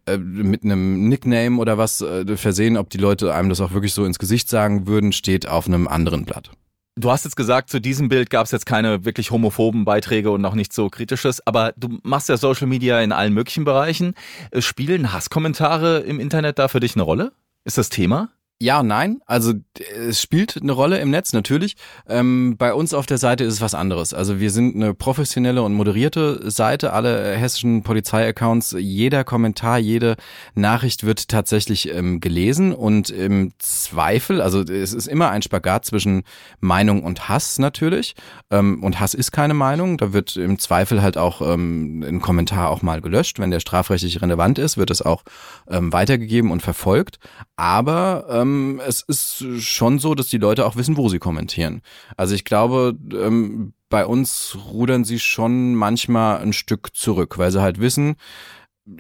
äh, 0.07 0.19
mit 0.19 0.65
einem 0.65 1.09
Nickname 1.09 1.59
oder 1.59 1.79
was 1.79 2.01
äh, 2.01 2.37
versehen, 2.37 2.77
ob 2.77 2.91
die 2.91 2.99
Leute 2.99 3.35
einem 3.35 3.49
das 3.49 3.61
auch 3.61 3.73
wirklich 3.73 3.95
so 3.95 4.05
ins 4.05 4.19
Gesicht 4.19 4.49
sagen 4.49 4.87
würden, 4.87 5.13
steht 5.13 5.49
auf 5.49 5.67
einem 5.67 5.89
anderen 5.89 6.25
Blatt. 6.25 6.51
Du 6.97 7.11
hast 7.11 7.25
jetzt 7.25 7.37
gesagt, 7.37 7.71
zu 7.71 7.81
diesem 7.81 8.09
Bild 8.09 8.31
gab 8.31 8.45
es 8.45 8.51
jetzt 8.51 8.67
keine 8.67 9.05
wirklich 9.05 9.31
homophoben 9.31 9.85
Beiträge 9.85 10.31
und 10.33 10.41
noch 10.41 10.55
nichts 10.55 10.75
so 10.77 10.89
kritisches, 10.89 11.47
aber 11.47 11.73
du 11.77 11.99
machst 12.03 12.29
ja 12.29 12.37
Social 12.37 12.67
Media 12.67 13.01
in 13.01 13.13
allen 13.13 13.33
möglichen 13.33 13.65
Bereichen. 13.65 14.15
Äh, 14.51 14.61
Spielen 14.61 15.13
Hasskommentare 15.13 16.01
im 16.01 16.21
Internet 16.21 16.59
da 16.59 16.69
für 16.69 16.81
dich 16.81 16.97
eine 16.97 17.03
Rolle? 17.03 17.33
Ist 17.65 17.79
das 17.79 17.89
Thema? 17.89 18.31
Ja 18.63 18.81
und 18.81 18.89
nein. 18.89 19.23
Also 19.25 19.55
es 19.97 20.21
spielt 20.21 20.61
eine 20.61 20.73
Rolle 20.73 20.99
im 20.99 21.09
Netz 21.09 21.33
natürlich. 21.33 21.77
Ähm, 22.07 22.57
bei 22.59 22.75
uns 22.75 22.93
auf 22.93 23.07
der 23.07 23.17
Seite 23.17 23.43
ist 23.45 23.55
es 23.55 23.61
was 23.63 23.75
anderes. 23.75 24.13
Also 24.13 24.39
wir 24.39 24.51
sind 24.51 24.77
eine 24.77 24.93
professionelle 24.93 25.63
und 25.63 25.73
moderierte 25.73 26.51
Seite. 26.51 26.93
Alle 26.93 27.35
hessischen 27.37 27.83
Polizeiaccounts, 27.83 28.77
jeder 28.79 29.25
Kommentar, 29.25 29.79
jede 29.79 30.17
Nachricht 30.55 31.05
wird 31.05 31.29
tatsächlich 31.29 31.89
ähm, 31.95 32.21
gelesen 32.21 32.75
und 32.75 33.09
im 33.09 33.53
Zweifel, 33.59 34.43
also 34.43 34.61
es 34.61 34.93
ist 34.93 35.09
immer 35.09 35.31
ein 35.31 35.41
Spagat 35.41 35.87
zwischen 35.87 36.25
Meinung 36.61 37.03
und 37.03 37.31
Hass 37.31 37.59
natürlich. 37.59 38.15
Ähm, 38.51 38.83
und 38.83 39.01
Hass 39.01 39.15
ist 39.15 39.33
keine 39.33 39.55
Meinung. 39.55 39.97
Da 39.97 40.13
wird 40.13 40.37
im 40.37 40.59
Zweifel 40.59 41.01
halt 41.01 41.17
auch 41.17 41.41
ähm, 41.41 42.05
ein 42.07 42.21
Kommentar 42.21 42.69
auch 42.69 42.83
mal 42.83 43.01
gelöscht. 43.01 43.39
Wenn 43.39 43.51
der 43.51 43.61
strafrechtlich 43.61 44.21
relevant 44.21 44.59
ist, 44.59 44.77
wird 44.77 44.91
es 44.91 45.01
auch 45.01 45.23
ähm, 45.67 45.95
weitergegeben 45.95 46.51
und 46.51 46.61
verfolgt. 46.61 47.19
Aber 47.57 48.27
ähm, 48.51 48.81
es 48.87 49.03
ist 49.03 49.45
schon 49.61 49.99
so, 49.99 50.15
dass 50.15 50.29
die 50.29 50.39
Leute 50.39 50.67
auch 50.67 50.77
wissen, 50.77 50.97
wo 50.97 51.09
sie 51.09 51.19
kommentieren. 51.19 51.83
Also 52.17 52.35
ich 52.35 52.45
glaube, 52.45 52.97
ähm, 53.13 53.73
bei 53.89 54.07
uns 54.07 54.57
rudern 54.71 55.05
sie 55.05 55.19
schon 55.19 55.75
manchmal 55.75 56.39
ein 56.41 56.53
Stück 56.53 56.95
zurück, 56.95 57.39
weil 57.39 57.51
sie 57.51 57.61
halt 57.61 57.81
wissen, 57.81 58.17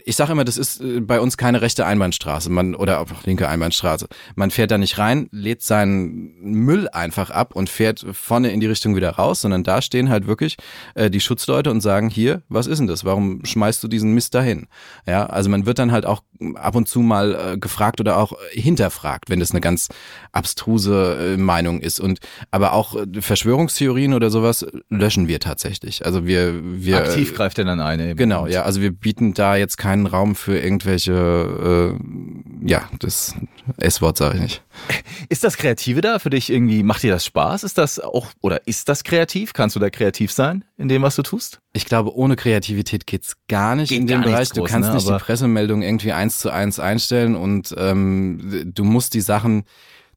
ich 0.04 0.16
sage 0.16 0.32
immer, 0.32 0.44
das 0.44 0.56
ist 0.56 0.80
äh, 0.80 1.00
bei 1.00 1.20
uns 1.20 1.36
keine 1.36 1.62
rechte 1.62 1.86
Einbahnstraße, 1.86 2.50
man 2.50 2.74
oder 2.74 3.00
auch 3.00 3.06
linke 3.24 3.48
Einbahnstraße. 3.48 4.08
Man 4.34 4.50
fährt 4.50 4.70
da 4.70 4.78
nicht 4.78 4.98
rein, 4.98 5.28
lädt 5.32 5.62
seinen 5.62 6.34
Müll 6.40 6.88
einfach 6.88 7.30
ab 7.30 7.54
und 7.54 7.68
fährt 7.68 8.04
vorne 8.12 8.50
in 8.50 8.60
die 8.60 8.66
Richtung 8.66 8.96
wieder 8.96 9.10
raus, 9.10 9.40
sondern 9.40 9.64
da 9.64 9.82
stehen 9.82 10.08
halt 10.08 10.26
wirklich 10.26 10.56
äh, 10.94 11.10
die 11.10 11.20
Schutzleute 11.20 11.70
und 11.70 11.80
sagen, 11.80 12.10
hier, 12.10 12.42
was 12.48 12.66
ist 12.66 12.78
denn 12.78 12.86
das? 12.86 13.04
Warum 13.04 13.44
schmeißt 13.44 13.82
du 13.82 13.88
diesen 13.88 14.12
Mist 14.12 14.34
dahin? 14.34 14.68
Ja, 15.06 15.26
also 15.26 15.50
man 15.50 15.66
wird 15.66 15.78
dann 15.78 15.92
halt 15.92 16.06
auch 16.06 16.22
ab 16.54 16.74
und 16.74 16.88
zu 16.88 17.00
mal 17.00 17.34
äh, 17.34 17.58
gefragt 17.58 18.00
oder 18.00 18.16
auch 18.16 18.32
hinterfragt, 18.50 19.28
wenn 19.28 19.40
das 19.40 19.50
eine 19.50 19.60
ganz 19.60 19.88
abstruse 20.32 21.34
äh, 21.34 21.36
Meinung 21.36 21.80
ist. 21.80 22.00
Und 22.00 22.20
aber 22.50 22.72
auch 22.72 22.96
äh, 22.96 23.20
Verschwörungstheorien 23.20 24.14
oder 24.14 24.30
sowas 24.30 24.66
löschen 24.88 25.28
wir 25.28 25.40
tatsächlich. 25.40 26.06
Also 26.06 26.26
wir 26.26 26.60
wir 26.62 26.98
Aktiv 26.98 27.34
greift 27.34 27.58
er 27.58 27.64
dann 27.64 27.80
ein. 27.80 28.00
Eben. 28.00 28.16
Genau, 28.16 28.46
ja, 28.46 28.62
also 28.62 28.80
wir 28.80 28.92
bieten 28.92 29.34
da 29.34 29.56
jetzt 29.56 29.76
keinen 29.80 30.06
Raum 30.06 30.34
für 30.34 30.58
irgendwelche, 30.58 31.96
äh, 31.98 32.68
ja, 32.68 32.88
das 32.98 33.34
S-Wort 33.78 34.18
sage 34.18 34.36
ich 34.36 34.42
nicht. 34.42 34.62
Ist 35.30 35.42
das 35.42 35.56
Kreative 35.56 36.02
da 36.02 36.18
für 36.18 36.28
dich 36.28 36.52
irgendwie? 36.52 36.82
Macht 36.82 37.02
dir 37.02 37.10
das 37.10 37.24
Spaß? 37.24 37.64
Ist 37.64 37.78
das 37.78 37.98
auch 37.98 38.28
oder 38.42 38.66
ist 38.66 38.90
das 38.90 39.04
kreativ? 39.04 39.54
Kannst 39.54 39.76
du 39.76 39.80
da 39.80 39.88
kreativ 39.88 40.32
sein 40.32 40.64
in 40.76 40.88
dem, 40.88 41.00
was 41.00 41.16
du 41.16 41.22
tust? 41.22 41.60
Ich 41.72 41.86
glaube, 41.86 42.14
ohne 42.14 42.36
Kreativität 42.36 43.06
geht's 43.06 43.36
gar 43.48 43.74
nicht 43.74 43.88
Geht 43.88 44.00
in 44.00 44.06
dem 44.06 44.20
Bereich. 44.20 44.50
Du 44.50 44.60
groß, 44.60 44.70
kannst 44.70 44.90
ne, 44.90 44.96
nicht 44.96 45.08
die 45.08 45.18
Pressemeldung 45.18 45.80
irgendwie 45.80 46.12
eins 46.12 46.38
zu 46.38 46.50
eins 46.50 46.78
einstellen 46.78 47.34
und 47.34 47.74
ähm, 47.78 48.72
du 48.74 48.84
musst 48.84 49.14
die 49.14 49.22
Sachen 49.22 49.64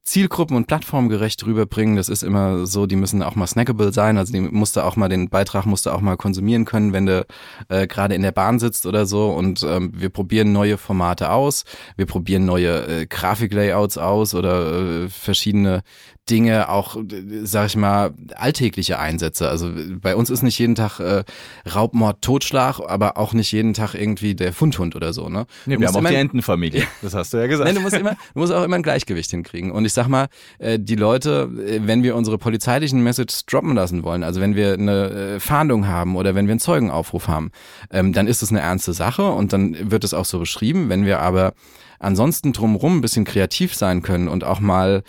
zielgruppen- 0.05 0.57
und 0.57 0.67
plattformgerecht 0.67 1.45
rüberbringen. 1.45 1.95
Das 1.95 2.09
ist 2.09 2.23
immer 2.23 2.65
so, 2.65 2.85
die 2.85 2.97
müssen 2.97 3.23
auch 3.23 3.35
mal 3.35 3.47
snackable 3.47 3.93
sein. 3.93 4.17
Also 4.17 4.33
die 4.33 4.41
musste 4.41 4.83
auch 4.83 4.95
mal 4.95 5.07
den 5.07 5.29
Beitrag 5.29 5.65
musste 5.65 5.93
auch 5.93 6.01
mal 6.01 6.17
konsumieren 6.17 6.65
können, 6.65 6.91
wenn 6.91 7.05
du 7.05 7.25
äh, 7.69 7.87
gerade 7.87 8.13
in 8.13 8.21
der 8.21 8.33
Bahn 8.33 8.59
sitzt 8.59 8.85
oder 8.85 9.05
so. 9.05 9.29
Und 9.31 9.63
ähm, 9.63 9.91
wir 9.95 10.09
probieren 10.09 10.51
neue 10.51 10.77
Formate 10.77 11.31
aus. 11.31 11.63
Wir 11.95 12.05
probieren 12.05 12.45
neue 12.45 13.01
äh, 13.01 13.05
Grafiklayouts 13.05 13.97
aus 13.97 14.35
oder 14.35 15.03
äh, 15.03 15.09
verschiedene 15.09 15.83
Dinge, 16.29 16.69
auch, 16.69 16.95
sag 17.43 17.65
ich 17.65 17.75
mal, 17.75 18.13
alltägliche 18.35 18.97
Einsätze. 18.97 19.49
Also 19.49 19.69
bei 20.01 20.15
uns 20.15 20.29
ist 20.29 20.41
nicht 20.41 20.57
jeden 20.57 20.75
Tag 20.75 20.99
äh, 21.01 21.25
Raubmord, 21.69 22.21
Totschlag, 22.21 22.79
aber 22.79 23.17
auch 23.17 23.33
nicht 23.33 23.51
jeden 23.51 23.73
Tag 23.73 23.93
irgendwie 23.93 24.33
der 24.33 24.53
Fundhund 24.53 24.95
oder 24.95 25.11
so. 25.11 25.27
Ne? 25.27 25.45
Nee, 25.65 25.79
wir 25.79 25.87
haben 25.87 26.05
auch 26.05 26.09
die 26.09 26.15
Entenfamilie, 26.15 26.83
das 27.01 27.13
hast 27.13 27.33
du 27.33 27.37
ja 27.37 27.47
gesagt. 27.47 27.65
Nein, 27.67 27.75
du 27.75 27.81
musst, 27.81 27.97
immer, 27.97 28.11
du 28.11 28.39
musst 28.39 28.53
auch 28.53 28.63
immer 28.63 28.77
ein 28.77 28.83
Gleichgewicht 28.83 29.31
hinkriegen. 29.31 29.71
Und 29.71 29.83
ich 29.83 29.91
sag 29.91 30.07
mal, 30.07 30.27
äh, 30.59 30.79
die 30.79 30.95
Leute, 30.95 31.49
äh, 31.67 31.81
wenn 31.83 32.03
wir 32.03 32.15
unsere 32.15 32.37
polizeilichen 32.37 33.03
Messages 33.03 33.45
droppen 33.45 33.75
lassen 33.75 34.03
wollen, 34.03 34.23
also 34.23 34.39
wenn 34.39 34.55
wir 34.55 34.73
eine 34.73 35.09
äh, 35.09 35.39
Fahndung 35.41 35.87
haben 35.87 36.15
oder 36.15 36.35
wenn 36.35 36.47
wir 36.47 36.53
einen 36.53 36.61
Zeugenaufruf 36.61 37.27
haben, 37.27 37.51
ähm, 37.91 38.13
dann 38.13 38.27
ist 38.27 38.41
das 38.41 38.49
eine 38.49 38.61
ernste 38.61 38.93
Sache 38.93 39.29
und 39.29 39.51
dann 39.51 39.91
wird 39.91 40.05
es 40.05 40.13
auch 40.13 40.25
so 40.25 40.39
beschrieben. 40.39 40.87
Wenn 40.87 41.05
wir 41.05 41.19
aber 41.19 41.53
ansonsten 41.99 42.53
drumherum 42.53 42.97
ein 42.97 43.01
bisschen 43.01 43.25
kreativ 43.25 43.75
sein 43.75 44.01
können 44.01 44.27
und 44.27 44.43
auch 44.43 44.59
mal 44.59 45.03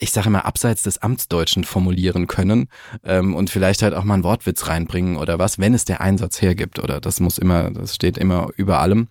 ich 0.00 0.10
sage 0.12 0.28
immer, 0.28 0.46
abseits 0.46 0.82
des 0.82 0.98
Amtsdeutschen 0.98 1.64
formulieren 1.64 2.26
können 2.26 2.68
ähm, 3.04 3.34
und 3.34 3.50
vielleicht 3.50 3.82
halt 3.82 3.94
auch 3.94 4.04
mal 4.04 4.14
einen 4.14 4.24
Wortwitz 4.24 4.66
reinbringen 4.66 5.16
oder 5.16 5.38
was, 5.38 5.58
wenn 5.58 5.74
es 5.74 5.84
der 5.84 6.00
Einsatz 6.00 6.40
hergibt 6.42 6.78
oder 6.78 7.00
das 7.00 7.20
muss 7.20 7.38
immer, 7.38 7.70
das 7.70 7.94
steht 7.94 8.18
immer 8.18 8.48
über 8.56 8.80
allem, 8.80 9.08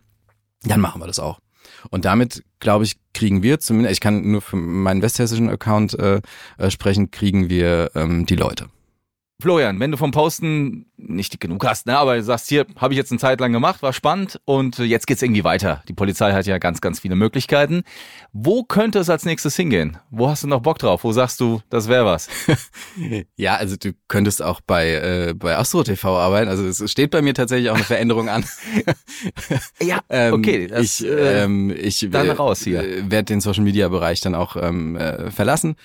dann 0.63 0.81
machen 0.81 1.01
wir 1.01 1.07
das 1.07 1.19
auch. 1.19 1.39
Und 1.91 2.05
damit, 2.05 2.43
glaube 2.59 2.83
ich, 2.83 2.97
kriegen 3.13 3.43
wir 3.43 3.59
zumindest, 3.59 3.93
ich 3.93 4.01
kann 4.01 4.31
nur 4.31 4.41
für 4.41 4.57
meinen 4.57 5.01
westhessischen 5.01 5.49
Account 5.49 5.97
äh, 5.97 6.21
äh 6.57 6.71
sprechen, 6.71 7.11
kriegen 7.11 7.49
wir 7.49 7.91
ähm, 7.95 8.25
die 8.25 8.35
Leute. 8.35 8.67
Florian, 9.41 9.79
wenn 9.79 9.91
du 9.91 9.95
vom 9.95 10.11
Posten 10.11 10.85
nicht 10.97 11.39
genug 11.39 11.65
hast, 11.65 11.85
ne, 11.85 11.97
aber 11.97 12.17
du 12.17 12.23
sagst, 12.23 12.49
hier 12.49 12.65
habe 12.75 12.93
ich 12.93 12.97
jetzt 12.97 13.09
eine 13.11 13.19
Zeit 13.19 13.39
lang 13.39 13.53
gemacht, 13.53 13.81
war 13.81 13.93
spannend 13.93 14.41
und 14.43 14.79
jetzt 14.79 15.07
geht's 15.07 15.21
irgendwie 15.21 15.45
weiter. 15.45 15.81
Die 15.87 15.93
Polizei 15.93 16.33
hat 16.33 16.45
ja 16.45 16.57
ganz, 16.57 16.81
ganz 16.81 16.99
viele 16.99 17.15
Möglichkeiten. 17.15 17.83
Wo 18.33 18.63
könnte 18.63 18.99
es 18.99 19.09
als 19.09 19.23
nächstes 19.23 19.55
hingehen? 19.55 19.97
Wo 20.11 20.27
hast 20.27 20.43
du 20.43 20.47
noch 20.47 20.59
Bock 20.59 20.77
drauf? 20.77 21.05
Wo 21.05 21.13
sagst 21.13 21.39
du, 21.39 21.61
das 21.69 21.87
wäre 21.87 22.03
was? 22.05 22.27
ja, 23.37 23.55
also 23.55 23.77
du 23.77 23.93
könntest 24.09 24.41
auch 24.41 24.59
bei, 24.59 24.91
äh, 24.91 25.33
bei 25.33 25.55
Astro 25.55 25.83
TV 25.83 26.17
arbeiten. 26.17 26.49
Also 26.49 26.65
es 26.65 26.91
steht 26.91 27.11
bei 27.11 27.21
mir 27.21 27.33
tatsächlich 27.33 27.69
auch 27.69 27.75
eine 27.75 27.85
Veränderung 27.85 28.27
an. 28.27 28.43
ja, 29.81 30.01
ähm, 30.09 30.33
okay. 30.33 30.67
Das, 30.67 30.99
ich 30.99 31.07
äh, 31.07 31.43
ähm, 31.43 31.73
ich 31.73 32.05
dann 32.11 32.29
raus 32.29 32.61
hier. 32.61 32.83
werde 33.09 33.25
den 33.25 33.39
Social 33.39 33.63
Media 33.63 33.87
Bereich 33.87 34.19
dann 34.19 34.35
auch 34.35 34.57
ähm, 34.57 34.97
äh, 34.97 35.31
verlassen 35.31 35.77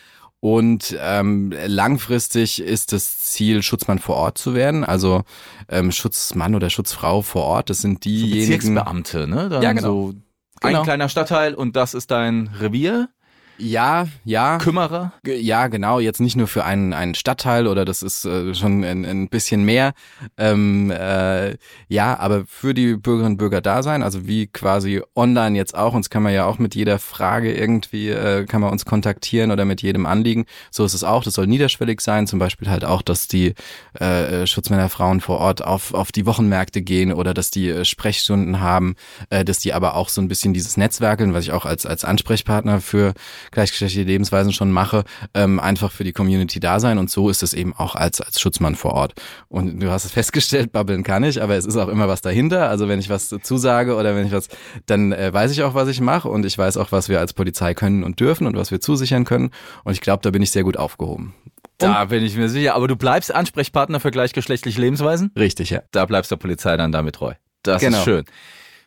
und 0.44 0.94
ähm, 1.00 1.54
langfristig 1.66 2.60
ist 2.60 2.92
das 2.92 3.18
Ziel, 3.18 3.62
Schutzmann 3.62 3.98
vor 3.98 4.16
Ort 4.16 4.36
zu 4.36 4.54
werden. 4.54 4.84
Also 4.84 5.22
ähm, 5.70 5.90
Schutzmann 5.90 6.54
oder 6.54 6.68
Schutzfrau 6.68 7.22
vor 7.22 7.44
Ort. 7.44 7.70
Das 7.70 7.80
sind 7.80 8.04
diejenigen. 8.04 8.42
So 8.42 8.52
Bezirksbeamte, 8.52 9.26
ne? 9.26 9.48
Dann 9.48 9.62
ja, 9.62 9.72
genau. 9.72 9.88
So 9.88 10.14
ein 10.60 10.72
genau. 10.72 10.82
kleiner 10.82 11.08
Stadtteil 11.08 11.54
und 11.54 11.76
das 11.76 11.94
ist 11.94 12.10
dein 12.10 12.50
Revier. 12.60 13.08
Ja, 13.56 14.08
ja. 14.24 14.58
Kümmerer? 14.58 15.12
Ja, 15.24 15.68
genau. 15.68 16.00
Jetzt 16.00 16.20
nicht 16.20 16.36
nur 16.36 16.48
für 16.48 16.64
einen, 16.64 16.92
einen 16.92 17.14
Stadtteil 17.14 17.66
oder 17.66 17.84
das 17.84 18.02
ist 18.02 18.24
äh, 18.24 18.54
schon 18.54 18.82
ein, 18.84 19.04
ein 19.04 19.28
bisschen 19.28 19.64
mehr. 19.64 19.92
Ähm, 20.36 20.90
äh, 20.90 21.56
ja, 21.88 22.18
aber 22.18 22.44
für 22.46 22.74
die 22.74 22.96
Bürgerinnen 22.96 23.32
und 23.32 23.36
Bürger 23.38 23.60
da 23.60 23.82
sein, 23.82 24.02
also 24.02 24.26
wie 24.26 24.48
quasi 24.48 25.02
online 25.14 25.56
jetzt 25.56 25.76
auch. 25.76 25.94
Uns 25.94 26.10
kann 26.10 26.22
man 26.22 26.32
ja 26.32 26.46
auch 26.46 26.58
mit 26.58 26.74
jeder 26.74 26.98
Frage 26.98 27.54
irgendwie, 27.54 28.08
äh, 28.08 28.44
kann 28.46 28.60
man 28.60 28.72
uns 28.72 28.84
kontaktieren 28.84 29.50
oder 29.50 29.64
mit 29.64 29.82
jedem 29.82 30.06
Anliegen. 30.06 30.46
So 30.70 30.84
ist 30.84 30.94
es 30.94 31.04
auch. 31.04 31.22
Das 31.22 31.34
soll 31.34 31.46
niederschwellig 31.46 32.00
sein. 32.00 32.26
Zum 32.26 32.38
Beispiel 32.40 32.68
halt 32.68 32.84
auch, 32.84 33.02
dass 33.02 33.28
die 33.28 33.54
äh, 33.94 34.46
Schutzmänner 34.46 34.88
Frauen 34.88 35.20
vor 35.20 35.38
Ort 35.38 35.62
auf, 35.64 35.94
auf 35.94 36.10
die 36.10 36.26
Wochenmärkte 36.26 36.82
gehen 36.82 37.12
oder 37.12 37.34
dass 37.34 37.50
die 37.50 37.68
äh, 37.68 37.84
Sprechstunden 37.84 38.60
haben, 38.60 38.96
äh, 39.30 39.44
dass 39.44 39.58
die 39.58 39.72
aber 39.72 39.94
auch 39.94 40.08
so 40.08 40.20
ein 40.20 40.28
bisschen 40.28 40.54
dieses 40.54 40.76
Netzwerkeln, 40.76 41.34
was 41.34 41.44
ich 41.44 41.52
auch 41.52 41.66
als, 41.66 41.86
als 41.86 42.04
Ansprechpartner 42.04 42.80
für 42.80 43.14
gleichgeschlechtliche 43.50 44.06
Lebensweisen 44.06 44.52
schon 44.52 44.70
mache, 44.70 45.04
ähm, 45.34 45.60
einfach 45.60 45.92
für 45.92 46.04
die 46.04 46.12
Community 46.12 46.60
da 46.60 46.80
sein. 46.80 46.98
Und 46.98 47.10
so 47.10 47.28
ist 47.28 47.42
es 47.42 47.54
eben 47.54 47.74
auch 47.74 47.94
als, 47.94 48.20
als 48.20 48.40
Schutzmann 48.40 48.74
vor 48.74 48.92
Ort. 48.92 49.14
Und 49.48 49.80
du 49.80 49.90
hast 49.90 50.04
es 50.04 50.12
festgestellt, 50.12 50.72
babbeln 50.72 51.02
kann 51.02 51.24
ich, 51.24 51.42
aber 51.42 51.56
es 51.56 51.66
ist 51.66 51.76
auch 51.76 51.88
immer 51.88 52.08
was 52.08 52.20
dahinter. 52.20 52.68
Also 52.68 52.88
wenn 52.88 53.00
ich 53.00 53.08
was 53.08 53.28
dazu 53.28 53.56
sage 53.56 53.96
oder 53.96 54.14
wenn 54.16 54.26
ich 54.26 54.32
was, 54.32 54.48
dann 54.86 55.12
äh, 55.12 55.32
weiß 55.32 55.50
ich 55.50 55.62
auch, 55.62 55.74
was 55.74 55.88
ich 55.88 56.00
mache 56.00 56.28
und 56.28 56.44
ich 56.46 56.56
weiß 56.56 56.76
auch, 56.76 56.92
was 56.92 57.08
wir 57.08 57.20
als 57.20 57.32
Polizei 57.32 57.74
können 57.74 58.04
und 58.04 58.20
dürfen 58.20 58.46
und 58.46 58.56
was 58.56 58.70
wir 58.70 58.80
zusichern 58.80 59.24
können. 59.24 59.50
Und 59.84 59.92
ich 59.92 60.00
glaube, 60.00 60.22
da 60.22 60.30
bin 60.30 60.42
ich 60.42 60.50
sehr 60.50 60.64
gut 60.64 60.76
aufgehoben. 60.76 61.34
Da 61.78 62.04
bin 62.04 62.24
ich 62.24 62.36
mir 62.36 62.48
sicher. 62.48 62.74
Aber 62.74 62.88
du 62.88 62.96
bleibst 62.96 63.34
Ansprechpartner 63.34 64.00
für 64.00 64.10
gleichgeschlechtliche 64.10 64.80
Lebensweisen? 64.80 65.32
Richtig, 65.36 65.70
ja. 65.70 65.82
Da 65.90 66.06
bleibst 66.06 66.30
der 66.30 66.36
Polizei 66.36 66.76
dann 66.76 66.92
damit 66.92 67.16
treu. 67.16 67.34
Das 67.62 67.80
genau. 67.80 67.98
ist 67.98 68.04
schön. 68.04 68.24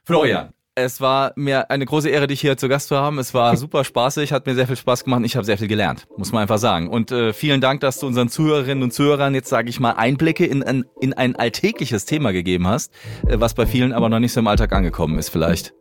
Florian, 0.03 0.53
es 0.78 1.02
war 1.02 1.34
mir 1.36 1.72
eine 1.72 1.86
große 1.86 2.08
Ehre, 2.08 2.28
dich 2.28 2.40
hier 2.40 2.56
zu 2.56 2.70
Gast 2.70 2.90
zu 2.90 2.98
haben. 2.98 3.18
Es 3.18 3.34
war 3.34 3.58
super 3.58 3.84
spaßig, 3.84 4.32
hat 4.32 4.46
mir 4.46 4.54
sehr 4.54 4.68
viel 4.68 4.76
Spaß 4.76 5.04
gemacht 5.04 5.18
ich 5.26 5.36
habe 5.36 5.46
sehr 5.46 5.58
viel 5.58 5.68
gelernt, 5.68 6.08
muss 6.18 6.32
man 6.32 6.44
einfach 6.44 6.60
sagen. 6.60 6.88
Und 6.88 7.12
äh, 7.12 7.34
vielen 7.34 7.62
Dank, 7.62 7.82
dass 7.82 8.00
du 8.00 8.08
unseren 8.08 8.30
Zuhörerinnen 8.30 8.84
und 8.84 8.94
Zuhörern 8.94 9.34
jetzt, 9.34 9.50
sage 9.50 9.70
ich 9.70 9.80
mal, 9.80 9.94
Einblicke 9.94 10.46
in 10.46 10.62
ein, 10.62 10.86
in 11.02 11.14
ein 11.14 11.36
alltägliches 11.36 12.06
Thema 12.06 12.32
gegeben 12.32 12.68
hast, 12.68 12.94
äh, 13.28 13.40
was 13.40 13.56
bei 13.56 13.66
vielen 13.66 13.92
aber 13.92 14.08
noch 14.10 14.20
nicht 14.20 14.34
so 14.34 14.40
im 14.40 14.48
Alltag 14.48 14.72
angekommen 14.72 15.18
ist 15.18 15.30
vielleicht. 15.30 15.74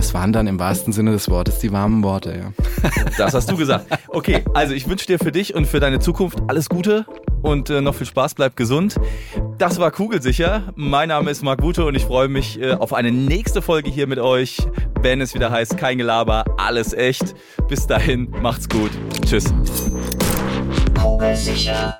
Das 0.00 0.14
waren 0.14 0.32
dann 0.32 0.46
im 0.46 0.58
wahrsten 0.58 0.94
Sinne 0.94 1.12
des 1.12 1.28
Wortes 1.28 1.58
die 1.58 1.72
warmen 1.72 2.02
Worte, 2.02 2.34
ja. 2.34 2.90
Das 3.18 3.34
hast 3.34 3.50
du 3.50 3.56
gesagt. 3.58 3.84
Okay, 4.08 4.42
also 4.54 4.72
ich 4.72 4.88
wünsche 4.88 5.06
dir 5.06 5.18
für 5.18 5.30
dich 5.30 5.54
und 5.54 5.66
für 5.66 5.78
deine 5.78 5.98
Zukunft 5.98 6.38
alles 6.48 6.70
Gute 6.70 7.04
und 7.42 7.68
äh, 7.68 7.82
noch 7.82 7.94
viel 7.94 8.06
Spaß, 8.06 8.32
bleib 8.32 8.56
gesund. 8.56 8.96
Das 9.58 9.78
war 9.78 9.90
Kugelsicher. 9.90 10.72
Mein 10.74 11.10
Name 11.10 11.30
ist 11.30 11.42
Marc 11.42 11.60
Bute 11.60 11.84
und 11.84 11.94
ich 11.94 12.06
freue 12.06 12.28
mich 12.28 12.58
äh, 12.58 12.72
auf 12.72 12.94
eine 12.94 13.12
nächste 13.12 13.60
Folge 13.60 13.90
hier 13.90 14.06
mit 14.06 14.18
euch, 14.18 14.56
wenn 15.02 15.20
es 15.20 15.34
wieder 15.34 15.50
heißt, 15.50 15.76
kein 15.76 15.98
Gelaber, 15.98 16.46
alles 16.56 16.94
echt. 16.94 17.34
Bis 17.68 17.86
dahin, 17.86 18.30
macht's 18.40 18.70
gut. 18.70 18.92
Tschüss. 19.26 19.52
Kugelsicher. 20.98 21.99